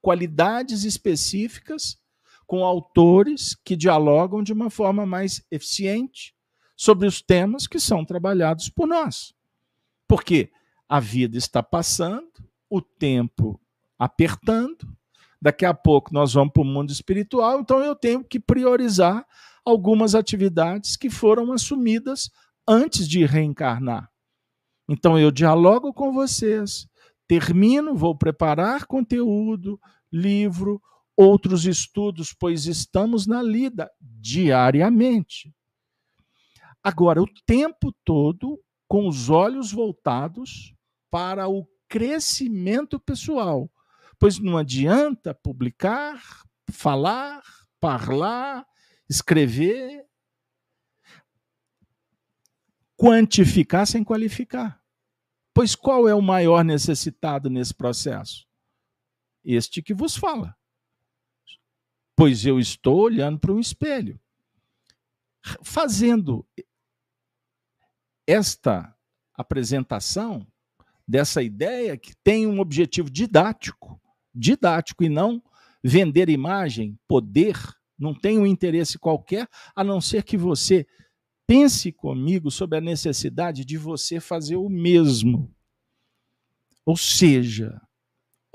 qualidades 0.00 0.84
específicas, 0.84 1.98
com 2.46 2.64
autores 2.64 3.56
que 3.64 3.76
dialogam 3.76 4.42
de 4.42 4.52
uma 4.52 4.70
forma 4.70 5.04
mais 5.04 5.44
eficiente 5.50 6.34
sobre 6.76 7.08
os 7.08 7.20
temas 7.20 7.66
que 7.66 7.80
são 7.80 8.04
trabalhados 8.04 8.68
por 8.68 8.86
nós. 8.86 9.34
Porque 10.06 10.50
a 10.88 11.00
vida 11.00 11.36
está 11.36 11.62
passando, 11.62 12.30
o 12.70 12.80
tempo 12.80 13.60
apertando, 13.98 14.86
daqui 15.40 15.64
a 15.64 15.74
pouco 15.74 16.12
nós 16.12 16.34
vamos 16.34 16.52
para 16.52 16.62
o 16.62 16.66
mundo 16.66 16.90
espiritual, 16.90 17.60
então 17.60 17.80
eu 17.80 17.94
tenho 17.94 18.22
que 18.22 18.38
priorizar 18.38 19.26
algumas 19.64 20.14
atividades 20.14 20.96
que 20.96 21.10
foram 21.10 21.52
assumidas 21.52 22.30
antes 22.68 23.08
de 23.08 23.24
reencarnar. 23.24 24.10
Então 24.88 25.18
eu 25.18 25.30
dialogo 25.30 25.92
com 25.92 26.12
vocês, 26.12 26.86
termino, 27.26 27.96
vou 27.96 28.16
preparar 28.16 28.86
conteúdo, 28.86 29.80
livro, 30.12 30.80
outros 31.16 31.64
estudos, 31.64 32.32
pois 32.32 32.66
estamos 32.66 33.26
na 33.26 33.42
lida 33.42 33.90
diariamente. 34.00 35.54
Agora, 36.82 37.22
o 37.22 37.26
tempo 37.46 37.92
todo 38.04 38.62
com 38.86 39.08
os 39.08 39.30
olhos 39.30 39.72
voltados 39.72 40.74
para 41.10 41.48
o 41.48 41.66
crescimento 41.88 43.00
pessoal, 43.00 43.70
pois 44.18 44.38
não 44.38 44.56
adianta 44.56 45.34
publicar, 45.34 46.22
falar, 46.70 47.42
falar, 47.80 48.66
escrever, 49.08 50.06
quantificar 52.96 53.86
sem 53.86 54.02
qualificar. 54.04 54.80
Pois 55.54 55.74
qual 55.74 56.08
é 56.08 56.14
o 56.14 56.22
maior 56.22 56.64
necessitado 56.64 57.48
nesse 57.48 57.74
processo? 57.74 58.46
Este 59.44 59.80
que 59.80 59.94
vos 59.94 60.16
fala. 60.16 60.54
Pois 62.16 62.46
eu 62.46 62.58
estou 62.58 62.98
olhando 62.98 63.38
para 63.38 63.52
um 63.52 63.60
espelho. 63.60 64.18
Fazendo 65.62 66.46
esta 68.26 68.96
apresentação 69.34 70.46
dessa 71.06 71.42
ideia 71.42 71.96
que 71.96 72.16
tem 72.24 72.46
um 72.46 72.58
objetivo 72.58 73.10
didático, 73.10 74.00
didático 74.34 75.04
e 75.04 75.10
não 75.10 75.42
vender 75.84 76.30
imagem, 76.30 76.98
poder, 77.06 77.56
não 77.98 78.14
tem 78.14 78.38
um 78.38 78.46
interesse 78.46 78.98
qualquer, 78.98 79.46
a 79.74 79.84
não 79.84 80.00
ser 80.00 80.24
que 80.24 80.36
você 80.36 80.86
pense 81.46 81.92
comigo 81.92 82.50
sobre 82.50 82.78
a 82.78 82.80
necessidade 82.80 83.64
de 83.64 83.76
você 83.76 84.18
fazer 84.18 84.56
o 84.56 84.68
mesmo. 84.68 85.54
Ou 86.84 86.96
seja, 86.96 87.80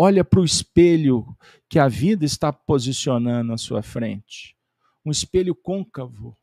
olha 0.02 0.26
para 0.26 0.40
o 0.40 0.44
espelho 0.44 1.38
que 1.70 1.78
a 1.78 1.88
vida 1.88 2.26
está 2.26 2.52
posicionando 2.52 3.54
à 3.54 3.58
sua 3.58 3.84
frente. 3.84 4.58
Um 5.06 5.12
espelho 5.12 5.54
côncavo, 5.54 6.36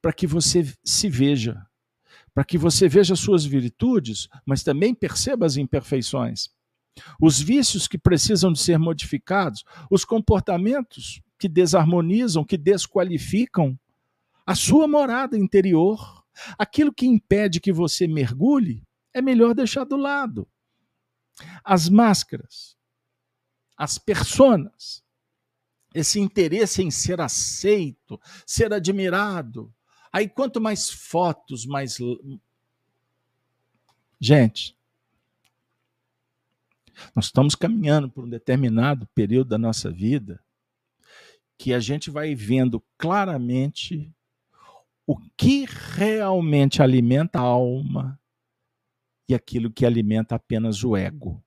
para 0.00 0.12
que 0.12 0.24
você 0.24 0.72
se 0.84 1.08
veja, 1.08 1.66
para 2.32 2.44
que 2.44 2.56
você 2.56 2.88
veja 2.88 3.16
suas 3.16 3.44
virtudes, 3.44 4.28
mas 4.46 4.62
também 4.62 4.94
perceba 4.94 5.44
as 5.44 5.56
imperfeições, 5.56 6.48
os 7.20 7.40
vícios 7.40 7.88
que 7.88 7.98
precisam 7.98 8.52
de 8.52 8.60
ser 8.60 8.78
modificados, 8.78 9.64
os 9.90 10.04
comportamentos 10.04 11.20
que 11.40 11.48
desarmonizam, 11.48 12.44
que 12.44 12.56
desqualificam 12.56 13.76
a 14.46 14.54
sua 14.54 14.86
morada 14.86 15.36
interior, 15.36 16.24
aquilo 16.56 16.94
que 16.94 17.04
impede 17.04 17.60
que 17.60 17.72
você 17.72 18.06
mergulhe, 18.06 18.84
é 19.12 19.20
melhor 19.20 19.56
deixar 19.56 19.82
do 19.82 19.96
lado. 19.96 20.46
As 21.64 21.88
máscaras, 21.88 22.75
as 23.76 23.98
personas, 23.98 25.04
esse 25.94 26.20
interesse 26.20 26.82
em 26.82 26.90
ser 26.90 27.20
aceito, 27.20 28.20
ser 28.46 28.72
admirado. 28.72 29.72
Aí 30.12 30.28
quanto 30.28 30.60
mais 30.60 30.90
fotos, 30.90 31.66
mais 31.66 31.98
Gente, 34.18 34.76
nós 37.14 37.26
estamos 37.26 37.54
caminhando 37.54 38.08
por 38.08 38.24
um 38.24 38.28
determinado 38.28 39.06
período 39.14 39.48
da 39.48 39.58
nossa 39.58 39.90
vida 39.90 40.42
que 41.58 41.72
a 41.72 41.80
gente 41.80 42.10
vai 42.10 42.34
vendo 42.34 42.82
claramente 42.98 44.12
o 45.06 45.16
que 45.36 45.66
realmente 45.94 46.82
alimenta 46.82 47.38
a 47.38 47.42
alma 47.42 48.18
e 49.28 49.34
aquilo 49.34 49.70
que 49.70 49.86
alimenta 49.86 50.34
apenas 50.34 50.82
o 50.82 50.96
ego. 50.96 51.42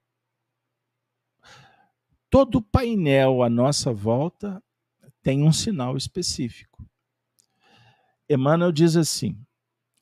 Todo 2.29 2.61
painel 2.61 3.41
à 3.41 3.49
nossa 3.49 3.91
volta 3.91 4.63
tem 5.21 5.43
um 5.43 5.51
sinal 5.51 5.97
específico. 5.97 6.85
Emmanuel 8.29 8.71
diz 8.71 8.95
assim: 8.95 9.37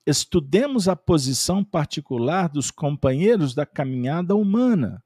estudemos 0.05 0.87
a 0.87 0.95
posição 0.95 1.63
particular 1.63 2.49
dos 2.49 2.69
companheiros 2.69 3.55
da 3.55 3.65
caminhada 3.65 4.35
humana, 4.35 5.03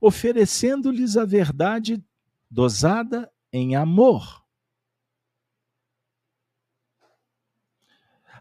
oferecendo-lhes 0.00 1.16
a 1.16 1.24
verdade 1.24 2.02
dosada 2.50 3.30
em 3.52 3.76
amor 3.76 4.44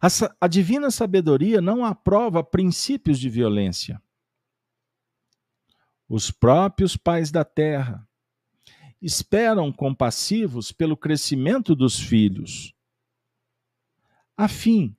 A, 0.03 0.07
a 0.41 0.47
divina 0.49 0.91
sabedoria 0.91 1.61
não 1.61 1.85
aprova 1.85 2.43
princípios 2.43 3.17
de 3.17 3.29
violência. 3.29 4.01
Os 6.07 6.29
próprios 6.31 6.97
pais 6.97 7.31
da 7.31 7.45
terra 7.45 8.07
esperam 9.01 9.71
compassivos 9.71 10.71
pelo 10.71 10.95
crescimento 10.95 11.75
dos 11.75 11.99
filhos, 11.99 12.73
a 14.37 14.47
fim 14.47 14.95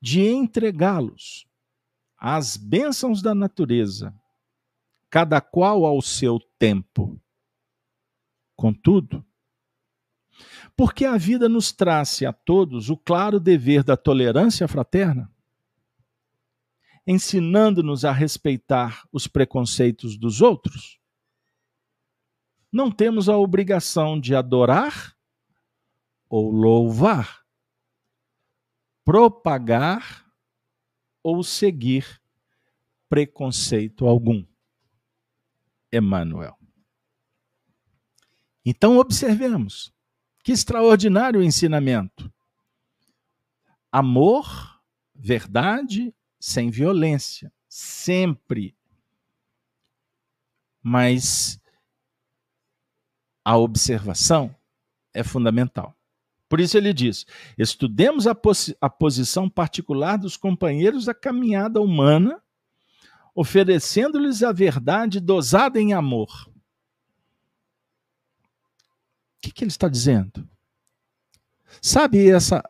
de 0.00 0.22
entregá-los 0.22 1.46
às 2.16 2.56
bênçãos 2.56 3.20
da 3.20 3.34
natureza, 3.34 4.14
cada 5.10 5.40
qual 5.40 5.84
ao 5.84 6.00
seu 6.00 6.38
tempo. 6.58 7.20
Contudo, 8.54 9.24
porque 10.76 11.04
a 11.04 11.16
vida 11.16 11.48
nos 11.48 11.72
trace 11.72 12.24
a 12.24 12.32
todos 12.32 12.90
o 12.90 12.96
claro 12.96 13.40
dever 13.40 13.82
da 13.82 13.96
tolerância 13.96 14.68
fraterna, 14.68 15.30
ensinando-nos 17.06 18.04
a 18.04 18.10
respeitar 18.10 19.06
os 19.12 19.26
preconceitos 19.26 20.16
dos 20.18 20.40
outros. 20.40 20.98
Não 22.72 22.90
temos 22.90 23.28
a 23.28 23.36
obrigação 23.36 24.18
de 24.18 24.34
adorar 24.34 25.16
ou 26.28 26.50
louvar, 26.50 27.44
propagar 29.04 30.26
ou 31.22 31.42
seguir 31.44 32.20
preconceito 33.08 34.06
algum. 34.06 34.44
Emmanuel. 35.92 36.58
Então, 38.64 38.98
observemos 38.98 39.94
que 40.42 40.50
extraordinário 40.50 41.42
ensinamento! 41.42 42.32
Amor, 43.92 44.80
verdade, 45.14 46.14
sem 46.46 46.70
violência, 46.70 47.52
sempre. 47.68 48.76
Mas 50.82 51.58
a 53.44 53.56
observação 53.56 54.54
é 55.12 55.24
fundamental. 55.24 55.96
Por 56.48 56.60
isso 56.60 56.76
ele 56.76 56.92
diz: 56.92 57.26
estudemos 57.58 58.26
a, 58.26 58.34
pos 58.34 58.74
a 58.80 58.88
posição 58.88 59.48
particular 59.48 60.16
dos 60.16 60.36
companheiros 60.36 61.06
da 61.06 61.14
caminhada 61.14 61.80
humana, 61.80 62.42
oferecendo-lhes 63.34 64.42
a 64.42 64.52
verdade 64.52 65.18
dosada 65.18 65.80
em 65.80 65.92
amor 65.92 66.48
que, 69.46 69.52
que 69.52 69.64
ele 69.64 69.70
está 69.70 69.88
dizendo? 69.88 70.48
Sabe 71.80 72.28
essa 72.28 72.62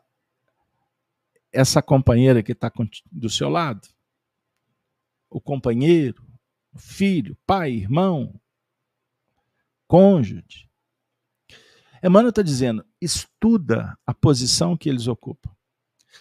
essa 1.51 1.81
companheira 1.81 2.43
que 2.43 2.51
está 2.51 2.71
do 3.11 3.29
seu 3.29 3.49
lado? 3.49 3.87
O 5.29 5.41
companheiro, 5.41 6.25
filho, 6.75 7.37
pai, 7.45 7.71
irmão, 7.71 8.39
cônjuge. 9.87 10.69
Emmanuel 12.03 12.29
está 12.29 12.41
dizendo: 12.41 12.85
estuda 13.01 13.97
a 14.05 14.13
posição 14.13 14.77
que 14.77 14.89
eles 14.89 15.07
ocupam, 15.07 15.51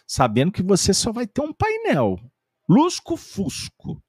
sabendo 0.07 0.53
que 0.53 0.63
você 0.63 0.95
só 0.95 1.13
vai 1.13 1.27
ter 1.27 1.43
um 1.43 1.53
painel, 1.53 2.19
lusco-fusco. 2.69 4.03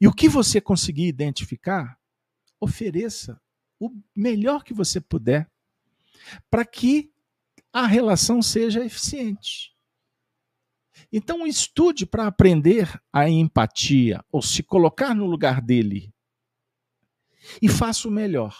E 0.00 0.06
o 0.06 0.12
que 0.12 0.28
você 0.28 0.60
conseguir 0.60 1.06
identificar, 1.06 1.98
ofereça 2.60 3.40
o 3.78 3.90
melhor 4.14 4.62
que 4.62 4.74
você 4.74 5.00
puder 5.00 5.50
para 6.50 6.64
que 6.64 7.12
a 7.76 7.86
relação 7.86 8.40
seja 8.40 8.82
eficiente. 8.82 9.76
Então, 11.12 11.46
estude 11.46 12.06
para 12.06 12.26
aprender 12.26 12.98
a 13.12 13.28
empatia, 13.28 14.24
ou 14.32 14.40
se 14.40 14.62
colocar 14.62 15.14
no 15.14 15.26
lugar 15.26 15.60
dele. 15.60 16.10
E 17.60 17.68
faça 17.68 18.08
o 18.08 18.10
melhor. 18.10 18.56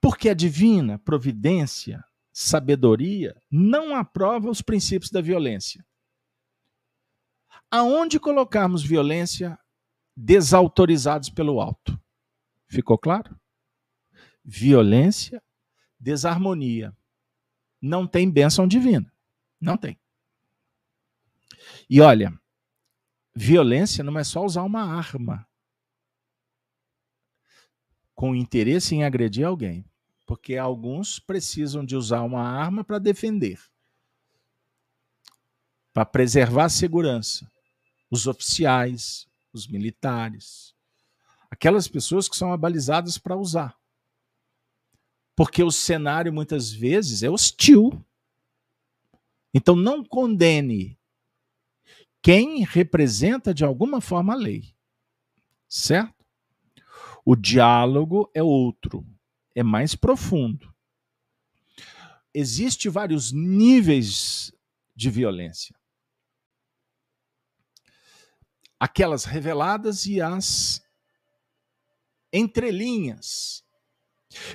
Porque 0.00 0.28
a 0.28 0.34
divina 0.34 0.96
providência, 0.96 2.04
sabedoria, 2.32 3.36
não 3.50 3.96
aprova 3.96 4.48
os 4.48 4.62
princípios 4.62 5.10
da 5.10 5.20
violência. 5.20 5.84
Aonde 7.68 8.20
colocarmos 8.20 8.84
violência, 8.84 9.58
desautorizados 10.16 11.30
pelo 11.30 11.60
alto? 11.60 12.00
Ficou 12.68 12.96
claro? 12.96 13.36
Violência, 14.44 15.42
desarmonia. 16.02 16.94
Não 17.80 18.06
tem 18.06 18.28
bênção 18.28 18.66
divina. 18.66 19.10
Não 19.60 19.76
tem. 19.76 19.96
E 21.88 22.00
olha, 22.00 22.36
violência 23.34 24.02
não 24.02 24.18
é 24.18 24.24
só 24.24 24.44
usar 24.44 24.64
uma 24.64 24.82
arma 24.82 25.46
com 28.14 28.34
interesse 28.34 28.94
em 28.94 29.04
agredir 29.04 29.46
alguém, 29.46 29.84
porque 30.26 30.56
alguns 30.56 31.18
precisam 31.18 31.84
de 31.84 31.96
usar 31.96 32.22
uma 32.22 32.42
arma 32.42 32.84
para 32.84 32.98
defender, 32.98 33.60
para 35.92 36.04
preservar 36.04 36.64
a 36.64 36.68
segurança. 36.68 37.50
Os 38.10 38.26
oficiais, 38.26 39.26
os 39.54 39.66
militares, 39.66 40.74
aquelas 41.50 41.88
pessoas 41.88 42.28
que 42.28 42.36
são 42.36 42.52
abalizadas 42.52 43.16
para 43.16 43.36
usar. 43.36 43.74
Porque 45.34 45.62
o 45.62 45.70
cenário 45.70 46.32
muitas 46.32 46.70
vezes 46.70 47.22
é 47.22 47.30
hostil. 47.30 48.04
Então 49.54 49.74
não 49.74 50.04
condene 50.04 50.98
quem 52.22 52.64
representa 52.64 53.52
de 53.52 53.64
alguma 53.64 54.00
forma 54.00 54.32
a 54.32 54.36
lei. 54.36 54.74
Certo? 55.68 56.24
O 57.24 57.34
diálogo 57.34 58.30
é 58.34 58.42
outro, 58.42 59.06
é 59.54 59.62
mais 59.62 59.94
profundo. 59.94 60.72
Existem 62.34 62.90
vários 62.90 63.32
níveis 63.32 64.52
de 64.94 65.10
violência. 65.10 65.76
Aquelas 68.78 69.24
reveladas 69.24 70.06
e 70.06 70.20
as 70.20 70.82
entrelinhas, 72.32 73.61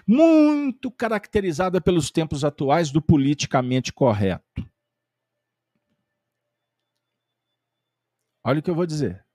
muito 0.05 0.91
caracterizada 0.91 1.81
pelos 1.81 2.11
tempos 2.11 2.43
atuais 2.43 2.91
do 2.91 3.01
politicamente 3.01 3.93
correto. 3.93 4.69
Olha 8.43 8.59
o 8.59 8.63
que 8.63 8.69
eu 8.69 8.75
vou 8.75 8.85
dizer. 8.85 9.25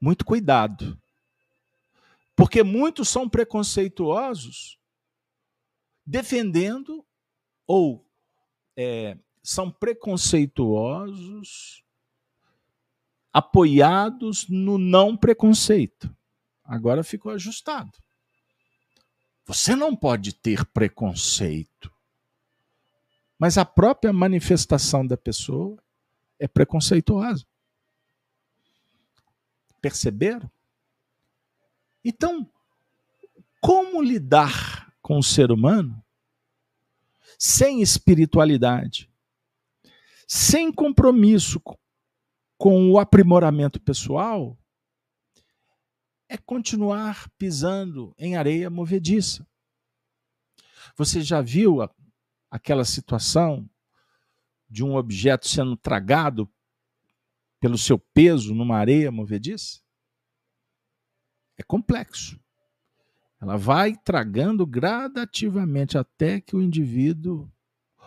Muito 0.00 0.24
cuidado. 0.24 0.98
Porque 2.36 2.62
muitos 2.62 3.08
são 3.08 3.28
preconceituosos 3.28 4.78
defendendo 6.04 7.06
ou 7.66 8.04
é, 8.76 9.16
são 9.42 9.70
preconceituosos 9.70 11.82
apoiados 13.32 14.46
no 14.48 14.76
não 14.76 15.16
preconceito. 15.16 16.14
Agora 16.64 17.02
ficou 17.02 17.32
ajustado. 17.32 17.98
Você 19.44 19.74
não 19.74 19.94
pode 19.96 20.34
ter 20.34 20.64
preconceito. 20.66 21.92
Mas 23.38 23.58
a 23.58 23.64
própria 23.64 24.12
manifestação 24.12 25.06
da 25.06 25.16
pessoa 25.16 25.76
é 26.38 26.46
preconceituosa. 26.46 27.44
Perceberam? 29.80 30.48
Então, 32.04 32.48
como 33.60 34.00
lidar 34.00 34.94
com 35.02 35.18
o 35.18 35.22
ser 35.22 35.50
humano 35.50 36.02
sem 37.38 37.82
espiritualidade, 37.82 39.10
sem 40.28 40.72
compromisso 40.72 41.60
com 42.56 42.92
o 42.92 42.98
aprimoramento 43.00 43.80
pessoal, 43.80 44.56
é 46.32 46.38
continuar 46.38 47.28
pisando 47.36 48.14
em 48.16 48.36
areia 48.36 48.70
movediça. 48.70 49.46
Você 50.96 51.20
já 51.20 51.42
viu 51.42 51.80
aquela 52.50 52.86
situação 52.86 53.68
de 54.66 54.82
um 54.82 54.96
objeto 54.96 55.46
sendo 55.46 55.76
tragado 55.76 56.50
pelo 57.60 57.76
seu 57.76 57.98
peso 57.98 58.54
numa 58.54 58.78
areia 58.78 59.12
movediça? 59.12 59.82
É 61.58 61.62
complexo. 61.62 62.40
Ela 63.38 63.58
vai 63.58 63.94
tragando 63.94 64.66
gradativamente 64.66 65.98
até 65.98 66.40
que 66.40 66.56
o 66.56 66.62
indivíduo 66.62 67.52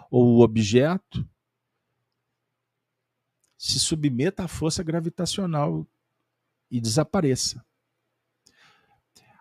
ou 0.09 0.38
o 0.38 0.41
objeto 0.41 1.30
se 3.55 3.80
submeta 3.80 4.45
à 4.45 4.47
força 4.47 4.82
gravitacional 4.82 5.88
e 6.71 6.82
desapareça. 6.82 7.63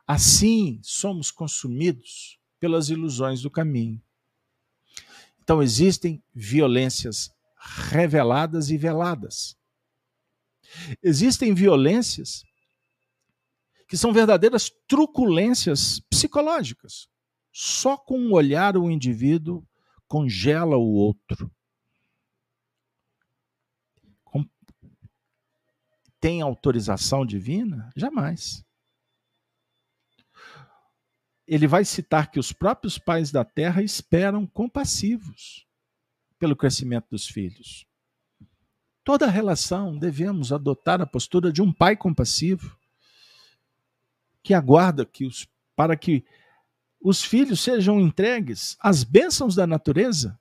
Assim, 0.06 0.80
somos 0.82 1.30
consumidos 1.30 2.38
pelas 2.60 2.88
ilusões 2.88 3.42
do 3.42 3.50
caminho. 3.50 4.02
Então 5.42 5.62
existem 5.62 6.22
violências 6.34 7.30
reveladas 7.90 8.70
e 8.70 8.76
veladas. 8.76 9.56
Existem 11.02 11.54
violências 11.54 12.44
que 13.86 13.96
são 13.96 14.12
verdadeiras 14.12 14.70
truculências 14.88 16.00
psicológicas. 16.10 17.08
Só 17.52 17.96
com 17.96 18.18
um 18.18 18.32
olhar 18.32 18.76
o 18.76 18.90
indivíduo 18.90 19.66
congela 20.08 20.76
o 20.76 20.94
outro. 20.94 21.50
Tem 26.18 26.40
autorização 26.40 27.26
divina? 27.26 27.92
Jamais. 27.94 28.63
Ele 31.46 31.66
vai 31.66 31.84
citar 31.84 32.30
que 32.30 32.38
os 32.38 32.52
próprios 32.52 32.98
pais 32.98 33.30
da 33.30 33.44
terra 33.44 33.82
esperam 33.82 34.46
compassivos 34.46 35.66
pelo 36.38 36.56
crescimento 36.56 37.06
dos 37.10 37.26
filhos. 37.26 37.86
Toda 39.02 39.26
relação 39.26 39.98
devemos 39.98 40.52
adotar 40.52 41.00
a 41.00 41.06
postura 41.06 41.52
de 41.52 41.60
um 41.60 41.72
pai 41.72 41.96
compassivo 41.96 42.78
que 44.42 44.54
aguarda 44.54 45.06
que 45.06 45.26
os, 45.26 45.48
para 45.74 45.96
que 45.96 46.24
os 47.00 47.22
filhos 47.22 47.60
sejam 47.60 47.98
entregues 47.98 48.76
às 48.78 49.02
bênçãos 49.02 49.54
da 49.54 49.66
natureza. 49.66 50.38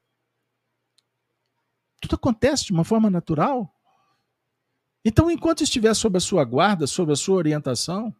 Tudo 2.02 2.16
acontece 2.16 2.66
de 2.66 2.74
uma 2.74 2.84
forma 2.84 3.10
natural. 3.10 3.74
Então, 5.06 5.32
enquanto 5.32 5.64
estiver 5.64 5.94
sob 5.94 6.18
a 6.18 6.22
sua 6.22 6.44
guarda, 6.44 6.86
sob 6.86 7.14
a 7.14 7.16
sua 7.16 7.38
orientação, 7.38 8.14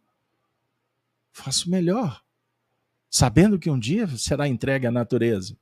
faça 1.30 1.66
o 1.66 1.70
melhor, 1.70 2.23
sabendo 3.14 3.60
que 3.60 3.70
um 3.70 3.78
dia 3.78 4.08
será 4.16 4.48
entregue 4.48 4.88
à 4.88 4.90
natureza. 4.90 5.56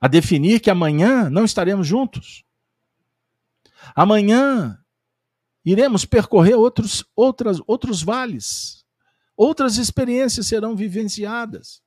A 0.00 0.08
definir 0.08 0.58
que 0.58 0.68
amanhã 0.68 1.30
não 1.30 1.44
estaremos 1.44 1.86
juntos. 1.86 2.44
Amanhã 3.94 4.84
iremos 5.64 6.04
percorrer 6.04 6.56
outros, 6.56 7.04
outras, 7.14 7.60
outros 7.64 8.02
vales, 8.02 8.84
outras 9.36 9.76
experiências 9.76 10.48
serão 10.48 10.74
vivenciadas. 10.74 11.80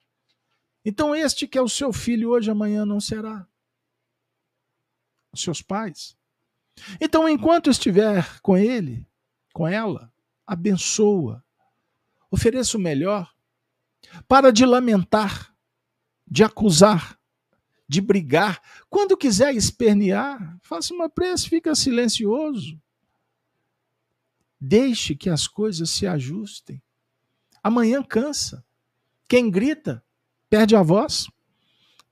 Então, 0.86 1.14
este 1.14 1.46
que 1.46 1.58
é 1.58 1.62
o 1.62 1.68
seu 1.68 1.92
filho 1.92 2.30
hoje, 2.30 2.50
amanhã 2.50 2.86
não 2.86 3.02
será. 3.02 3.46
Os 5.34 5.42
seus 5.42 5.62
pais. 5.62 6.16
Então, 7.02 7.28
enquanto 7.28 7.70
estiver 7.70 8.40
com 8.40 8.56
ele, 8.56 9.06
com 9.52 9.68
ela, 9.68 10.10
abençoa, 10.48 11.44
ofereça 12.32 12.78
o 12.78 12.80
melhor, 12.80 13.35
para 14.28 14.52
de 14.52 14.66
lamentar, 14.66 15.54
de 16.28 16.44
acusar, 16.44 17.20
de 17.88 18.02
brigar. 18.02 18.62
Quando 18.90 19.18
quiser 19.18 19.54
espernear, 19.56 20.58
faça 20.62 20.94
uma 20.94 21.10
prece, 21.10 21.50
fica 21.50 21.76
silencioso. 21.76 22.80
Deixe 24.60 25.16
que 25.16 25.30
as 25.30 25.48
coisas 25.48 25.90
se 25.90 26.08
ajustem. 26.08 26.82
Amanhã 27.62 28.02
cansa. 28.04 28.66
Quem 29.28 29.50
grita 29.50 30.04
perde 30.50 30.76
a 30.76 30.82
voz, 30.82 31.28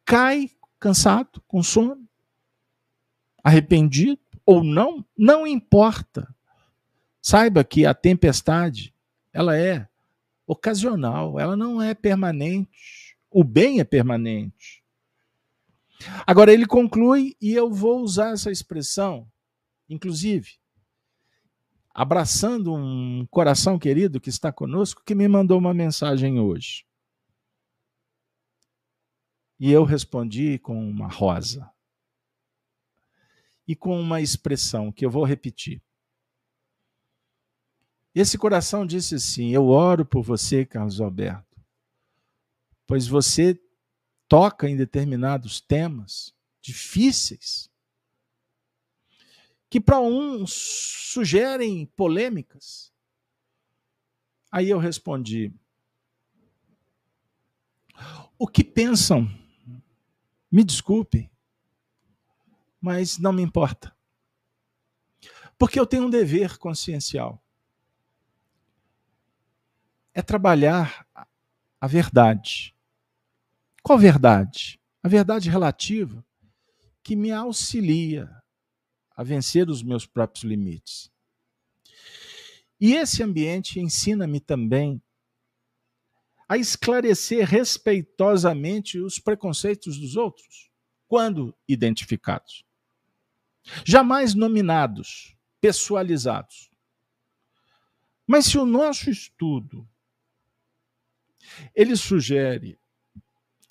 cai 0.04 0.50
cansado, 0.80 1.42
com 1.48 1.64
sono, 1.64 2.08
arrependido 3.44 4.20
ou 4.46 4.64
não, 4.64 5.06
não 5.18 5.48
importa. 5.48 6.34
Saiba 7.22 7.64
que 7.64 7.86
a 7.86 7.94
tempestade, 7.94 8.94
ela 9.32 9.56
é 9.58 9.88
ocasional, 10.46 11.40
ela 11.40 11.56
não 11.56 11.82
é 11.82 11.94
permanente. 11.94 13.18
O 13.30 13.44
bem 13.44 13.80
é 13.80 13.84
permanente. 13.84 14.84
Agora 16.28 16.52
ele 16.52 16.66
conclui, 16.66 17.36
e 17.42 17.54
eu 17.54 17.72
vou 17.72 18.02
usar 18.02 18.32
essa 18.32 18.52
expressão, 18.52 19.28
inclusive, 19.90 20.58
abraçando 21.94 22.74
um 22.74 23.26
coração 23.30 23.80
querido 23.80 24.20
que 24.20 24.30
está 24.30 24.52
conosco, 24.52 25.04
que 25.06 25.16
me 25.16 25.28
mandou 25.28 25.58
uma 25.58 25.74
mensagem 25.74 26.40
hoje. 26.40 26.86
E 29.60 29.72
eu 29.72 29.84
respondi 29.84 30.60
com 30.60 30.78
uma 30.90 31.08
rosa. 31.08 31.70
E 33.66 33.76
com 33.76 33.98
uma 33.98 34.20
expressão 34.20 34.92
que 34.92 35.06
eu 35.06 35.10
vou 35.10 35.24
repetir. 35.24 35.82
Esse 38.16 38.38
coração 38.38 38.86
disse 38.86 39.16
assim: 39.16 39.50
Eu 39.50 39.68
oro 39.68 40.06
por 40.06 40.22
você, 40.22 40.66
Carlos 40.66 41.02
Alberto, 41.02 41.60
pois 42.86 43.08
você 43.08 43.60
toca 44.28 44.70
em 44.70 44.76
determinados 44.76 45.60
temas 45.60 46.34
difíceis 46.62 47.72
que 49.70 49.82
para 49.82 50.00
uns 50.00 50.54
sugerem 50.54 51.88
polêmicas. 51.88 52.94
Aí 54.52 54.70
eu 54.70 54.78
respondi: 54.78 55.52
O 58.38 58.48
que 58.48 58.64
pensam? 58.64 59.28
Me 60.52 60.64
desculpe, 60.64 61.32
mas 62.80 63.18
não 63.18 63.34
me 63.34 63.42
importa. 63.42 63.98
Porque 65.58 65.80
eu 65.80 65.88
tenho 65.88 66.06
um 66.06 66.10
dever 66.10 66.60
consciencial. 66.60 67.43
É 70.14 70.22
trabalhar 70.22 71.08
a 71.82 71.88
verdade. 71.88 72.76
Qual 73.82 73.98
verdade? 73.98 74.80
A 75.02 75.08
verdade 75.08 75.50
relativa 75.50 76.24
que 77.04 77.16
me 77.16 77.32
auxilia 77.32 78.30
a 79.16 79.24
vencer 79.24 79.70
os 79.70 79.84
meus 79.84 80.06
próprios 80.06 80.44
limites. 80.44 81.12
E 82.80 82.94
esse 82.94 83.24
ambiente 83.24 83.80
ensina-me 83.80 84.40
também 84.40 85.02
a 86.48 86.58
esclarecer 86.58 87.48
respeitosamente 87.48 89.00
os 89.00 89.20
preconceitos 89.20 89.98
dos 89.98 90.16
outros, 90.16 90.70
quando 91.08 91.56
identificados. 91.68 92.64
Jamais 93.86 94.34
nominados, 94.34 95.36
pessoalizados. 95.60 96.70
Mas 98.28 98.46
se 98.46 98.58
o 98.58 98.66
nosso 98.66 99.10
estudo 99.10 99.88
ele 101.76 101.96
sugere 101.96 102.80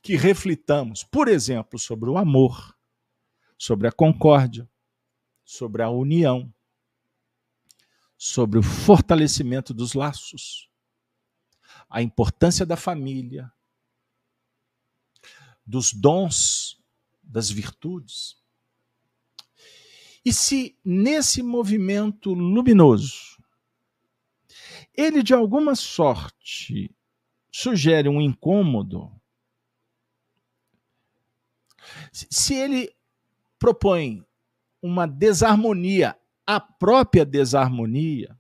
que 0.03 0.17
reflitamos, 0.17 1.05
por 1.05 1.29
exemplo, 1.29 1.79
sobre 1.79 2.11
o 2.11 2.19
amor, 2.19 2.77
sobre 3.57 3.87
a 3.87 3.93
concórdia, 3.93 4.69
sobre 5.45 5.83
a 5.83 5.89
união, 5.89 6.53
sobre 8.19 8.59
o 8.59 8.63
fortalecimento 8.63 9.73
dos 9.73 9.95
laços, 9.95 10.69
a 11.89 12.03
importância 12.03 12.67
da 12.67 12.77
família, 12.77 13.53
dos 15.65 15.93
dons, 15.93 16.81
das 17.23 17.51
virtudes. 17.51 18.37
E 20.25 20.33
se 20.33 20.79
nesse 20.85 21.43
movimento 21.43 22.33
luminoso 22.33 23.33
ele 24.95 25.23
de 25.23 25.33
alguma 25.33 25.75
sorte 25.75 26.95
sugere 27.53 28.09
um 28.09 28.21
incômodo, 28.21 29.13
se 32.11 32.55
ele 32.55 32.97
propõe 33.59 34.27
uma 34.81 35.07
desarmonia, 35.07 36.19
a 36.47 36.59
própria 36.59 37.25
desarmonia, 37.25 38.37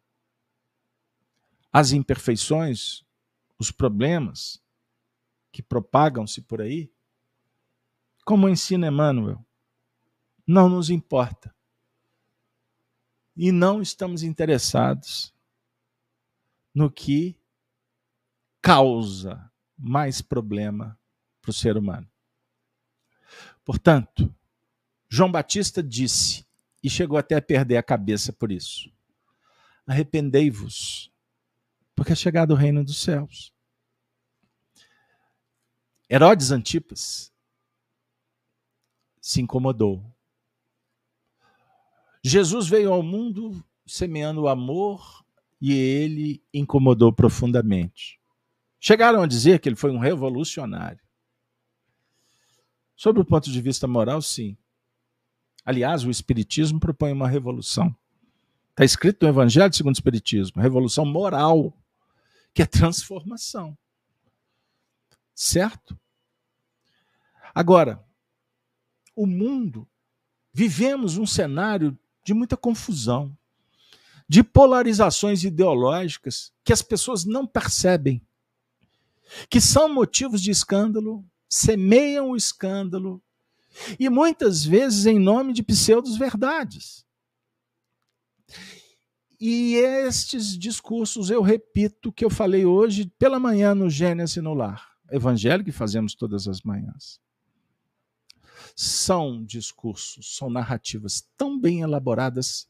as 1.72 1.92
imperfeições, 1.92 3.04
os 3.58 3.70
problemas 3.70 4.62
que 5.52 5.62
propagam-se 5.62 6.40
por 6.40 6.60
aí, 6.60 6.90
como 8.24 8.48
ensina 8.48 8.88
Emmanuel, 8.88 9.44
não 10.46 10.68
nos 10.68 10.90
importa. 10.90 11.54
E 13.36 13.50
não 13.50 13.80
estamos 13.80 14.22
interessados 14.22 15.34
no 16.74 16.90
que 16.90 17.36
causa 18.62 19.50
mais 19.76 20.22
problema 20.22 20.98
para 21.42 21.50
o 21.50 21.54
ser 21.54 21.76
humano. 21.76 22.08
Portanto, 23.64 24.34
João 25.09 25.30
Batista 25.30 25.82
disse, 25.82 26.47
e 26.82 26.90
chegou 26.90 27.16
até 27.16 27.36
a 27.36 27.43
perder 27.43 27.76
a 27.76 27.82
cabeça 27.82 28.32
por 28.32 28.51
isso: 28.51 28.90
Arrependei-vos, 29.86 31.12
porque 31.94 32.12
é 32.12 32.16
chegado 32.16 32.52
o 32.52 32.56
reino 32.56 32.84
dos 32.84 33.01
céus. 33.01 33.52
Herodes 36.10 36.51
Antipas 36.51 37.32
se 39.20 39.40
incomodou. 39.40 40.05
Jesus 42.24 42.68
veio 42.68 42.93
ao 42.93 43.02
mundo 43.02 43.64
semeando 43.86 44.43
o 44.43 44.48
amor 44.48 45.24
e 45.60 45.72
ele 45.72 46.43
incomodou 46.52 47.12
profundamente. 47.12 48.22
Chegaram 48.84 49.22
a 49.22 49.28
dizer 49.28 49.60
que 49.60 49.68
ele 49.68 49.76
foi 49.76 49.92
um 49.92 49.98
revolucionário. 50.00 50.98
Sob 52.96 53.20
o 53.20 53.24
ponto 53.24 53.48
de 53.48 53.60
vista 53.60 53.86
moral, 53.86 54.20
sim. 54.20 54.56
Aliás, 55.64 56.04
o 56.04 56.10
Espiritismo 56.10 56.80
propõe 56.80 57.12
uma 57.12 57.28
revolução. 57.28 57.94
Está 58.70 58.84
escrito 58.84 59.22
no 59.22 59.28
Evangelho 59.28 59.72
segundo 59.72 59.94
o 59.94 59.96
Espiritismo, 59.98 60.60
revolução 60.60 61.06
moral, 61.06 61.72
que 62.52 62.60
é 62.60 62.66
transformação. 62.66 63.78
Certo? 65.32 65.96
Agora, 67.54 68.04
o 69.14 69.28
mundo, 69.28 69.88
vivemos 70.52 71.18
um 71.18 71.26
cenário 71.26 71.96
de 72.24 72.34
muita 72.34 72.56
confusão, 72.56 73.38
de 74.28 74.42
polarizações 74.42 75.44
ideológicas 75.44 76.52
que 76.64 76.72
as 76.72 76.82
pessoas 76.82 77.24
não 77.24 77.46
percebem, 77.46 78.20
que 79.48 79.60
são 79.60 79.92
motivos 79.92 80.40
de 80.42 80.50
escândalo, 80.50 81.24
semeiam 81.48 82.30
o 82.30 82.36
escândalo, 82.36 83.22
e 83.98 84.09
muitas 84.09 84.64
vezes 84.64 85.06
em 85.06 85.18
nome 85.18 85.52
de 85.52 85.62
pseudos-verdades. 85.62 87.06
E 89.40 89.74
estes 89.74 90.56
discursos, 90.56 91.30
eu 91.30 91.42
repito 91.42 92.12
que 92.12 92.24
eu 92.24 92.30
falei 92.30 92.64
hoje 92.64 93.10
pela 93.18 93.40
manhã 93.40 93.74
no 93.74 93.90
Gênesis 93.90 94.42
no 94.42 94.54
Lar, 94.54 94.92
evangelho 95.10 95.64
que 95.64 95.72
fazemos 95.72 96.14
todas 96.14 96.46
as 96.46 96.62
manhãs. 96.62 97.20
São 98.76 99.44
discursos, 99.44 100.36
são 100.36 100.48
narrativas 100.48 101.28
tão 101.36 101.59
bem 101.59 101.80
elaboradas 101.80 102.68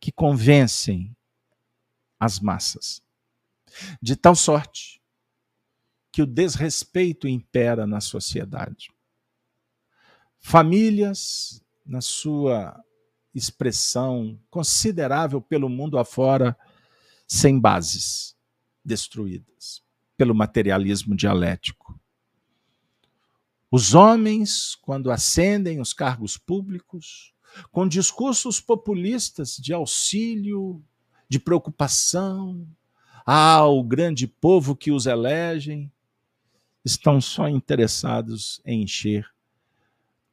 que 0.00 0.10
convencem 0.10 1.14
as 2.18 2.40
massas. 2.40 3.02
De 4.00 4.16
tal 4.16 4.34
sorte 4.34 5.01
que 6.12 6.22
o 6.22 6.26
desrespeito 6.26 7.26
impera 7.26 7.86
na 7.86 8.00
sociedade 8.00 8.90
famílias, 10.42 11.62
na 11.86 12.00
sua 12.00 12.78
expressão 13.32 14.38
considerável 14.50 15.40
pelo 15.40 15.68
mundo 15.68 15.96
afora, 15.96 16.58
sem 17.26 17.58
bases, 17.58 18.36
destruídas 18.84 19.82
pelo 20.16 20.34
materialismo 20.34 21.16
dialético. 21.16 21.98
Os 23.70 23.94
homens, 23.94 24.74
quando 24.82 25.10
ascendem 25.10 25.80
os 25.80 25.94
cargos 25.94 26.36
públicos, 26.36 27.32
com 27.70 27.88
discursos 27.88 28.60
populistas 28.60 29.56
de 29.56 29.72
auxílio, 29.72 30.82
de 31.28 31.38
preocupação, 31.38 32.66
ao 33.24 33.82
grande 33.82 34.26
povo 34.26 34.76
que 34.76 34.90
os 34.90 35.06
elegem, 35.06 35.90
estão 36.84 37.20
só 37.20 37.48
interessados 37.48 38.60
em 38.64 38.82
encher 38.82 39.26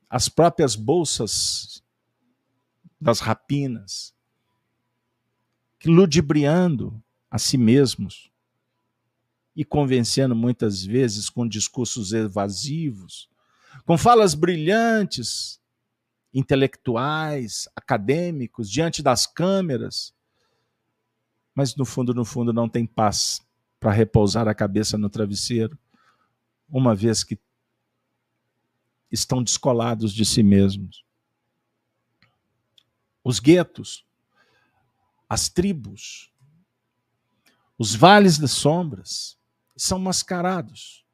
as 0.09 0.27
próprias 0.27 0.75
bolsas 0.75 1.83
das 2.99 3.19
rapinas, 3.19 4.13
ludibriando 5.85 7.01
a 7.29 7.37
si 7.37 7.57
mesmos 7.57 8.31
e 9.55 9.63
convencendo 9.63 10.35
muitas 10.35 10.83
vezes 10.83 11.29
com 11.29 11.47
discursos 11.47 12.11
evasivos, 12.11 13.29
com 13.85 13.97
falas 13.97 14.33
brilhantes, 14.33 15.61
intelectuais, 16.33 17.67
acadêmicos, 17.75 18.69
diante 18.69 19.01
das 19.01 19.25
câmeras, 19.25 20.13
mas 21.53 21.75
no 21.75 21.85
fundo, 21.85 22.13
no 22.13 22.25
fundo, 22.25 22.53
não 22.53 22.69
tem 22.69 22.85
paz 22.85 23.41
para 23.79 23.91
repousar 23.91 24.47
a 24.47 24.55
cabeça 24.55 24.97
no 24.97 25.09
travesseiro, 25.09 25.77
uma 26.69 26.95
vez 26.95 27.23
que 27.23 27.39
estão 29.11 29.43
descolados 29.43 30.13
de 30.13 30.25
si 30.25 30.43
mesmos. 30.43 31.03
Os 33.23 33.39
guetos, 33.39 34.05
as 35.27 35.49
tribos, 35.49 36.31
os 37.77 37.95
vales 37.95 38.37
das 38.37 38.51
sombras 38.51 39.37
são 39.75 39.97
mascarados, 39.99 41.05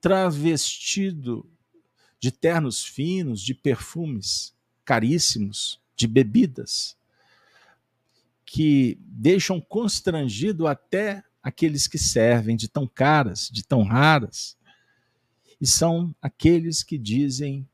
travestido 0.00 1.48
de 2.18 2.30
ternos 2.30 2.84
finos, 2.84 3.40
de 3.40 3.54
perfumes 3.54 4.56
caríssimos, 4.84 5.80
de 5.96 6.06
bebidas 6.06 6.96
que 8.44 8.96
deixam 9.00 9.60
constrangido 9.60 10.66
até 10.66 11.24
aqueles 11.42 11.88
que 11.88 11.98
servem 11.98 12.56
de 12.56 12.68
tão 12.68 12.86
caras, 12.86 13.48
de 13.52 13.64
tão 13.64 13.82
raras, 13.82 14.56
e 15.60 15.66
são 15.66 16.14
aqueles 16.20 16.82
que 16.82 16.98
dizem 16.98 17.68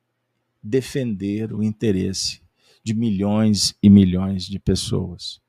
defender 0.62 1.52
o 1.52 1.62
interesse 1.62 2.40
de 2.84 2.94
milhões 2.94 3.74
e 3.82 3.88
milhões 3.90 4.44
de 4.44 4.58
pessoas. 4.58 5.40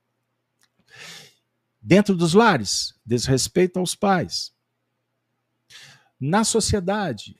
Dentro 1.80 2.16
dos 2.16 2.32
lares, 2.32 2.94
desrespeito 3.04 3.78
aos 3.78 3.94
pais. 3.94 4.52
Na 6.18 6.44
sociedade, 6.44 7.36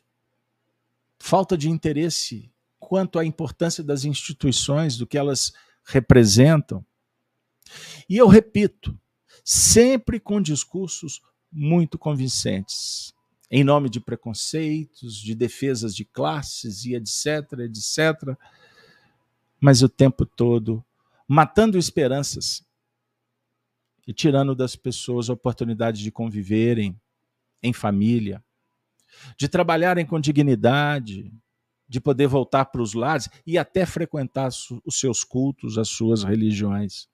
falta 1.19 1.57
de 1.57 1.71
interesse 1.71 2.53
quanto 2.79 3.19
à 3.19 3.25
importância 3.25 3.83
das 3.83 4.05
instituições, 4.05 4.99
do 4.99 5.07
que 5.07 5.17
elas 5.17 5.53
representam. 5.85 6.85
E 8.09 8.17
eu 8.17 8.29
repito, 8.29 8.99
sempre 9.43 10.21
com 10.21 10.41
discursos 10.41 11.23
muito 11.51 11.99
convincentes, 11.99 13.14
em 13.51 13.63
nome 13.63 13.89
de 13.89 14.01
preconceitos, 14.01 15.17
de 15.17 15.35
defesas 15.35 15.95
de 15.95 16.05
classes 16.05 16.85
e 16.85 16.95
etc, 16.95 17.61
etc, 17.61 18.37
mas 19.61 19.83
o 19.83 19.89
tempo 19.89 20.27
todo 20.27 20.85
matando 21.27 21.79
esperanças 21.79 22.65
e 24.07 24.13
tirando 24.13 24.55
das 24.55 24.77
pessoas 24.77 25.31
a 25.31 25.33
oportunidade 25.33 26.03
de 26.03 26.11
conviverem 26.11 27.01
em 27.63 27.73
família, 27.73 28.45
de 29.37 29.49
trabalharem 29.49 30.05
com 30.05 30.21
dignidade, 30.21 31.33
de 31.89 32.01
poder 32.01 32.27
voltar 32.27 32.67
para 32.67 32.83
os 32.83 32.93
lares 32.93 33.29
e 33.47 33.57
até 33.57 33.87
frequentar 33.87 34.49
os 34.49 34.99
seus 34.99 35.25
cultos, 35.25 35.79
as 35.79 35.89
suas 35.89 36.23
religiões. 36.25 37.09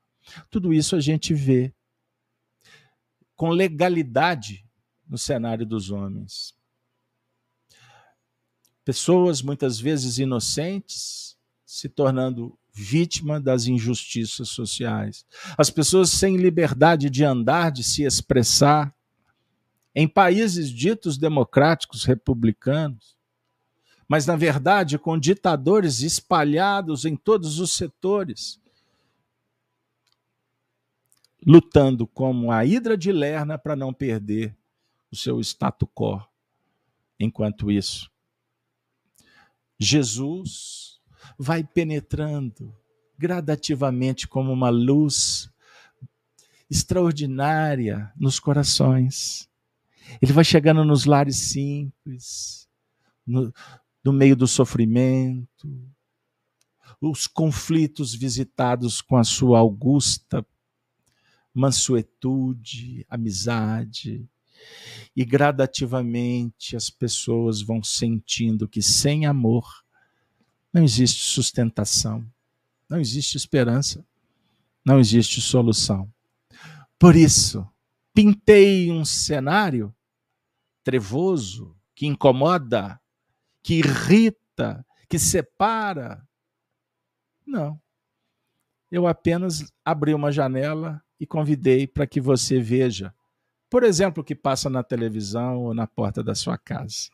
Tudo 0.51 0.73
isso 0.73 0.97
a 0.97 1.01
gente 1.01 1.35
vê 1.35 1.73
com 3.37 3.51
legalidade 3.51 4.65
no 5.11 5.19
cenário 5.19 5.67
dos 5.67 5.91
homens. 5.91 6.55
Pessoas 8.85 9.43
muitas 9.43 9.81
vezes 9.81 10.19
inocentes 10.19 11.37
se 11.67 11.89
tornando 11.89 12.57
vítima 12.73 13.41
das 13.41 13.67
injustiças 13.67 14.49
sociais. 14.49 15.27
As 15.59 15.69
pessoas 15.69 16.11
sem 16.11 16.37
liberdade 16.37 17.11
de 17.11 17.25
andar, 17.25 17.71
de 17.73 17.83
se 17.83 18.05
expressar. 18.05 18.95
Em 19.93 20.07
países 20.07 20.71
ditos 20.71 21.19
democráticos, 21.19 22.05
republicanos, 22.05 23.17
mas 24.09 24.25
na 24.25 24.37
verdade 24.37 24.97
com 24.97 25.19
ditadores 25.19 26.01
espalhados 26.01 27.05
em 27.05 27.17
todos 27.17 27.59
os 27.59 27.73
setores, 27.73 28.61
lutando 31.45 32.07
como 32.07 32.53
a 32.53 32.65
hidra 32.65 32.97
de 32.97 33.11
Lerna 33.11 33.59
para 33.59 33.75
não 33.75 33.93
perder 33.93 34.57
o 35.11 35.17
seu 35.17 35.41
status 35.41 35.89
quo. 35.95 36.21
Enquanto 37.19 37.71
isso, 37.71 38.11
Jesus 39.79 41.01
vai 41.39 41.63
penetrando 41.65 42.75
gradativamente 43.19 44.27
como 44.27 44.53
uma 44.53 44.71
luz 44.71 45.51
extraordinária 46.71 48.13
nos 48.17 48.39
corações. 48.39 49.49
Ele 50.23 50.33
vai 50.33 50.45
chegando 50.45 50.85
nos 50.85 51.05
lares 51.05 51.37
simples, 51.37 52.69
no, 53.27 53.53
no 54.03 54.13
meio 54.13 54.35
do 54.35 54.47
sofrimento, 54.47 55.69
os 57.01 57.27
conflitos 57.27 58.15
visitados 58.15 59.01
com 59.01 59.17
a 59.17 59.25
sua 59.25 59.59
augusta 59.59 60.47
mansuetude, 61.53 63.05
amizade, 63.09 64.29
e 65.17 65.25
gradativamente 65.25 66.77
as 66.77 66.89
pessoas 66.89 67.61
vão 67.61 67.83
sentindo 67.83 68.69
que 68.69 68.81
sem 68.81 69.27
amor 69.27 69.85
não 70.73 70.85
existe 70.85 71.23
sustentação, 71.23 72.25
não 72.89 73.01
existe 73.01 73.37
esperança, 73.37 74.05
não 74.85 75.01
existe 75.01 75.41
solução. 75.41 76.13
Por 76.99 77.17
isso, 77.17 77.67
pintei 78.15 78.91
um 78.91 79.05
cenário 79.05 79.95
trevoso 80.85 81.77
que 81.95 82.07
incomoda, 82.07 83.01
que 83.63 83.75
irrita, 83.75 84.85
que 85.09 85.19
separa. 85.19 86.27
Não. 87.47 87.81
Eu 88.91 89.07
apenas 89.07 89.73
abri 89.85 90.15
uma 90.15 90.33
janela 90.33 91.03
e 91.19 91.27
convidei 91.27 91.87
para 91.87 92.07
que 92.07 92.21
você 92.21 92.61
veja 92.61 93.15
por 93.71 93.85
exemplo, 93.85 94.21
o 94.21 94.25
que 94.25 94.35
passa 94.35 94.69
na 94.69 94.83
televisão 94.83 95.59
ou 95.63 95.73
na 95.73 95.87
porta 95.87 96.25
da 96.25 96.35
sua 96.35 96.59
casa. 96.59 97.09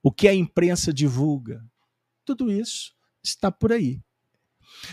O 0.00 0.12
que 0.12 0.28
a 0.28 0.34
imprensa 0.34 0.92
divulga. 0.92 1.62
Tudo 2.24 2.50
isso 2.50 2.94
está 3.22 3.50
por 3.50 3.72
aí. 3.72 4.00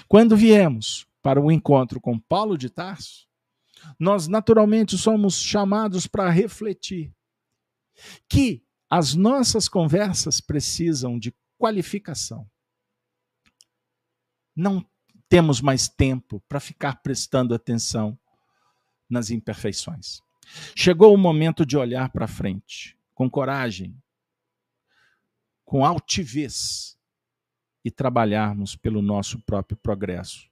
Quando 0.08 0.36
viemos 0.36 1.08
para 1.22 1.40
o 1.40 1.52
encontro 1.52 2.02
com 2.02 2.20
Paulo 2.20 2.58
de 2.58 2.70
Tarso, 2.70 3.28
nós 4.00 4.28
naturalmente 4.28 4.98
somos 4.98 5.40
chamados 5.40 6.08
para 6.08 6.30
refletir 6.30 7.14
que 8.28 8.64
as 8.90 9.14
nossas 9.14 9.70
conversas 9.70 10.42
precisam 10.42 11.20
de 11.20 11.34
qualificação. 11.58 12.50
Não 14.56 14.84
temos 15.30 15.62
mais 15.62 15.88
tempo 15.88 16.42
para 16.48 16.60
ficar 16.60 17.02
prestando 17.04 17.54
atenção 17.54 18.18
nas 19.08 19.30
imperfeições. 19.30 20.22
Chegou 20.76 21.14
o 21.14 21.18
momento 21.18 21.66
de 21.66 21.78
olhar 21.78 22.10
para 22.10 22.28
frente, 22.28 22.98
com 23.14 23.30
coragem, 23.30 23.96
com 25.66 25.84
altivez 25.84 26.98
e 27.84 27.92
trabalharmos 27.92 28.76
pelo 28.76 29.02
nosso 29.02 29.40
próprio 29.42 29.78
progresso. 29.78 30.50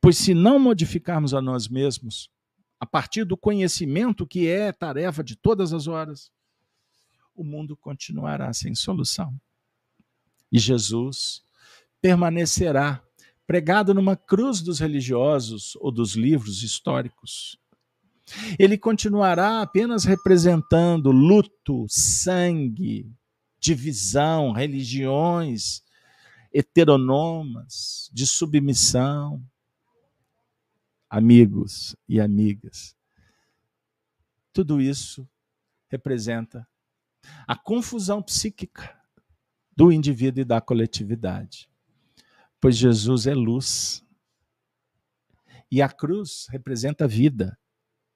Pois 0.00 0.16
se 0.16 0.34
não 0.34 0.58
modificarmos 0.58 1.34
a 1.34 1.40
nós 1.40 1.68
mesmos, 1.68 2.30
a 2.80 2.86
partir 2.86 3.24
do 3.24 3.36
conhecimento 3.36 4.26
que 4.26 4.48
é 4.48 4.72
tarefa 4.72 5.22
de 5.22 5.36
todas 5.36 5.72
as 5.72 5.86
horas, 5.86 6.32
o 7.34 7.44
mundo 7.44 7.76
continuará 7.76 8.52
sem 8.52 8.74
solução. 8.74 9.38
E 10.50 10.58
Jesus 10.58 11.42
permanecerá 12.00 13.02
pregado 13.46 13.94
numa 13.94 14.16
cruz 14.16 14.60
dos 14.60 14.78
religiosos 14.78 15.76
ou 15.76 15.90
dos 15.90 16.14
livros 16.14 16.62
históricos, 16.62 17.58
ele 18.58 18.76
continuará 18.76 19.62
apenas 19.62 20.04
representando 20.04 21.10
luto, 21.10 21.86
sangue, 21.88 23.10
divisão, 23.60 24.52
religiões 24.52 25.82
heteronomas, 26.52 28.10
de 28.12 28.26
submissão. 28.26 29.42
Amigos 31.10 31.96
e 32.06 32.20
amigas, 32.20 32.94
tudo 34.52 34.78
isso 34.78 35.26
representa 35.88 36.68
a 37.46 37.56
confusão 37.56 38.22
psíquica 38.22 38.94
do 39.74 39.90
indivíduo 39.90 40.42
e 40.42 40.44
da 40.44 40.60
coletividade. 40.60 41.70
Pois 42.60 42.76
Jesus 42.76 43.26
é 43.26 43.34
luz. 43.34 44.04
E 45.70 45.80
a 45.80 45.88
cruz 45.88 46.46
representa 46.50 47.08
vida. 47.08 47.58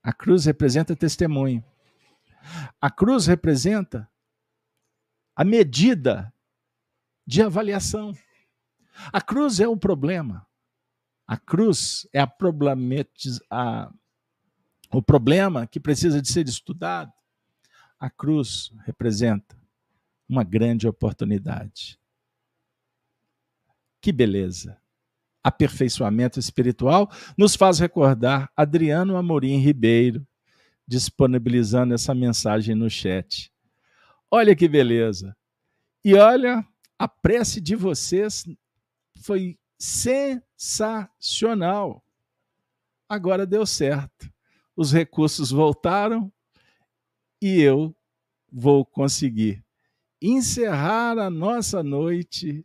A 0.02 0.12
cruz 0.12 0.44
representa 0.44 0.96
testemunho. 0.96 1.64
A 2.80 2.90
cruz 2.90 3.26
representa 3.26 4.10
a 5.36 5.44
medida 5.44 6.32
de 7.26 7.40
avaliação. 7.40 8.12
A 9.12 9.20
cruz 9.20 9.60
é 9.60 9.68
o 9.68 9.76
problema. 9.76 10.46
A 11.26 11.36
cruz 11.36 12.06
é 12.12 12.20
a 12.20 12.26
a... 13.48 13.92
o 14.90 15.00
problema 15.00 15.66
que 15.66 15.78
precisa 15.78 16.20
de 16.20 16.28
ser 16.28 16.48
estudado. 16.48 17.12
A 17.98 18.10
cruz 18.10 18.72
representa 18.84 19.56
uma 20.28 20.42
grande 20.42 20.88
oportunidade. 20.88 21.98
Que 24.00 24.10
beleza! 24.10 24.81
Aperfeiçoamento 25.42 26.38
espiritual, 26.38 27.10
nos 27.36 27.56
faz 27.56 27.78
recordar 27.78 28.50
Adriano 28.56 29.16
Amorim 29.16 29.58
Ribeiro, 29.58 30.26
disponibilizando 30.86 31.94
essa 31.94 32.14
mensagem 32.14 32.74
no 32.74 32.88
chat. 32.90 33.52
Olha 34.30 34.54
que 34.54 34.68
beleza! 34.68 35.36
E 36.04 36.14
olha, 36.14 36.66
a 36.98 37.08
prece 37.08 37.60
de 37.60 37.76
vocês 37.76 38.44
foi 39.20 39.58
sensacional. 39.78 41.10
agora 43.08 43.44
deu 43.46 43.66
certo. 43.66 44.32
Os 44.76 44.92
recursos 44.92 45.50
voltaram 45.50 46.32
e 47.42 47.60
eu 47.60 47.94
vou 48.50 48.86
conseguir 48.86 49.64
encerrar 50.20 51.18
a 51.18 51.28
nossa 51.28 51.82
noite 51.82 52.64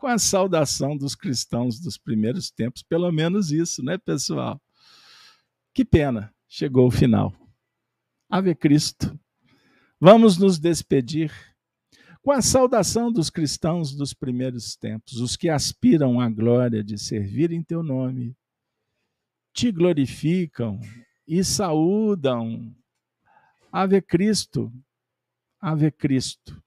com 0.00 0.06
a 0.06 0.18
saudação 0.18 0.96
dos 0.96 1.14
cristãos 1.14 1.78
dos 1.78 1.98
primeiros 1.98 2.50
tempos, 2.50 2.82
pelo 2.82 3.12
menos 3.12 3.52
isso, 3.52 3.82
né, 3.84 3.98
pessoal? 3.98 4.58
Que 5.74 5.84
pena, 5.84 6.34
chegou 6.48 6.86
o 6.88 6.90
final. 6.90 7.34
Ave 8.28 8.54
Cristo. 8.54 9.18
Vamos 10.00 10.38
nos 10.38 10.58
despedir 10.58 11.30
com 12.22 12.32
a 12.32 12.40
saudação 12.40 13.12
dos 13.12 13.28
cristãos 13.28 13.94
dos 13.94 14.14
primeiros 14.14 14.74
tempos, 14.74 15.20
os 15.20 15.36
que 15.36 15.50
aspiram 15.50 16.18
à 16.18 16.30
glória 16.30 16.82
de 16.82 16.96
servir 16.96 17.52
em 17.52 17.62
teu 17.62 17.82
nome, 17.82 18.34
te 19.52 19.70
glorificam 19.70 20.80
e 21.28 21.44
saúdam. 21.44 22.74
Ave 23.70 24.00
Cristo, 24.00 24.72
Ave 25.60 25.90
Cristo. 25.90 26.62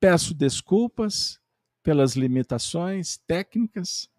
Peço 0.00 0.34
desculpas 0.34 1.40
pelas 1.88 2.16
limitações 2.16 3.16
técnicas 3.26 4.10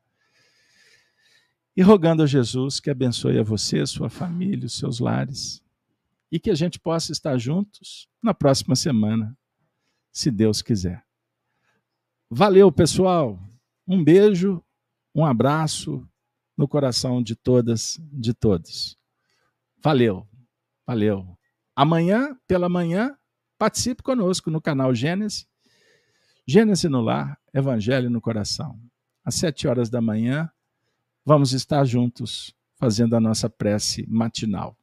e 1.78 1.84
rogando 1.84 2.24
a 2.24 2.26
Jesus 2.26 2.80
que 2.80 2.90
abençoe 2.90 3.38
a 3.38 3.44
você, 3.44 3.86
sua 3.86 4.10
família, 4.10 4.66
os 4.66 4.76
seus 4.76 5.00
lares 5.00 5.64
e 6.32 6.40
que 6.40 6.50
a 6.50 6.56
gente 6.56 6.80
possa 6.80 7.12
estar 7.12 7.38
juntos 7.38 8.10
na 8.24 8.34
próxima 8.34 8.76
semana 8.76 9.38
se 10.12 10.32
Deus 10.32 10.64
quiser. 10.64 11.06
Valeu, 12.28 12.72
pessoal. 12.72 13.40
Um 13.88 14.04
beijo, 14.04 14.64
um 15.14 15.24
abraço 15.24 16.04
no 16.58 16.68
coração 16.68 17.22
de 17.22 17.36
todas, 17.36 18.00
de 18.12 18.34
todos. 18.34 18.98
Valeu, 19.78 20.28
valeu. 20.88 21.38
Amanhã, 21.76 22.36
pela 22.48 22.68
manhã, 22.68 23.16
participe 23.60 24.02
conosco 24.02 24.50
no 24.50 24.60
canal 24.60 24.96
Gênesis. 24.96 25.48
Gênesis 26.48 26.90
no 26.90 27.00
Lar, 27.00 27.39
Evangelho 27.54 28.10
no 28.10 28.22
Coração. 28.22 28.80
Às 29.24 29.36
sete 29.36 29.68
horas 29.68 29.90
da 29.90 30.02
manhã, 30.02 30.50
vamos 31.26 31.54
estar 31.54 31.84
juntos 31.86 32.56
fazendo 32.76 33.16
a 33.16 33.20
nossa 33.20 33.50
prece 33.50 34.06
matinal. 34.08 34.79